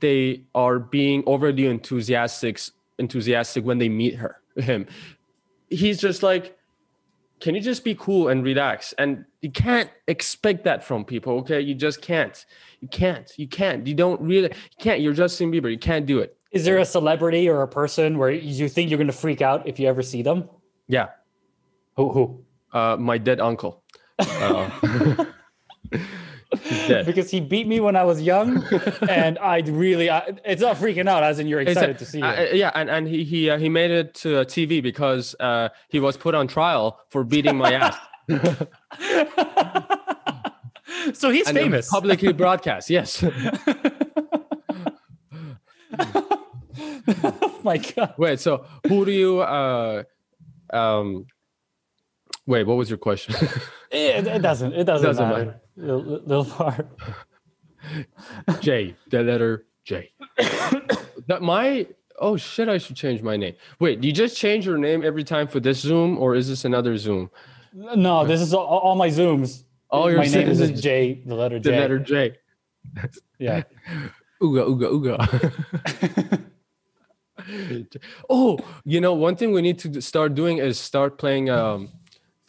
they 0.00 0.44
are 0.54 0.78
being 0.78 1.22
overly 1.26 1.66
enthusiastic 1.66 2.60
enthusiastic 2.98 3.64
when 3.64 3.78
they 3.78 3.88
meet 3.88 4.14
her 4.14 4.36
him 4.56 4.86
he's 5.68 5.98
just 6.00 6.22
like 6.22 6.56
can 7.42 7.56
you 7.56 7.60
just 7.60 7.82
be 7.82 7.96
cool 7.96 8.28
and 8.28 8.44
relax? 8.44 8.94
And 8.98 9.24
you 9.40 9.50
can't 9.50 9.90
expect 10.06 10.62
that 10.62 10.84
from 10.84 11.04
people 11.04 11.32
okay? 11.40 11.60
You 11.60 11.74
just 11.74 12.00
can't. 12.00 12.46
You 12.80 12.86
can't. 12.86 13.30
You 13.36 13.48
can't. 13.48 13.84
You 13.84 13.94
don't 13.94 14.20
really 14.20 14.48
you 14.48 14.78
can't. 14.78 15.00
You're 15.00 15.12
justin 15.12 15.50
bieber. 15.50 15.70
You 15.70 15.78
can't 15.78 16.06
do 16.06 16.20
it. 16.20 16.36
Is 16.52 16.64
there 16.64 16.78
a 16.78 16.84
celebrity 16.84 17.48
or 17.48 17.62
a 17.62 17.68
person 17.68 18.16
where 18.16 18.30
you 18.30 18.68
think 18.68 18.90
you're 18.90 18.98
going 18.98 19.08
to 19.08 19.12
freak 19.12 19.42
out 19.42 19.66
if 19.66 19.80
you 19.80 19.88
ever 19.88 20.02
see 20.02 20.22
them? 20.22 20.48
yeah. 20.86 21.08
Who? 21.96 22.10
Who? 22.12 22.44
uh 22.72 22.96
my 22.96 23.18
dead 23.18 23.40
uncle. 23.40 23.82
Uh, 24.18 24.70
Because 26.52 27.30
he 27.30 27.40
beat 27.40 27.66
me 27.66 27.80
when 27.80 27.96
I 27.96 28.04
was 28.04 28.20
young, 28.20 28.62
and 29.08 29.38
I 29.38 29.58
really, 29.60 30.10
I, 30.10 30.36
it's 30.44 30.60
not 30.60 30.76
freaking 30.76 31.08
out. 31.08 31.22
As 31.22 31.38
in, 31.38 31.46
you're 31.46 31.60
It's 31.60 31.68
a- 31.68 31.72
excited 31.72 31.98
to 31.98 32.04
see 32.04 32.20
uh, 32.22 32.32
it. 32.32 32.52
uh, 32.52 32.54
yeah, 32.54 32.70
and, 32.74 32.90
and 32.90 33.08
he 33.08 33.24
he 33.24 33.48
uh, 33.50 33.56
he 33.58 33.68
made 33.70 33.90
it 33.90 34.14
to 34.16 34.40
uh, 34.40 34.44
TV 34.44 34.82
because 34.82 35.34
uh, 35.40 35.70
he 35.88 35.98
was 35.98 36.16
put 36.16 36.34
on 36.34 36.46
trial 36.48 37.00
for 37.08 37.24
beating 37.24 37.56
my 37.56 37.72
ass. 37.72 37.96
so 41.14 41.30
he's 41.30 41.48
and 41.48 41.56
uh, 41.56 41.60
famous. 41.62 41.88
publicly 41.88 42.32
broadcast. 42.32 42.90
Yes. 42.90 43.24
oh 45.98 47.60
my 47.64 47.78
god! 47.78 48.14
Wait. 48.18 48.40
So 48.40 48.64
who 48.88 49.04
do 49.04 49.12
you? 49.12 49.40
Uh, 49.40 50.02
um, 50.72 51.26
wait. 52.46 52.66
What 52.66 52.76
was 52.76 52.88
your 52.90 52.98
question? 52.98 53.34
It, 53.90 54.26
it 54.26 54.42
doesn't. 54.42 54.72
It 54.72 54.84
doesn't, 54.84 55.06
Doesn't 55.06 55.28
matter. 55.28 55.38
Little, 55.44 55.60
little 55.76 56.44
part. 56.44 56.88
J. 58.60 58.96
The 59.10 59.22
letter 59.22 59.66
J. 59.84 60.12
that 61.26 61.42
my. 61.42 61.86
Oh 62.20 62.36
shit! 62.36 62.68
I 62.68 62.78
should 62.78 62.96
change 62.96 63.22
my 63.22 63.36
name. 63.36 63.54
Wait. 63.80 64.04
You 64.04 64.12
just 64.12 64.36
change 64.36 64.66
your 64.66 64.78
name 64.78 65.04
every 65.04 65.24
time 65.24 65.48
for 65.48 65.60
this 65.60 65.80
Zoom, 65.80 66.18
or 66.18 66.34
is 66.34 66.48
this 66.48 66.64
another 66.64 66.96
Zoom? 66.96 67.30
No, 67.72 68.24
this 68.26 68.40
is 68.40 68.52
all, 68.54 68.66
all 68.66 68.94
my 68.94 69.08
zooms. 69.08 69.64
All 69.90 70.10
your 70.10 70.20
my 70.20 70.26
name 70.26 70.48
is 70.48 70.80
J, 70.80 71.22
the 71.26 71.34
letter 71.34 71.58
J. 71.58 71.70
The 71.70 71.76
letter 71.76 71.98
J. 71.98 72.36
Yeah. 73.38 73.62
Ooga 74.42 74.66
ooga 74.66 74.88
ooga. 74.90 76.42
oh, 78.30 78.58
you 78.84 79.00
know, 79.00 79.14
one 79.14 79.36
thing 79.36 79.52
we 79.52 79.62
need 79.62 79.78
to 79.80 80.00
start 80.00 80.34
doing 80.34 80.58
is 80.58 80.78
start 80.78 81.18
playing 81.18 81.50
um 81.50 81.90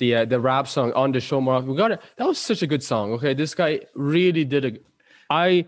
the 0.04 0.10
uh, 0.16 0.26
the 0.34 0.40
rap 0.50 0.66
song 0.68 0.90
on 1.04 1.12
the 1.16 1.22
show 1.30 1.40
more. 1.46 1.56
often. 1.56 1.70
We 1.70 1.78
got 1.86 1.92
it. 1.96 2.02
That 2.18 2.28
was 2.32 2.38
such 2.52 2.62
a 2.68 2.68
good 2.74 2.84
song. 2.92 3.06
Okay, 3.16 3.34
this 3.34 3.54
guy 3.56 3.72
really 3.96 4.46
did 4.54 4.64
a. 4.70 4.72
I 5.30 5.66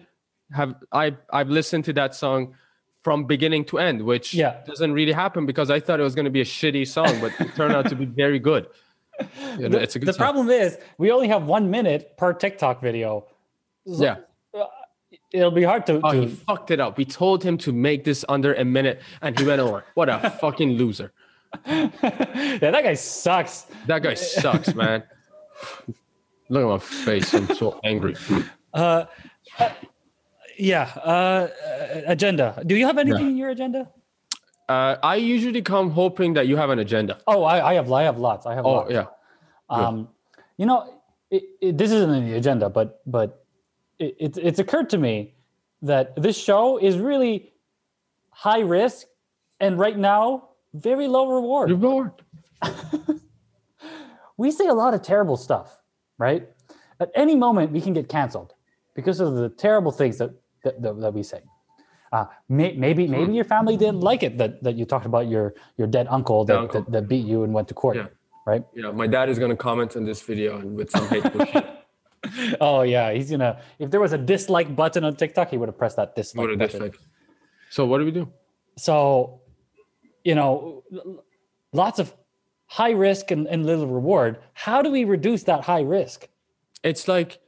have 0.60 0.72
I 0.92 1.06
I've 1.38 1.50
listened 1.60 1.84
to 1.90 1.94
that 2.02 2.12
song 2.24 2.40
from 3.06 3.18
beginning 3.36 3.64
to 3.72 3.78
end, 3.90 3.98
which 4.12 4.28
Yeah. 4.34 4.54
doesn't 4.72 4.94
really 5.00 5.14
happen 5.24 5.46
because 5.52 5.70
I 5.78 5.80
thought 5.84 6.00
it 6.00 6.08
was 6.10 6.16
going 6.20 6.30
to 6.32 6.36
be 6.40 6.42
a 6.42 6.50
shitty 6.60 6.86
song, 6.98 7.12
but 7.22 7.32
it 7.40 7.50
turned 7.60 7.74
out 7.78 7.88
to 7.94 7.96
be 8.04 8.06
very 8.24 8.40
good. 8.52 8.66
You 9.60 9.70
know, 9.70 9.78
it's 9.86 9.96
a 9.96 10.00
good 10.00 10.10
the 10.10 10.14
song. 10.14 10.26
problem 10.28 10.48
is 10.50 10.78
we 10.98 11.08
only 11.18 11.30
have 11.36 11.44
one 11.58 11.66
minute 11.78 12.02
per 12.20 12.32
TikTok 12.44 12.82
video. 12.90 13.10
So 13.88 14.04
Yeah. 14.06 14.16
It'll 15.32 15.52
be 15.64 15.64
hard 15.72 15.84
to. 15.88 15.94
Oh, 16.04 16.12
he 16.22 16.28
fucked 16.28 16.70
it 16.76 16.80
up. 16.84 16.98
We 16.98 17.06
told 17.06 17.40
him 17.48 17.56
to 17.66 17.70
make 17.88 18.04
this 18.10 18.26
under 18.36 18.52
a 18.54 18.66
minute, 18.78 18.98
and 19.22 19.38
he 19.40 19.46
went 19.52 19.62
over. 19.66 19.80
What 19.94 20.08
a 20.10 20.18
fucking 20.42 20.72
loser! 20.82 21.10
Yeah, 21.66 22.58
that 22.60 22.84
guy 22.84 22.94
sucks. 22.94 23.68
That 23.88 24.04
guy 24.04 24.14
sucks, 24.14 24.74
man. 24.76 25.04
Look 26.50 26.64
at 26.64 26.68
my 26.68 26.78
face. 26.78 27.34
I'm 27.34 27.54
so 27.56 27.80
angry. 27.84 28.16
Uh, 28.74 29.06
uh, 29.60 29.70
yeah. 30.58 30.92
Uh, 30.98 31.10
uh, 31.10 32.02
agenda. 32.06 32.62
Do 32.66 32.76
you 32.76 32.86
have 32.86 32.98
anything 32.98 33.28
in 33.28 33.38
your 33.38 33.50
agenda? 33.50 33.90
Uh, 34.68 34.98
I 35.04 35.16
usually 35.16 35.62
come 35.62 35.92
hoping 35.92 36.34
that 36.34 36.48
you 36.48 36.58
have 36.58 36.70
an 36.72 36.80
agenda. 36.80 37.20
Oh, 37.28 37.44
I, 37.44 37.72
I 37.72 37.74
have. 37.76 37.92
I 37.92 38.04
have 38.04 38.18
lots. 38.18 38.46
I 38.46 38.56
have. 38.56 38.66
Oh 38.66 38.74
lots. 38.74 38.92
yeah. 38.92 39.06
Um, 39.70 40.10
you 40.58 40.66
know, 40.66 41.02
it, 41.30 41.44
it, 41.62 41.78
this 41.78 41.92
isn't 41.92 42.10
in 42.10 42.26
the 42.26 42.38
agenda, 42.38 42.70
but 42.70 43.02
but 43.06 43.46
it, 44.00 44.16
it, 44.20 44.38
it's 44.38 44.60
occurred 44.60 44.90
to 44.90 44.98
me 44.98 45.36
that 45.82 46.16
this 46.22 46.38
show 46.38 46.78
is 46.78 46.98
really 46.98 47.54
high 48.32 48.62
risk, 48.62 49.08
and 49.60 49.78
right 49.78 49.98
now 49.98 50.50
very 50.76 51.08
low 51.08 51.32
reward. 51.34 51.70
You're 51.70 52.14
we 54.38 54.52
say 54.52 54.68
a 54.68 54.74
lot 54.74 54.94
of 54.94 55.02
terrible 55.02 55.38
stuff, 55.38 55.82
right? 56.18 56.48
At 57.00 57.12
any 57.16 57.36
moment, 57.36 57.72
we 57.72 57.82
can 57.82 57.94
get 57.94 58.10
canceled 58.10 58.54
because 58.96 59.20
of 59.20 59.36
the 59.36 59.50
terrible 59.50 59.92
things 59.92 60.18
that 60.18 60.32
that, 60.64 60.82
that, 60.82 61.00
that 61.00 61.14
we 61.14 61.24
say. 61.24 61.42
Uh, 62.12 62.26
may, 62.50 62.74
maybe 62.74 63.08
maybe 63.08 63.34
your 63.34 63.44
family 63.46 63.76
didn't 63.76 64.00
like 64.00 64.24
it 64.24 64.38
that, 64.38 64.64
that 64.64 64.76
you 64.76 64.86
talked 64.86 65.06
about 65.06 65.28
your 65.28 65.54
your 65.78 65.88
dead 65.88 66.08
uncle 66.10 66.46
that, 66.46 66.58
uncle. 66.58 66.82
That, 66.82 66.92
that 66.92 67.08
beat 67.08 67.26
you 67.26 67.44
and 67.44 67.54
went 67.54 67.68
to 67.70 67.74
court, 67.74 67.98
Yeah. 67.98 68.08
right? 68.46 68.64
Yeah, 68.74 68.92
my 68.92 69.08
dad 69.08 69.30
is 69.30 69.38
gonna 69.38 69.56
comment 69.56 69.96
on 69.98 70.06
this 70.06 70.22
video 70.22 70.58
and 70.58 70.76
with 70.76 70.90
some 70.92 71.08
hateful 71.08 71.46
shit. 71.52 71.66
Oh 72.62 72.82
yeah, 72.82 73.12
he's 73.12 73.30
gonna. 73.30 73.62
If 73.80 73.92
there 73.92 74.00
was 74.00 74.14
a 74.14 74.18
dislike 74.18 74.76
button 74.76 75.04
on 75.04 75.16
TikTok, 75.16 75.50
he 75.50 75.58
would 75.58 75.68
have 75.68 75.78
pressed 75.78 75.98
that 75.98 76.16
dislike 76.16 76.48
What 76.48 76.54
a 76.54 76.56
dislike. 76.56 76.96
So 77.70 77.86
what 77.86 77.98
do 78.00 78.06
we 78.06 78.12
do? 78.12 78.32
So, 78.78 79.42
you 80.26 80.36
know, 80.36 80.84
lots 81.72 82.00
of 82.00 82.14
high 82.66 82.92
risk 82.92 83.32
and, 83.32 83.48
and 83.48 83.66
little 83.66 83.88
reward. 83.88 84.40
How 84.54 84.82
do 84.82 84.92
we 84.92 85.06
reduce 85.06 85.44
that 85.44 85.64
high 85.64 85.82
risk? 85.82 86.28
It's 86.84 87.08
like 87.08 87.40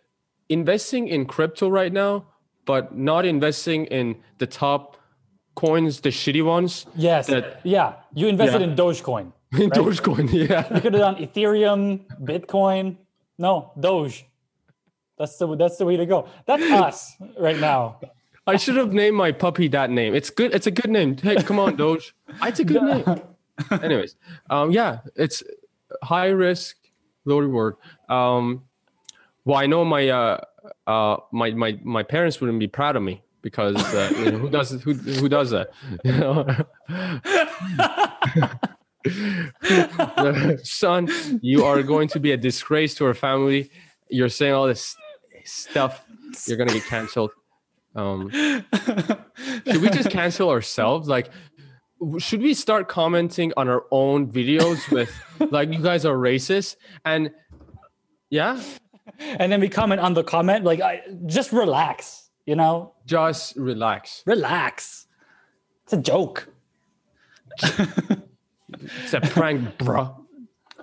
investing 0.48 1.08
in 1.10 1.26
crypto 1.26 1.68
right 1.68 1.92
now, 1.92 2.28
but 2.66 2.96
not 2.96 3.26
investing 3.26 3.86
in 3.86 4.16
the 4.38 4.48
top 4.48 4.96
coins, 5.56 6.02
the 6.02 6.10
shitty 6.10 6.46
ones. 6.46 6.86
Yes. 6.96 7.28
That- 7.28 7.60
yeah. 7.66 7.96
You 8.14 8.28
invested 8.28 8.62
Yeah. 8.62 8.68
in 8.68 8.76
Dogecoin. 8.76 9.34
In 9.54 9.70
Dogecoin, 9.70 10.28
yeah. 10.34 10.66
You 10.76 10.82
could 10.82 10.94
have 10.94 11.02
done 11.02 11.16
Ethereum, 11.16 12.02
Bitcoin. 12.22 12.98
No, 13.40 13.72
Doge. 13.80 14.26
That's 15.18 15.38
the 15.38 15.56
that's 15.56 15.78
the 15.78 15.86
way 15.86 15.96
to 15.96 16.06
go. 16.06 16.28
That's 16.46 16.64
us 16.70 17.16
right 17.40 17.58
now. 17.58 17.98
I 18.48 18.56
should 18.56 18.78
have 18.78 18.94
named 18.94 19.18
my 19.18 19.34
puppy 19.34 19.68
that 19.70 19.90
name. 19.90 20.16
It's 20.16 20.30
good. 20.30 20.56
It's 20.56 20.68
a 20.68 20.72
good 20.72 20.90
name. 20.90 21.18
Hey, 21.18 21.36
come 21.44 21.60
on, 21.60 21.76
Doge. 21.76 22.16
It's 22.44 22.60
a 22.60 22.64
good 22.64 22.82
name. 22.82 23.22
Anyways, 23.84 24.16
um, 24.50 24.72
yeah, 24.72 25.00
it's 25.16 25.44
high 26.04 26.28
risk, 26.28 26.78
low 27.26 27.40
reward. 27.40 27.76
Um, 28.08 28.64
well, 29.46 29.58
I 29.58 29.66
know 29.66 29.84
my 29.84 30.08
uh, 30.10 30.40
uh, 30.86 31.18
my 31.32 31.52
my 31.52 31.80
my 31.84 32.04
parents 32.04 32.40
wouldn't 32.40 32.60
be 32.60 32.68
proud 32.68 32.96
of 32.96 33.04
me 33.04 33.22
because 33.42 33.76
uh, 33.94 34.14
you 34.18 34.32
know, 34.32 34.38
who 34.38 34.50
does 34.50 34.72
who 34.82 34.94
who 34.94 35.30
does 35.30 35.52
that? 35.52 35.70
You 39.70 39.88
know, 40.18 40.58
son, 40.64 41.08
you 41.42 41.64
are 41.64 41.82
going 41.82 42.10
to 42.10 42.20
be 42.20 42.34
a 42.34 42.38
disgrace 42.38 42.94
to 42.96 43.06
our 43.06 43.14
family. 43.14 43.72
You're 44.10 44.28
saying 44.28 44.54
all 44.54 44.68
this 44.68 44.98
stuff. 45.46 46.04
You're 46.46 46.58
gonna 46.58 46.74
get 46.74 46.84
canceled. 46.84 47.32
Um, 47.98 48.30
should 49.66 49.82
we 49.82 49.90
just 49.90 50.12
cancel 50.12 50.50
ourselves? 50.50 51.08
Like, 51.08 51.32
should 52.20 52.42
we 52.42 52.54
start 52.54 52.88
commenting 52.88 53.52
on 53.58 53.68
our 53.68 53.86
own 53.90 54.32
videos 54.32 54.90
with 54.92 55.12
like 55.52 55.74
you 55.74 55.82
guys 55.82 56.06
are 56.06 56.16
racist 56.16 56.76
and 57.06 57.32
yeah, 58.30 58.62
and 59.20 59.52
then 59.52 59.60
we 59.60 59.68
comment 59.68 60.00
on 60.00 60.14
the 60.14 60.24
comment 60.24 60.64
like 60.64 60.80
I, 60.80 61.02
just 61.26 61.52
relax, 61.52 62.30
you 62.46 62.56
know? 62.56 62.94
just 63.06 63.56
relax. 63.56 64.22
Relax. 64.28 65.08
It's 65.84 65.94
a 65.94 65.98
joke. 65.98 66.50
It's 67.64 69.14
a 69.14 69.22
prank, 69.22 69.78
bro. 69.80 70.24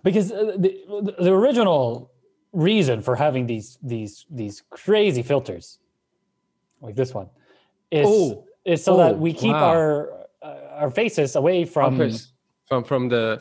because 0.03 0.33
uh, 0.33 0.57
the, 0.59 1.15
the 1.21 1.33
original 1.33 2.11
reason 2.53 3.03
for 3.03 3.15
having 3.15 3.47
these 3.47 3.79
these 3.83 4.27
these 4.31 4.63
crazy 4.71 5.23
filters 5.23 5.79
like 6.85 6.95
this 6.95 7.15
one 7.15 7.29
is 7.91 8.07
Oh. 8.09 8.45
is 8.65 8.85
so 8.85 8.95
Oh, 8.95 8.97
that 8.99 9.19
we 9.19 9.33
keep 9.33 9.53
wow. 9.53 9.69
our 9.71 10.27
uh, 10.43 10.81
our 10.85 10.91
faces 10.91 11.37
away 11.37 11.65
from 11.65 12.01
Okay, 12.01 12.15
from 12.69 12.85
from 12.85 13.09
the 13.09 13.41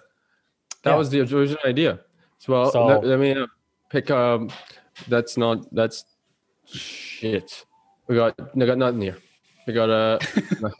that 0.83 0.91
Yeah. 0.91 0.95
was 0.97 1.09
the 1.09 1.19
original 1.21 1.57
idea. 1.65 1.99
So, 2.39 2.53
well, 2.53 2.71
So- 2.71 2.85
let, 2.85 3.03
let 3.05 3.19
me 3.19 3.31
uh, 3.31 3.47
pick. 3.89 4.09
Um, 4.11 4.49
that's 5.07 5.37
not 5.37 5.73
that's 5.73 6.05
shit. 6.65 7.65
We 8.07 8.15
got 8.15 8.35
we 8.55 8.65
got 8.65 8.77
nothing 8.77 9.01
here. 9.01 9.17
We 9.67 9.73
got 9.73 9.89
a 9.89 10.19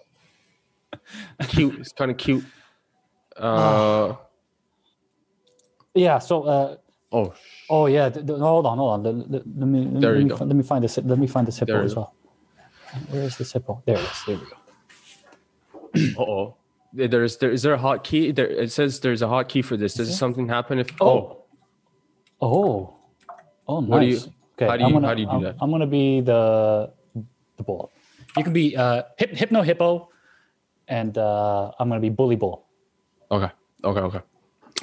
cute. 1.47 1.79
It's 1.79 1.91
kind 1.93 2.11
of 2.11 2.17
cute. 2.17 2.43
Uh 3.37 4.15
yeah 5.95 6.17
so 6.19 6.43
uh 6.43 6.75
oh. 7.11 7.33
oh 7.69 7.85
yeah 7.85 8.09
hold 8.09 8.65
on 8.65 8.77
hold 8.77 8.93
on 8.93 9.03
let, 9.03 9.15
let- 9.29 9.47
let 9.57 9.67
me 9.67 9.85
let, 9.85 10.01
There 10.01 10.11
let 10.13 10.19
you 10.19 10.25
me, 10.25 10.29
go. 10.29 10.35
let 10.45 10.55
me 10.55 10.63
find 10.63 10.83
this 10.83 10.97
let 10.97 11.19
me 11.19 11.27
find 11.27 11.47
this 11.47 11.59
hippo 11.59 11.83
as 11.83 11.95
well 11.95 12.13
where 13.09 13.23
is 13.23 13.37
this 13.37 13.51
hippo 13.53 13.81
there 13.85 13.95
it 13.97 14.01
is. 14.01 14.23
There 14.27 14.37
we 14.37 14.45
go. 16.15 16.21
Uh 16.21 16.25
oh. 16.25 16.55
There's 16.93 17.37
there 17.37 17.51
is 17.51 17.61
there 17.63 17.73
a 17.73 17.77
hotkey? 17.79 18.35
There 18.35 18.47
it 18.47 18.71
says 18.71 18.99
there's 18.99 19.21
a 19.21 19.25
hotkey 19.27 19.63
for 19.65 19.77
this. 19.77 19.93
Does 19.95 20.15
something 20.17 20.47
happen 20.47 20.79
if 20.79 20.89
oh. 21.01 21.43
oh. 22.41 22.95
Oh. 23.67 23.79
Nice 23.79 23.89
What 23.89 23.99
do 24.01 24.05
you- 24.07 24.17
okay 24.55 24.67
how 24.67 24.77
do 24.77 24.83
I'm 24.83 24.89
you- 24.89 24.93
gonna, 24.95 25.07
how 25.07 25.13
do 25.15 25.21
you 25.21 25.27
do 25.27 25.31
I'm, 25.33 25.43
that? 25.43 25.55
I'm 25.61 25.71
gonna 25.71 25.87
be 25.87 26.21
the 26.21 26.91
the 27.57 27.63
bull 27.63 27.91
you 28.37 28.43
can 28.43 28.53
be 28.53 28.75
uh 28.75 29.03
hip, 29.17 29.31
hypno 29.31 29.61
hippo 29.61 30.09
and 30.87 31.17
uh 31.17 31.71
i'm 31.79 31.87
gonna 31.89 32.01
be 32.01 32.09
bully 32.09 32.35
bull. 32.35 32.65
Okay. 33.31 33.49
Okay 33.83 33.99
okay 34.01 34.21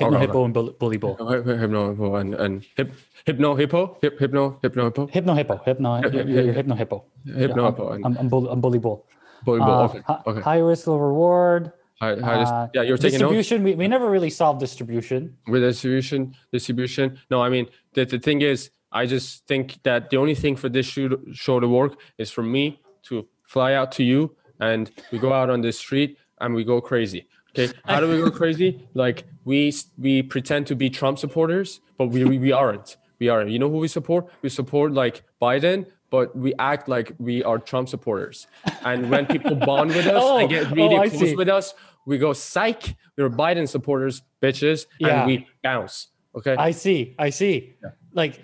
hypno 0.01 0.19
hippo 0.19 0.45
and 0.45 0.55
bully, 0.55 0.73
bully 0.79 0.97
bull. 0.97 1.17
Hypno 1.17 1.91
hippo 1.91 2.15
and 2.17 2.35
and 2.35 2.67
hip 2.77 2.93
hypno 3.27 3.55
hippo 3.55 3.97
hip 4.03 4.19
hypno 4.19 4.59
hypno 4.63 4.85
hippo 4.85 5.07
Hypno 5.13 5.35
hippo, 5.35 5.57
hypno, 5.67 6.01
Hyp- 6.01 6.13
you're, 6.15 6.29
you're 6.29 6.53
hypno 6.53 6.75
hippo. 6.75 7.05
hypno 7.27 7.67
hippo 7.71 7.93
I'm, 7.93 8.17
I'm, 8.19 8.29
bully, 8.29 8.49
I'm 8.51 8.61
bully 8.61 8.79
bull. 8.79 9.07
bully 9.45 9.61
bull. 9.61 9.69
Uh, 9.71 9.85
Okay 9.89 10.03
okay. 10.27 10.41
High 10.41 10.59
risk, 10.59 10.87
low 10.87 10.97
reward. 10.99 11.73
Hi, 12.01 12.17
hi, 12.17 12.39
this- 12.41 12.49
Uh, 12.51 12.69
yeah, 12.75 12.83
you're 12.83 12.97
taking 12.97 13.21
notes 13.21 13.35
distribution. 13.37 13.63
We, 13.63 13.75
we 13.75 13.87
never 13.89 14.09
really 14.11 14.31
solved 14.31 14.59
distribution. 14.61 15.37
with 15.53 15.63
distribution. 15.63 16.35
Distribution. 16.53 17.19
No, 17.31 17.43
I 17.43 17.49
mean 17.51 17.67
the 17.95 18.05
the 18.07 18.19
thing 18.19 18.41
is, 18.43 18.71
I 18.93 19.07
just 19.07 19.47
think 19.47 19.79
that 19.83 20.09
the 20.11 20.17
only 20.17 20.35
thing 20.35 20.57
for 20.57 20.69
this 20.69 20.87
show, 20.87 21.09
show 21.33 21.61
to 21.61 21.69
work 21.69 21.93
is 22.19 22.31
for 22.31 22.43
me 22.43 22.81
to 23.09 23.27
fly 23.47 23.75
out 23.75 23.93
to 23.99 24.03
you 24.03 24.35
and 24.61 24.91
we 25.13 25.19
go 25.19 25.33
out 25.33 25.49
on 25.51 25.61
the 25.61 25.73
street 25.73 26.17
and 26.41 26.55
we 26.55 26.65
go 26.65 26.81
crazy. 26.81 27.27
Okay, 27.59 27.73
how 27.85 28.01
do 28.01 28.09
we 28.09 28.19
go 28.19 28.31
crazy? 28.31 28.87
Like 28.95 29.25
we 29.45 29.73
we 29.99 30.23
pretend 30.23 30.67
to 30.69 30.77
be 30.77 30.91
Trump 30.91 31.19
supporters, 31.19 31.81
but 31.99 32.07
we 32.07 32.25
we, 32.25 32.39
we 32.39 32.53
aren't. 32.53 32.97
We 33.19 33.29
aren't. 33.29 33.51
You 33.51 33.59
know 33.59 33.69
who 33.69 33.79
we 33.79 33.89
support? 33.89 34.29
We 34.43 34.49
support 34.49 34.93
like 34.93 35.23
Biden, 35.43 35.87
but 36.11 36.35
we 36.37 36.55
act 36.59 36.89
like 36.89 37.13
we 37.19 37.43
are 37.45 37.59
Trump 37.59 37.89
supporters. 37.89 38.47
And 38.85 39.11
when 39.11 39.27
people 39.27 39.55
bond 39.71 39.91
with 39.91 40.07
us 40.07 40.23
Oh, 40.25 40.39
and 40.39 40.49
get 40.49 40.67
oh, 40.71 40.75
really 40.75 40.97
oh, 40.97 41.11
close 41.11 41.35
with 41.37 41.49
us, 41.49 41.75
we 42.07 42.19
go 42.19 42.33
psych. 42.33 42.97
We're 43.17 43.29
Biden 43.29 43.69
supporters, 43.69 44.23
bitches, 44.43 44.87
Yeah. 44.99 45.09
and 45.09 45.27
we 45.27 45.47
bounce. 45.63 46.09
Okay. 46.35 46.55
I 46.57 46.71
see. 46.71 47.15
I 47.19 47.31
see. 47.31 47.75
Like, 48.15 48.41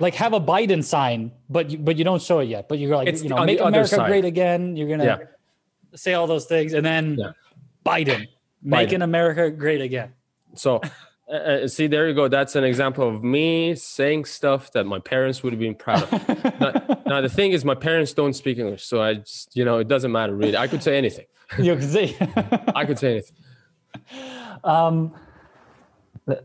like 0.00 0.14
have 0.14 0.32
a 0.32 0.40
Biden 0.40 0.82
sign, 0.82 1.30
but 1.48 1.70
you, 1.70 1.78
but 1.78 1.96
you 1.96 2.04
don't 2.04 2.20
show 2.20 2.40
it 2.40 2.48
yet. 2.48 2.68
But 2.68 2.78
you're 2.78 2.96
like, 2.96 3.08
It's 3.08 3.22
you 3.22 3.28
know, 3.28 3.44
make 3.44 3.60
America 3.60 4.04
great 4.06 4.24
again. 4.24 4.76
You're 4.76 4.88
gonna 4.88 5.04
Yeah. 5.04 5.18
say 5.94 6.14
all 6.14 6.26
those 6.26 6.46
things, 6.46 6.72
and 6.72 6.84
then 6.84 7.16
Yeah. 7.18 7.32
Biden 7.86 8.26
making 8.62 9.02
America 9.02 9.50
great 9.50 9.80
again. 9.80 10.12
So, 10.54 10.80
uh, 11.32 11.32
uh, 11.32 11.68
see, 11.68 11.86
there 11.86 12.08
you 12.08 12.14
go. 12.14 12.28
That's 12.28 12.56
an 12.56 12.64
example 12.64 13.08
of 13.08 13.22
me 13.22 13.74
saying 13.74 14.24
stuff 14.24 14.72
that 14.72 14.84
my 14.84 14.98
parents 14.98 15.42
would 15.42 15.52
have 15.52 15.60
been 15.60 15.74
proud 15.74 16.02
of. 16.02 16.28
now, 16.60 17.00
now, 17.06 17.20
the 17.20 17.28
thing 17.28 17.52
is, 17.52 17.64
my 17.64 17.74
parents 17.74 18.12
don't 18.12 18.34
speak 18.34 18.58
English, 18.58 18.84
so 18.84 19.02
I 19.02 19.14
just, 19.14 19.56
you 19.56 19.64
know, 19.64 19.78
it 19.78 19.88
doesn't 19.88 20.12
matter 20.12 20.34
really. 20.34 20.56
I 20.56 20.66
could 20.66 20.82
say 20.82 20.98
anything. 20.98 21.26
you 21.58 21.74
could 21.76 21.90
see. 21.90 22.16
I 22.74 22.84
could 22.84 22.98
say 22.98 23.12
anything. 23.12 23.36
um, 24.64 25.14
let, 26.26 26.44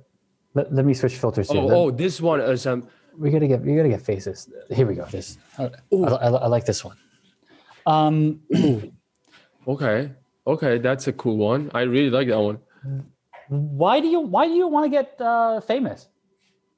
let, 0.53 0.73
let 0.73 0.85
me 0.85 0.93
switch 0.93 1.15
filters 1.17 1.49
here. 1.49 1.61
Oh, 1.61 1.65
Let- 1.65 1.77
oh, 1.77 1.91
this 1.91 2.21
one 2.21 2.39
is 2.41 2.65
um. 2.67 2.87
we 3.17 3.29
gotta 3.29 3.47
get 3.47 3.61
we 3.61 3.75
gotta 3.75 3.89
get 3.89 4.01
faces. 4.01 4.49
Here 4.69 4.85
we 4.85 4.95
go. 4.95 5.05
This 5.05 5.37
I, 5.57 5.69
I, 5.91 6.27
I 6.27 6.47
like 6.47 6.65
this 6.65 6.85
one. 6.85 6.97
Um, 7.85 8.41
Okay, 9.67 10.11
okay, 10.47 10.77
that's 10.77 11.07
a 11.07 11.13
cool 11.13 11.37
one. 11.37 11.71
I 11.73 11.81
really 11.81 12.09
like 12.09 12.27
that 12.27 12.39
one. 12.39 12.59
why 13.49 13.99
do 13.99 14.07
you 14.07 14.19
why 14.19 14.47
do 14.47 14.53
you 14.53 14.67
want 14.67 14.85
to 14.85 14.89
get 14.89 15.19
uh, 15.21 15.59
famous? 15.61 16.07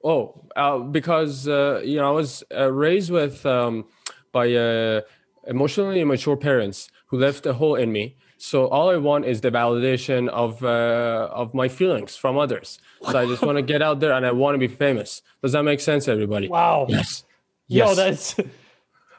Oh, 0.03 0.43
uh, 0.55 0.79
because 0.79 1.47
uh, 1.47 1.81
you 1.83 1.97
know 1.97 2.07
I 2.09 2.11
was 2.11 2.43
uh, 2.55 2.71
raised 2.71 3.11
with 3.11 3.45
um, 3.45 3.85
by 4.31 4.53
uh, 4.53 5.01
emotionally 5.47 6.01
immature 6.01 6.35
parents 6.37 6.89
who 7.07 7.17
left 7.17 7.45
a 7.45 7.53
hole 7.53 7.75
in 7.75 7.91
me. 7.91 8.17
So 8.37 8.67
all 8.67 8.89
I 8.89 8.97
want 8.97 9.23
is 9.25 9.39
the 9.39 9.51
validation 9.51 10.27
of 10.29 10.61
uh, 10.63 11.29
of 11.31 11.53
my 11.53 11.69
feelings 11.69 12.17
from 12.17 12.37
others. 12.37 12.79
So 13.09 13.17
I 13.17 13.25
just 13.25 13.41
want 13.41 13.57
to 13.57 13.61
get 13.61 13.81
out 13.81 14.01
there 14.01 14.11
and 14.11 14.25
I 14.25 14.31
want 14.31 14.55
to 14.55 14.59
be 14.59 14.67
famous. 14.67 15.21
Does 15.41 15.53
that 15.53 15.63
make 15.63 15.79
sense, 15.79 16.07
everybody? 16.09 16.49
Wow. 16.49 16.87
Yes. 16.89 17.23
Yo, 17.69 17.85
Yes. 17.85 17.95
that's 17.95 18.35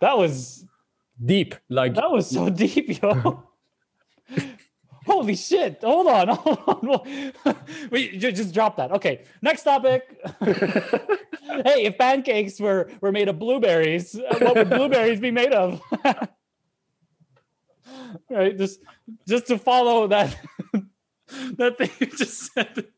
that 0.00 0.18
was 0.18 0.64
Deep, 1.24 1.54
like 1.70 1.94
that 1.94 2.10
was 2.10 2.28
so 2.28 2.50
deep, 2.50 3.00
yo. 3.00 3.44
Holy 5.24 5.36
shit! 5.36 5.78
Hold 5.82 6.06
on, 6.06 6.28
hold 6.36 6.84
on. 7.46 7.56
Wait, 7.90 8.20
just 8.20 8.52
drop 8.52 8.76
that. 8.76 8.92
Okay, 8.92 9.22
next 9.40 9.62
topic. 9.62 10.02
hey, 10.42 11.86
if 11.86 11.96
pancakes 11.96 12.60
were 12.60 12.90
were 13.00 13.10
made 13.10 13.30
of 13.30 13.38
blueberries, 13.38 14.14
uh, 14.16 14.38
what 14.40 14.54
would 14.54 14.68
blueberries 14.68 15.20
be 15.20 15.30
made 15.30 15.54
of? 15.54 15.80
right, 18.28 18.58
just 18.58 18.80
just 19.26 19.46
to 19.46 19.56
follow 19.56 20.08
that 20.08 20.36
that 21.56 21.78
thing 21.78 21.88
you 22.00 22.06
just 22.08 22.52
said. 22.52 22.88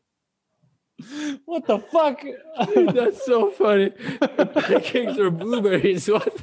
What 1.45 1.65
the 1.69 1.79
fuck? 1.79 2.25
that's 2.93 3.25
so 3.25 3.53
funny. 3.53 3.91
Pancakes 3.91 5.17
or 5.17 5.31
blueberries? 5.31 6.11
What? 6.11 6.43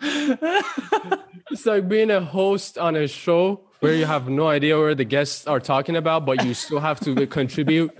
It's 0.00 1.66
like 1.66 1.88
being 1.88 2.10
a 2.10 2.20
host 2.20 2.78
on 2.78 2.96
a 2.96 3.06
show 3.06 3.62
where 3.80 3.94
you 3.94 4.06
have 4.06 4.28
no 4.28 4.48
idea 4.48 4.78
where 4.78 4.94
the 4.94 5.04
guests 5.04 5.46
are 5.46 5.60
talking 5.60 5.96
about, 5.96 6.24
but 6.26 6.44
you 6.44 6.54
still 6.54 6.80
have 6.80 7.00
to 7.00 7.26
contribute. 7.26 7.90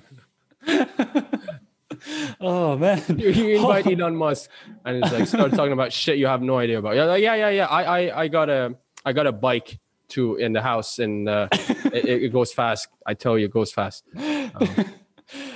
oh 2.41 2.77
man. 2.77 3.03
You, 3.19 3.31
you 3.31 3.57
invite 3.57 3.87
Elon 3.87 4.17
Musk, 4.17 4.51
and 4.85 5.03
it's 5.03 5.13
like 5.13 5.27
start 5.27 5.53
talking 5.53 5.73
about 5.73 5.93
shit 5.93 6.19
you 6.19 6.27
have 6.27 6.43
no 6.43 6.59
idea 6.59 6.79
about. 6.79 6.97
Yeah, 6.97 7.05
like, 7.05 7.23
yeah, 7.23 7.35
yeah, 7.35 7.51
yeah. 7.51 7.67
I, 7.67 7.83
I, 7.83 8.23
I 8.23 8.29
got 8.29 8.49
a, 8.49 8.75
I 9.05 9.13
got 9.13 9.27
a 9.27 9.33
bike 9.33 9.79
too 10.09 10.37
in 10.37 10.53
the 10.53 10.63
house, 10.63 10.99
and 10.99 11.29
uh, 11.29 11.49
it, 11.53 12.25
it 12.25 12.33
goes 12.33 12.53
fast. 12.53 12.89
I 13.07 13.15
tell 13.15 13.39
you, 13.39 13.47
it 13.47 13.53
goes 13.53 13.73
fast. 13.73 14.05
Um, 14.17 14.51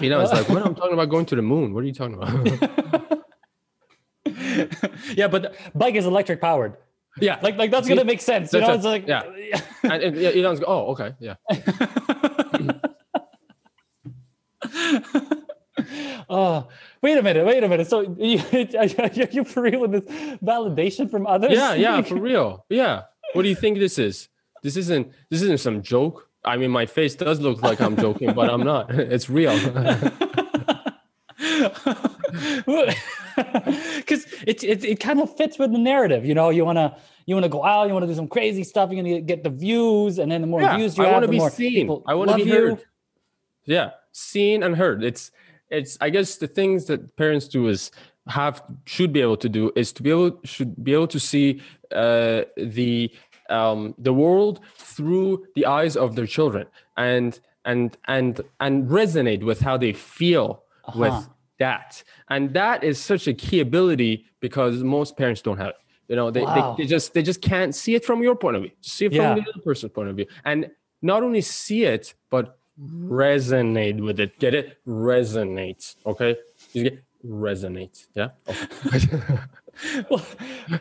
you 0.01 0.11
know, 0.11 0.21
it's 0.21 0.33
like 0.33 0.49
when 0.49 0.63
I'm 0.63 0.75
talking 0.75 0.95
about 0.95 1.09
going 1.09 1.27
to 1.27 1.37
the 1.37 1.43
moon. 1.43 1.73
What 1.73 1.85
are 1.85 1.87
you 1.87 1.93
talking 1.93 2.15
about? 2.15 3.19
yeah, 5.15 5.29
but 5.29 5.55
bike 5.75 5.95
is 5.95 6.07
electric 6.07 6.41
powered. 6.41 6.77
Yeah, 7.21 7.39
like 7.43 7.57
like 7.57 7.71
that's 7.71 7.87
See? 7.87 7.95
gonna 7.95 8.05
make 8.05 8.21
sense. 8.21 8.53
You 8.53 8.61
know, 8.61 8.71
a- 8.71 8.75
it's 8.75 8.85
like 8.85 9.07
yeah. 9.07 9.23
and, 9.83 10.03
and 10.03 10.19
Elon's 10.19 10.61
go, 10.61 10.67
oh, 10.67 10.93
okay, 10.93 11.15
yeah. 11.19 11.37
oh, 16.31 16.69
wait 17.03 17.19
a 17.19 17.23
minute, 17.23 17.45
wait 17.45 17.65
a 17.65 17.69
minute. 17.69 17.89
So 17.89 18.15
you 18.19 18.41
are 18.79 18.87
you 19.31 19.45
for 19.45 19.63
real 19.63 19.81
with 19.81 19.93
this 19.93 20.05
validation 20.41 21.11
from 21.11 21.27
others? 21.27 21.53
Yeah, 21.53 21.75
yeah, 21.75 22.01
for 22.03 22.17
real. 22.17 22.65
Yeah. 22.69 23.03
What 23.33 23.43
do 23.43 23.49
you 23.49 23.57
think 23.57 23.79
this 23.79 23.99
is? 23.99 24.29
This 24.63 24.77
isn't 24.77 25.13
this 25.31 25.43
isn't 25.43 25.61
some 25.61 25.83
joke. 25.83 26.29
I 26.45 26.57
mean, 26.57 26.71
my 26.71 26.87
face 26.87 27.15
does 27.15 27.41
look 27.41 27.63
like 27.63 27.81
I'm 27.81 27.97
joking, 27.97 28.33
but 28.33 28.49
I'm 28.49 28.63
not. 28.63 28.91
It's 28.95 29.29
real. 29.29 29.53
Because 34.11 34.27
it, 34.47 34.65
it 34.65 34.85
it 34.85 35.01
kind 35.01 35.21
of 35.21 35.35
fits 35.37 35.59
with 35.59 35.73
the 35.73 35.79
narrative. 35.79 36.25
You 36.25 36.35
know, 36.35 36.51
you 36.51 36.65
wanna 36.65 36.97
you 37.27 37.35
wanna 37.35 37.49
go 37.49 37.65
out, 37.65 37.87
you 37.89 37.95
wanna 37.95 38.07
do 38.07 38.15
some 38.15 38.29
crazy 38.29 38.65
stuff. 38.65 38.91
You're 38.91 39.03
gonna 39.03 39.21
get 39.21 39.45
the 39.45 39.51
views, 39.51 40.19
and 40.19 40.31
then 40.31 40.41
the 40.41 40.47
more 40.47 40.63
Yeah, 40.63 40.77
views 40.77 40.97
you 40.99 41.05
I 41.05 41.07
have, 41.07 41.13
I 41.13 41.15
want 41.15 41.23
to 41.23 41.29
the 41.29 41.33
be 41.33 41.39
more 41.39 41.51
seen. 41.51 41.73
people 41.75 42.03
I 42.07 42.15
want 42.15 42.31
to 42.31 42.37
be 42.37 42.43
you. 42.51 42.55
heard. 42.55 42.85
Yeah, 43.65 43.91
seen 44.13 44.63
and 44.63 44.75
heard. 44.77 45.05
It's 45.05 45.31
it's. 45.71 45.97
I 46.01 46.11
guess 46.11 46.37
the 46.37 46.49
things 46.49 46.87
that 46.87 47.17
parents 47.17 47.47
do 47.49 47.69
is 47.69 47.91
have 48.27 48.63
should 48.85 49.13
be 49.13 49.21
able 49.21 49.37
to 49.39 49.49
do 49.49 49.73
is 49.77 49.93
to 49.93 50.03
be 50.03 50.11
able 50.11 50.41
should 50.45 50.73
be 50.85 50.93
able 50.93 51.09
to 51.09 51.21
see 51.21 51.63
uh, 51.95 52.43
the 52.57 53.11
um, 53.49 53.95
the 53.99 54.13
world 54.13 54.61
through 54.77 55.47
the 55.55 55.67
eyes 55.67 55.97
of 55.97 56.17
their 56.17 56.27
children 56.27 56.67
and 56.97 57.41
and 57.65 57.97
and 58.09 58.41
and 58.61 58.89
resonate 58.89 59.43
with 59.45 59.61
how 59.61 59.77
they 59.77 59.93
feel 59.93 60.49
Uh-huh. 60.85 60.99
with 61.01 61.29
that 61.61 62.03
and 62.29 62.53
that 62.55 62.83
is 62.83 62.99
such 62.99 63.29
a 63.29 63.35
key 63.35 63.61
ability 63.61 64.25
because 64.41 64.83
most 64.83 65.17
parents 65.17 65.41
don't 65.43 65.59
have 65.59 65.69
it 65.69 65.75
you 66.09 66.17
know 66.17 66.31
they, 66.31 66.43
Wow. 66.43 66.75
they, 66.77 66.83
they 66.83 66.89
just 66.89 67.15
they 67.15 67.23
just 67.23 67.41
can't 67.41 67.75
see 67.75 67.95
it 67.95 68.05
from 68.05 68.23
your 68.23 68.35
point 68.35 68.57
of 68.57 68.63
view 68.63 68.73
see 68.81 69.07
it 69.07 69.11
from 69.15 69.25
Yeah. 69.25 69.35
the 69.37 69.43
other 69.43 69.61
person's 69.65 69.93
point 69.93 70.09
of 70.09 70.17
view 70.17 70.27
and 70.45 70.69
not 71.03 71.23
only 71.23 71.41
see 71.43 71.85
it 71.85 72.15
but 72.31 72.59
resonate 72.79 74.01
with 74.01 74.19
it 74.19 74.39
get 74.39 74.55
it 74.55 74.79
resonates 74.87 75.97
okay 76.07 76.37
you 76.73 76.85
get 76.85 77.05
resonate 77.27 78.07
yeah 78.15 78.31
okay. 78.49 79.39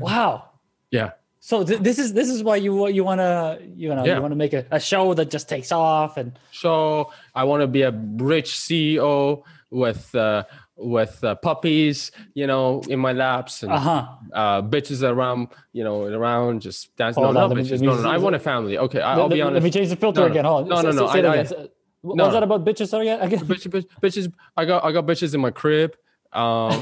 Wow. 0.00 0.50
yeah 0.90 1.10
So 1.46 1.62
th- 1.62 1.78
this 1.78 2.00
is 2.00 2.12
this 2.12 2.28
is 2.28 2.42
why 2.42 2.56
you 2.56 2.88
you 2.88 3.04
wanna 3.04 3.58
you 3.76 3.94
know 3.94 4.04
Yeah. 4.04 4.16
you 4.16 4.22
wanna 4.22 4.34
make 4.34 4.52
a, 4.52 4.66
a 4.72 4.80
show 4.80 5.14
that 5.14 5.30
just 5.30 5.48
takes 5.48 5.70
off 5.70 6.16
and 6.16 6.32
so 6.50 7.12
i 7.36 7.44
want 7.44 7.60
to 7.60 7.68
be 7.68 7.82
a 7.82 7.92
rich 8.32 8.50
ceo 8.64 9.44
with 9.70 10.12
uh 10.16 10.42
with 10.76 11.22
uh, 11.22 11.36
puppies 11.36 12.10
you 12.34 12.48
know 12.48 12.82
in 12.88 12.98
my 12.98 13.12
laps 13.12 13.62
and 13.62 13.70
uh 13.70 13.78
huh. 13.78 14.06
uh 14.32 14.60
bitches 14.62 15.00
around 15.08 15.46
you 15.72 15.84
know 15.84 16.02
around 16.18 16.62
just 16.62 16.80
dancing 16.96 17.22
Hold 17.22 17.36
no, 17.36 17.44
on, 17.44 17.54
me- 17.54 17.62
bitches. 17.62 17.80
me 17.80 17.86
no, 17.86 17.94
no, 17.94 18.02
no, 18.02 18.10
i 18.10 18.18
want 18.18 18.34
a 18.34 18.40
family 18.40 18.76
okay 18.78 19.00
I, 19.00 19.14
Let, 19.14 19.22
i'll 19.22 19.28
be 19.28 19.40
honest 19.40 19.54
let 19.54 19.62
me 19.62 19.70
change 19.70 19.88
the 19.90 19.94
filter 20.04 20.22
No, 20.22 20.26
no. 20.26 20.32
again. 20.32 20.44
Hold 20.50 20.62
on. 20.64 20.68
No, 20.82 20.90
no, 20.90 20.90
no, 21.00 21.12
say 21.12 21.24
I-. 21.24 21.42
I- 21.42 21.68
What 22.06 22.16
no, 22.16 22.24
was 22.24 22.34
that 22.34 22.42
about 22.42 22.64
bitches? 22.64 22.88
Sorry, 22.88 23.06
again. 23.08 23.38
bitch, 23.50 23.66
bitch, 23.74 23.86
bitches 24.02 24.32
i 24.56 24.64
got 24.64 24.82
i 24.84 24.90
got 24.90 25.06
bitches 25.06 25.32
in 25.36 25.40
my 25.40 25.52
crib 25.52 25.94
um 26.32 26.74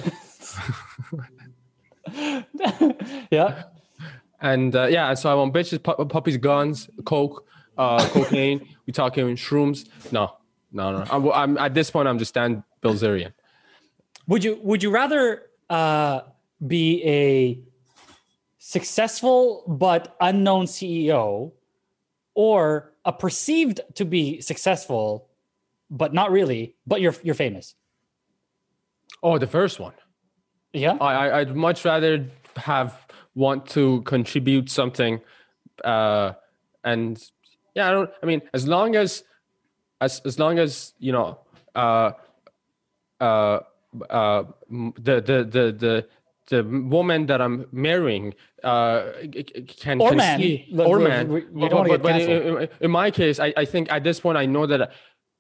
yeah. 3.31 3.65
And 4.45 4.76
uh, 4.76 4.86
yeah 4.86 5.14
so 5.14 5.30
i 5.30 5.34
want 5.34 5.53
bitches 5.53 5.82
pu- 5.82 6.05
puppies 6.07 6.36
guns 6.36 6.88
coke 7.05 7.45
uh 7.78 7.99
cocaine 8.14 8.59
we 8.86 8.92
talking 8.92 9.34
shrooms 9.36 9.88
no 10.12 10.24
no 10.70 10.92
no 10.92 11.05
I'm, 11.11 11.22
I'm 11.32 11.59
at 11.59 11.72
this 11.74 11.90
point 11.90 12.07
i'm 12.07 12.18
just 12.18 12.34
Dan 12.34 12.62
Bilzerian. 12.84 13.32
Would 14.26 14.45
you 14.45 14.61
would 14.62 14.82
you 14.82 14.90
rather 14.90 15.42
uh, 15.70 16.20
be 16.64 17.03
a 17.05 17.59
successful 18.59 19.64
but 19.66 20.16
unknown 20.20 20.66
CEO 20.66 21.53
or 22.34 22.92
a 23.05 23.12
perceived 23.12 23.80
to 23.95 24.05
be 24.05 24.40
successful 24.40 25.28
but 25.90 26.12
not 26.14 26.30
really, 26.30 26.76
but 26.86 27.01
you're 27.01 27.14
you're 27.22 27.34
famous? 27.34 27.74
oh 29.22 29.38
the 29.38 29.47
first 29.47 29.80
one 29.80 29.95
Yeah. 30.72 30.97
I, 31.01 31.14
I 31.14 31.40
I'd 31.40 31.57
much 31.57 31.84
rather 31.84 32.26
have 32.57 33.04
want 33.35 33.66
to 33.70 34.03
contribute 34.03 34.70
something, 34.70 35.20
uh, 35.85 36.32
and 36.85 37.22
yeah, 37.74 37.89
I 37.89 37.93
don't. 37.93 38.11
I 38.22 38.26
mean, 38.26 38.43
as 38.53 38.66
long 38.68 38.97
as 38.97 39.24
as 40.01 40.20
as 40.24 40.39
long 40.39 40.59
as 40.59 40.95
you 40.99 41.12
know, 41.12 41.39
uh, 41.74 42.12
uh, 43.20 43.61
uh, 44.11 44.45
the 44.70 45.20
the 45.20 45.39
the 45.45 45.64
the 45.78 46.07
the 46.49 46.62
woman 46.62 47.26
that 47.26 47.41
I'm 47.41 47.66
marrying 47.72 48.35
uh, 48.62 49.12
can, 49.80 49.99
Or 50.01 50.11
can 50.11 50.18
man. 50.18 50.39
see, 50.41 50.66
Look, 50.70 50.87
or 50.89 50.99
man. 50.99 51.28
we- 51.32 51.47
we 51.51 51.68
But- 51.68 51.89
but, 51.89 52.03
but 52.03 52.20
in, 52.20 52.68
in- 52.80 52.91
my 52.91 53.11
case, 53.11 53.41
I, 53.41 53.55
I 53.57 53.64
think 53.64 53.91
at 53.91 54.05
this 54.05 54.20
point 54.20 54.37
I 54.37 54.45
know 54.45 54.66
that 54.66 54.93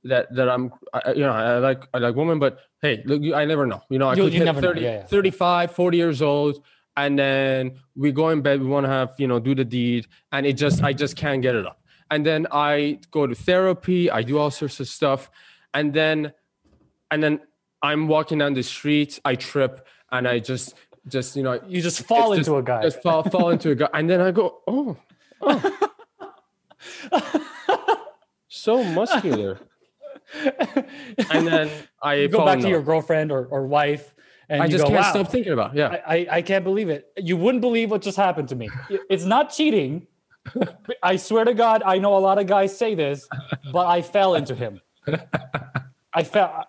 that 0.04 0.34
that 0.34 0.48
I'm 0.48 0.72
I- 0.94 1.12
you 1.12 1.20
know 1.20 1.32
I 1.32 1.58
like 1.58 1.86
I 1.92 1.98
like 1.98 2.14
women, 2.16 2.38
but 2.38 2.58
hey, 2.80 3.02
look, 3.04 3.22
you, 3.22 3.34
I 3.34 3.44
never 3.44 3.66
know. 3.66 3.82
You 3.90 3.98
know, 3.98 4.08
I 4.08 4.14
You- 4.14 4.24
could 4.24 4.32
you 4.32 4.38
hit 4.40 4.44
never 4.46 4.60
know. 4.62 4.72
Yeah, 4.72 5.00
yeah. 5.00 5.06
35, 5.06 5.72
40 5.72 5.96
years 5.98 6.22
old, 6.22 6.62
and 6.96 7.18
then 7.18 7.80
we 7.96 8.12
go 8.12 8.28
in 8.30 8.42
bed. 8.42 8.60
We 8.60 8.66
want 8.66 8.84
to 8.86 8.90
have 8.90 9.14
you 9.18 9.26
know 9.26 9.38
do 9.38 9.54
the 9.54 9.64
deed, 9.64 10.06
and 10.32 10.46
it 10.46 10.54
just 10.54 10.82
I 10.82 10.92
just 10.92 11.16
can't 11.16 11.42
get 11.42 11.54
it 11.54 11.66
up. 11.66 11.80
And 12.10 12.24
then 12.24 12.46
I 12.52 13.00
go 13.10 13.26
to 13.26 13.34
therapy. 13.34 14.10
I 14.10 14.22
do 14.22 14.38
all 14.38 14.50
sorts 14.50 14.80
of 14.80 14.88
stuff, 14.88 15.30
and 15.72 15.92
then 15.92 16.32
and 17.10 17.22
then 17.22 17.40
I'm 17.82 18.08
walking 18.08 18.38
down 18.38 18.54
the 18.54 18.62
street. 18.62 19.20
I 19.24 19.34
trip, 19.34 19.86
and 20.10 20.28
I 20.28 20.38
just 20.38 20.74
just 21.08 21.36
you 21.36 21.42
know 21.42 21.60
You 21.66 21.82
just 21.82 22.02
fall 22.04 22.32
into 22.32 22.44
just- 22.44 22.56
a 22.58 22.62
guy. 22.62 22.82
Just 22.82 23.02
fall 23.02 23.22
fall 23.24 23.50
into 23.50 23.70
a 23.70 23.74
guy, 23.74 23.88
and 23.92 24.08
then 24.08 24.20
I 24.20 24.30
go 24.30 24.60
oh. 24.66 24.96
oh. 25.42 25.90
so 28.48 28.82
muscular. 28.84 29.58
and 31.30 31.46
then 31.46 31.70
I 32.02 32.14
you 32.22 32.28
go 32.28 32.44
back 32.44 32.60
to 32.60 32.68
your 32.68 32.82
girlfriend 32.82 33.30
or, 33.30 33.46
or 33.46 33.66
wife 33.66 34.13
and 34.48 34.62
I 34.62 34.68
just 34.68 34.84
go, 34.84 34.90
can't 34.90 35.02
wow, 35.02 35.10
stop 35.10 35.30
thinking 35.30 35.52
about. 35.52 35.74
it. 35.74 35.78
Yeah, 35.78 36.00
I, 36.06 36.16
I, 36.16 36.26
I 36.30 36.42
can't 36.42 36.64
believe 36.64 36.88
it. 36.88 37.12
You 37.16 37.36
wouldn't 37.36 37.62
believe 37.62 37.90
what 37.90 38.02
just 38.02 38.16
happened 38.16 38.48
to 38.50 38.56
me. 38.56 38.68
It's 39.08 39.24
not 39.24 39.50
cheating. 39.50 40.06
I 41.02 41.16
swear 41.16 41.44
to 41.44 41.54
God, 41.54 41.82
I 41.84 41.98
know 41.98 42.16
a 42.16 42.20
lot 42.20 42.38
of 42.38 42.46
guys 42.46 42.76
say 42.76 42.94
this, 42.94 43.26
but 43.72 43.86
I 43.86 44.02
fell 44.02 44.34
into 44.34 44.54
him. 44.54 44.80
I 46.12 46.22
fell. 46.22 46.66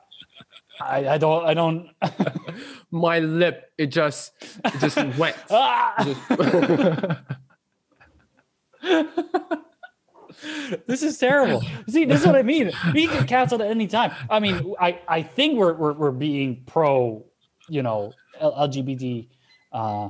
I, 0.80 1.08
I 1.10 1.18
don't. 1.18 1.46
I 1.46 1.54
don't. 1.54 1.90
my 2.92 3.20
lip 3.20 3.72
it 3.78 3.88
just 3.88 4.32
it 4.64 4.80
just 4.80 4.98
went. 5.18 5.36
Ah! 5.50 7.22
This 10.86 11.02
is 11.02 11.18
terrible. 11.18 11.64
See, 11.88 12.06
this 12.06 12.22
is 12.22 12.28
what 12.28 12.36
I 12.36 12.44
mean. 12.44 12.72
We 12.94 13.08
can 13.08 13.26
cancel 13.26 13.62
at 13.62 13.70
any 13.70 13.88
time. 13.88 14.12
I 14.30 14.40
mean, 14.40 14.76
I, 14.80 15.00
I 15.08 15.24
think 15.24 15.58
we're, 15.58 15.74
we're, 15.74 15.94
we're 15.94 16.12
being 16.12 16.64
pro, 16.66 17.26
you 17.70 17.82
know, 17.84 18.12
LGBT 18.42 19.28
uh, 19.72 20.10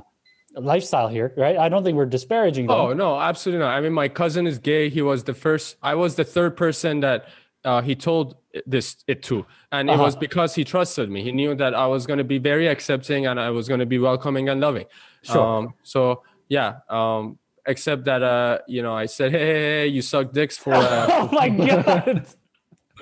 lifestyle 0.54 1.08
here, 1.08 1.32
right? 1.36 1.56
I 1.56 1.68
don't 1.68 1.84
think 1.84 1.96
we're 1.96 2.06
disparaging 2.06 2.66
them. 2.66 2.76
oh 2.76 2.92
no, 2.92 3.20
absolutely 3.20 3.64
not. 3.64 3.72
I 3.76 3.80
mean, 3.80 3.92
my 3.92 4.08
cousin 4.08 4.46
is 4.46 4.58
gay. 4.58 4.88
He 4.88 5.02
was 5.02 5.24
the 5.24 5.34
first. 5.34 5.76
I 5.82 5.94
was 5.94 6.14
the 6.16 6.24
third 6.24 6.56
person 6.56 7.00
that 7.00 7.26
uh, 7.64 7.82
he 7.82 7.94
told 7.94 8.36
this 8.66 9.04
it 9.06 9.22
to, 9.24 9.44
and 9.72 9.88
it 9.90 9.92
Uh-huh. 9.94 10.02
was 10.04 10.16
because 10.16 10.54
he 10.54 10.64
trusted 10.64 11.10
me. 11.10 11.22
He 11.22 11.32
knew 11.32 11.54
that 11.56 11.74
I 11.74 11.86
was 11.86 12.06
going 12.06 12.18
to 12.18 12.24
be 12.24 12.38
very 12.38 12.68
accepting 12.68 13.26
and 13.26 13.38
I 13.40 13.50
was 13.50 13.68
going 13.68 13.80
to 13.80 13.86
be 13.86 13.98
welcoming 13.98 14.48
and 14.48 14.60
loving. 14.60 14.86
Sure. 15.22 15.42
Um, 15.58 15.74
so 15.82 16.22
yeah. 16.48 16.76
Um, 16.88 17.38
except 17.66 18.04
that 18.04 18.22
uh, 18.22 18.58
you 18.68 18.82
know, 18.82 18.94
I 18.94 19.06
said, 19.06 19.32
hey, 19.32 19.38
hey, 19.40 19.54
hey 19.80 19.86
you 19.88 20.00
suck 20.00 20.32
dicks 20.32 20.56
for. 20.56 20.72
Uh, 20.74 21.06
oh 21.10 21.28
my 21.32 21.48
god, 21.70 22.26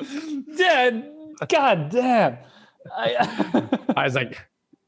Dad, 0.56 1.10
God 1.48 1.90
damn. 1.90 2.38
I, 2.92 3.68
I 3.96 4.04
was 4.04 4.14
like, 4.14 4.40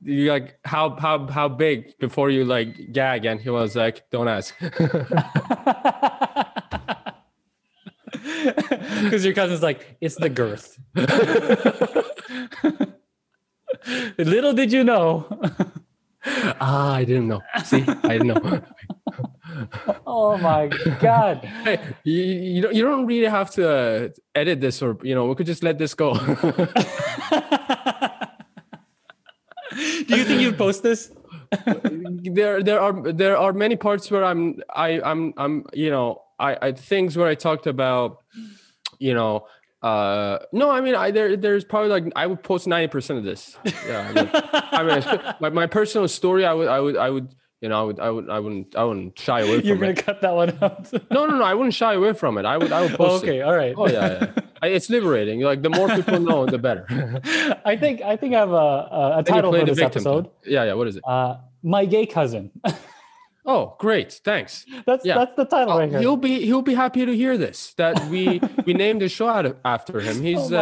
you 0.03 0.31
like 0.31 0.59
how 0.65 0.97
how 0.97 1.27
how 1.27 1.49
big 1.49 1.99
before 1.99 2.31
you 2.31 2.45
like 2.45 2.93
gag? 2.93 3.25
And 3.25 3.41
he 3.41 3.51
was 3.51 3.77
like, 3.77 4.09
don't 4.11 4.29
ask. 4.29 4.55
Because 9.03 9.25
your 9.25 9.35
cousin's 9.35 9.63
like, 9.63 9.97
it's 10.01 10.17
the 10.17 10.29
girth. 10.29 10.79
Little 14.19 14.53
did 14.53 14.73
you 14.73 14.85
know. 14.85 15.27
ah, 16.25 16.95
I 16.95 17.05
didn't 17.05 17.29
know. 17.29 17.43
See, 17.65 17.85
I 18.05 18.19
didn't 18.19 18.29
know. 18.29 18.63
oh 20.07 20.37
my 20.39 20.69
god. 21.01 21.45
hey, 21.65 21.79
you, 22.05 22.23
you 22.23 22.63
don't 22.63 22.75
you 22.75 22.85
don't 22.85 23.07
really 23.07 23.29
have 23.29 23.51
to 23.53 23.69
uh, 23.69 24.09
edit 24.35 24.61
this, 24.61 24.83
or 24.83 24.99
you 25.03 25.15
know, 25.15 25.27
we 25.27 25.35
could 25.35 25.47
just 25.47 25.63
let 25.63 25.79
this 25.79 25.95
go. 25.95 26.15
Do 30.07 30.17
you 30.17 30.25
think 30.25 30.41
you'd 30.41 30.59
post 30.59 30.83
this? 30.83 31.13
there 32.23 32.63
there 32.63 32.81
are 32.81 33.13
there 33.13 33.37
are 33.37 33.53
many 33.53 33.77
parts 33.77 34.11
where 34.11 34.25
I'm 34.25 34.61
I 34.75 35.01
I'm 35.01 35.33
I'm 35.37 35.65
you 35.73 35.91
know 35.91 36.23
I 36.39 36.57
I 36.61 36.73
things 36.73 37.17
where 37.17 37.29
I 37.29 37.35
talked 37.35 37.67
about 37.67 38.23
you 38.99 39.15
know 39.15 39.47
uh 39.83 40.39
no 40.53 40.71
I 40.71 40.81
mean 40.81 40.95
I 40.95 41.11
there 41.11 41.37
there's 41.37 41.65
probably 41.65 41.91
like 41.91 42.13
I 42.17 42.27
would 42.27 42.43
post 42.43 42.67
90% 42.67 43.19
of 43.19 43.25
this 43.25 43.57
yeah 43.87 44.09
I 44.09 44.13
mean, 44.13 44.31
I 44.33 44.83
mean 44.83 45.35
my, 45.41 45.51
my 45.51 45.67
personal 45.67 46.09
story 46.09 46.45
I 46.45 46.55
would 46.55 46.69
I 46.69 46.81
would 46.81 46.97
I 46.97 47.11
would 47.11 47.35
you 47.61 47.69
know, 47.71 47.81
I 47.81 47.85
would, 47.85 48.01
I 48.01 48.11
would, 48.11 48.31
I 48.31 48.39
wouldn't, 48.39 48.77
I 48.77 48.85
wouldn't 48.85 49.19
shy 49.19 49.41
away 49.41 49.51
from 49.53 49.59
it. 49.61 49.65
You're 49.65 49.77
gonna 49.77 49.93
it. 49.93 50.05
cut 50.05 50.21
that 50.21 50.35
one 50.35 50.57
out. 50.63 50.93
No, 51.11 51.27
no, 51.27 51.37
no, 51.39 51.45
I 51.45 51.55
wouldn't 51.55 51.75
shy 51.75 51.95
away 51.95 52.13
from 52.13 52.37
it. 52.39 52.45
I 52.45 52.57
would, 52.59 52.71
I 52.73 52.83
would 52.83 52.95
post 52.95 53.25
okay, 53.25 53.39
it. 53.39 53.43
all 53.43 53.57
right. 53.57 53.75
Oh 53.77 53.89
yeah, 53.89 54.25
yeah. 54.37 54.43
I- 54.63 54.69
it's 54.69 54.89
liberating. 54.91 55.41
Like 55.41 55.63
the 55.63 55.71
more 55.71 55.89
people 55.89 56.21
know, 56.21 56.45
the 56.47 56.59
better. 56.59 56.87
I 57.65 57.77
think 57.77 58.03
I 58.03 58.17
think 58.17 58.35
I 58.35 58.39
have 58.41 58.53
a, 58.53 58.55
a, 58.55 59.19
a 59.19 59.23
title 59.23 59.53
for 59.53 59.65
this 59.65 59.79
episode. 59.81 60.29
Yeah, 60.45 60.65
yeah. 60.65 60.73
What 60.75 60.89
is 60.89 60.97
it? 60.97 61.03
Uh, 61.07 61.37
my 61.63 61.85
gay 61.87 62.07
cousin. 62.07 62.51
Oh, 63.49 63.77
great. 63.79 64.13
Thanks. 64.25 64.67
that's 64.87 65.05
Yeah. 65.07 65.19
that's 65.19 65.37
the 65.37 65.45
title 65.45 65.75
Oh, 65.75 65.79
right 65.79 65.89
here. 65.89 66.01
he'll 66.01 66.17
be 66.17 66.45
he'll 66.45 66.63
be 66.63 66.75
happy 66.75 67.07
to 67.07 67.15
hear 67.15 67.39
this 67.39 67.75
that 67.75 67.95
we 68.11 68.41
we 68.67 68.75
named 68.75 69.03
the 69.03 69.09
show 69.09 69.29
out 69.29 69.57
after 69.65 70.01
him. 70.01 70.21
He's 70.21 70.51
oh 70.53 70.57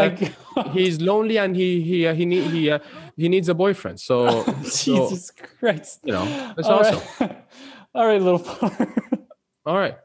uh, 0.57 0.69
he's 0.71 1.01
lonely 1.01 1.39
and 1.39 1.57
he 1.57 1.81
he 1.81 2.07
uh, 2.07 2.13
he 2.15 2.27
need, 2.27 2.51
he 2.51 2.71
uh, 2.71 2.81
he 3.17 3.29
needs 3.29 3.49
a 3.49 3.55
boyfriend. 3.55 4.01
So, 4.01 4.19
oh, 4.49 4.63
so 4.65 5.09
Jesus 5.09 5.31
Christ. 5.31 6.01
you 6.05 6.13
know 6.13 6.25
that's 6.57 6.69
All 6.69 6.81
awesome. 6.81 7.01
right. 7.21 7.45
All 7.95 8.07
right, 8.07 8.21
little 8.21 8.41
Paul. 8.41 8.73
All 9.67 9.79
right. 9.79 9.97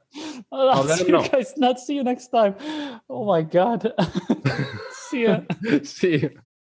I'll, 0.51 0.69
I'll 0.69 0.87
see 0.87 1.05
you 1.07 1.11
know. 1.11 1.27
guys. 1.27 1.53
Not 1.57 1.79
see 1.79 1.95
you 1.95 2.03
next 2.03 2.27
time. 2.27 2.55
Oh 3.09 3.25
my 3.25 3.41
God. 3.41 3.91
see 4.91 5.23
ya. 5.23 5.41
See 5.83 6.17
you. 6.17 6.29